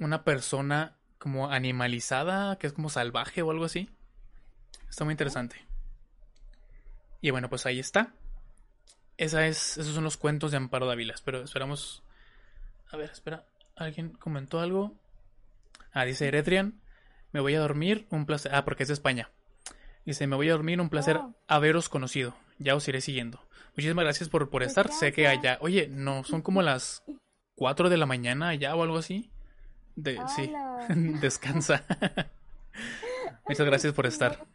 [0.00, 3.88] una persona como animalizada, que es como salvaje o algo así.
[4.90, 5.54] Está muy interesante.
[7.20, 8.12] Y bueno, pues ahí está.
[9.18, 11.14] Esa es, esos son los cuentos de Amparo Dávila.
[11.24, 12.02] Pero esperamos.
[12.90, 13.46] A ver, espera.
[13.76, 14.98] ¿Alguien comentó algo?
[15.92, 16.82] Ah, dice Eretrian.
[17.30, 18.08] Me voy a dormir.
[18.10, 18.52] Un placer.
[18.52, 19.30] Ah, porque es de España.
[20.04, 20.80] Dice, me voy a dormir.
[20.80, 21.36] Un placer oh.
[21.46, 22.34] haberos conocido.
[22.58, 23.40] Ya os iré siguiendo.
[23.76, 24.92] Muchísimas gracias por, por estar.
[24.92, 25.58] Sé que allá.
[25.60, 27.02] Oye, no, son como las
[27.56, 29.30] 4 de la mañana allá o algo así.
[29.96, 30.52] De, sí,
[31.20, 31.84] descansa.
[33.48, 34.46] Muchas gracias por estar.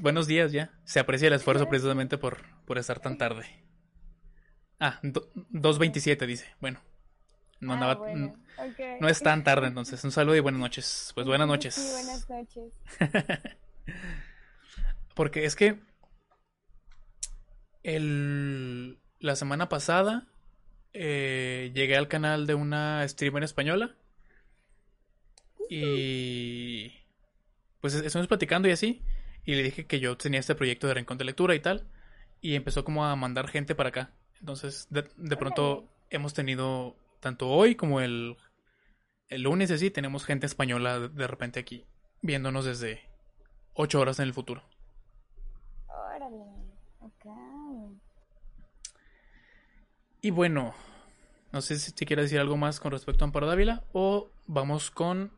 [0.00, 0.70] Buenos días ya.
[0.84, 3.46] Se aprecia el esfuerzo precisamente por, por estar tan tarde.
[4.78, 6.46] Ah, 2.27 dice.
[6.60, 6.80] Bueno,
[7.60, 8.12] no, ah, andaba,
[9.00, 10.02] no es tan tarde entonces.
[10.04, 11.12] Un saludo y buenas noches.
[11.14, 11.74] Pues buenas noches.
[11.74, 12.74] Sí, buenas noches.
[15.14, 15.80] Porque es que
[17.84, 20.26] el, la semana pasada
[20.92, 23.94] eh, llegué al canal de una streamer española.
[25.70, 26.92] Y
[27.80, 29.02] pues estuvimos platicando y así.
[29.44, 31.86] Y le dije que yo tenía este proyecto de rincón de lectura y tal.
[32.40, 34.12] Y empezó como a mandar gente para acá.
[34.40, 38.36] Entonces, de, de pronto hemos tenido, tanto hoy como el,
[39.28, 41.86] el lunes así, tenemos gente española de repente aquí,
[42.20, 43.00] viéndonos desde
[43.72, 44.62] ocho horas en el futuro.
[45.88, 46.44] Órale,
[47.00, 47.26] ok.
[50.24, 50.72] Y bueno,
[51.52, 54.90] no sé si te quieres decir algo más con respecto a Amparo Dávila o vamos
[54.90, 55.30] con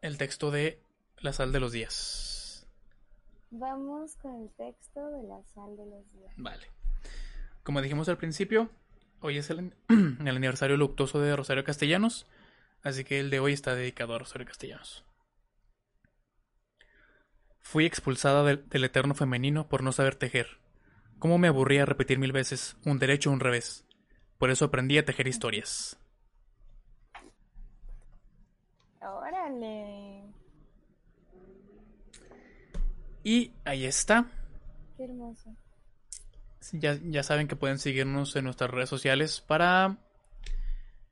[0.00, 0.80] el texto de
[1.18, 2.66] La sal de los días.
[3.50, 6.32] Vamos con el texto de La sal de los días.
[6.38, 6.66] Vale.
[7.62, 8.70] Como dijimos al principio,
[9.20, 12.26] hoy es el, el aniversario luctuoso de Rosario Castellanos,
[12.82, 15.04] así que el de hoy está dedicado a Rosario Castellanos.
[17.60, 20.56] Fui expulsada del, del eterno femenino por no saber tejer.
[21.18, 23.85] Cómo me aburría repetir mil veces un derecho o un revés.
[24.38, 25.98] Por eso aprendí a tejer historias.
[29.00, 30.22] Órale.
[33.22, 34.26] Y ahí está.
[34.96, 35.54] Qué hermoso.
[36.72, 39.98] Ya, ya saben que pueden seguirnos en nuestras redes sociales para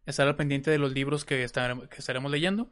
[0.06, 2.68] estar al pendiente de los libros que, estar- que estaremos leyendo.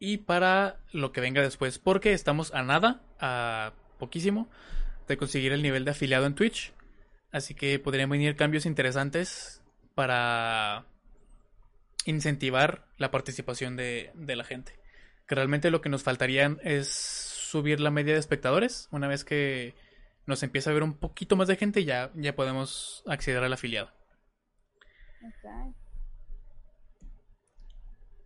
[0.00, 4.48] Y para lo que venga después, porque estamos a nada, a poquísimo,
[5.08, 6.72] de conseguir el nivel de afiliado en Twitch.
[7.34, 9.60] Así que podrían venir cambios interesantes
[9.96, 10.86] para
[12.06, 14.78] incentivar la participación de, la gente.
[15.26, 18.88] Que realmente lo que nos faltaría es subir la media de espectadores.
[18.92, 19.74] Una vez que
[20.26, 23.90] nos empieza a ver un poquito más de gente, ya, ya podemos acceder al afiliado.
[25.26, 25.74] Ok.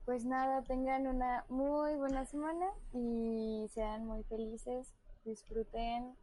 [0.04, 4.92] Pues nada, tengan una muy buena semana y sean muy felices.
[5.24, 6.14] Disfruten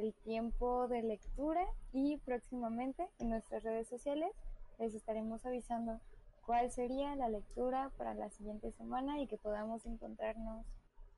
[0.00, 4.30] el tiempo de lectura y próximamente en nuestras redes sociales
[4.78, 6.00] les estaremos avisando
[6.46, 10.64] cuál sería la lectura para la siguiente semana y que podamos encontrarnos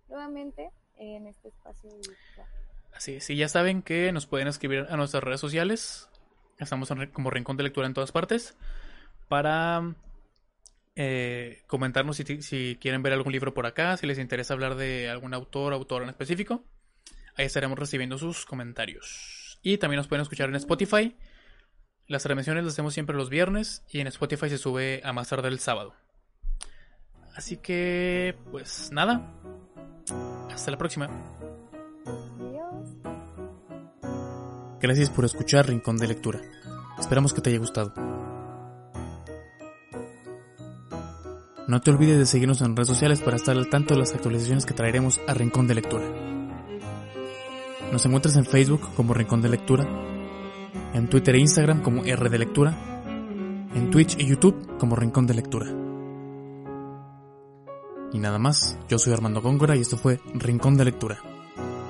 [0.09, 2.47] nuevamente en este espacio virtual.
[2.95, 6.09] Así es, y ya saben que nos pueden escribir a nuestras redes sociales.
[6.59, 8.57] Estamos como Rincón de Lectura en todas partes.
[9.29, 9.95] Para
[10.95, 15.09] eh, comentarnos si, si quieren ver algún libro por acá, si les interesa hablar de
[15.09, 16.63] algún autor o autora en específico.
[17.37, 19.59] Ahí estaremos recibiendo sus comentarios.
[19.63, 21.17] Y también nos pueden escuchar en Spotify.
[22.07, 25.49] Las transmisiones las hacemos siempre los viernes y en Spotify se sube a más tarde
[25.49, 25.95] el sábado.
[27.35, 29.33] Así que, pues nada.
[30.53, 31.09] Hasta la próxima.
[32.05, 32.97] Adiós.
[34.81, 36.41] Gracias por escuchar Rincón de Lectura.
[36.99, 37.95] Esperamos que te haya gustado.
[41.69, 44.67] No te olvides de seguirnos en redes sociales para estar al tanto de las actualizaciones
[44.67, 46.05] que traeremos a Rincón de Lectura.
[47.93, 49.87] Nos encuentras en Facebook como Rincón de Lectura,
[50.95, 52.75] en Twitter e Instagram como R de Lectura,
[53.75, 55.67] en Twitch y YouTube como Rincón de Lectura.
[58.15, 61.19] Y nada más, yo soy Armando Góngora y esto fue Rincón de Lectura.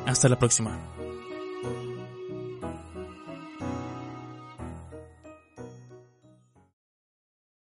[0.05, 0.77] Hasta la próxima.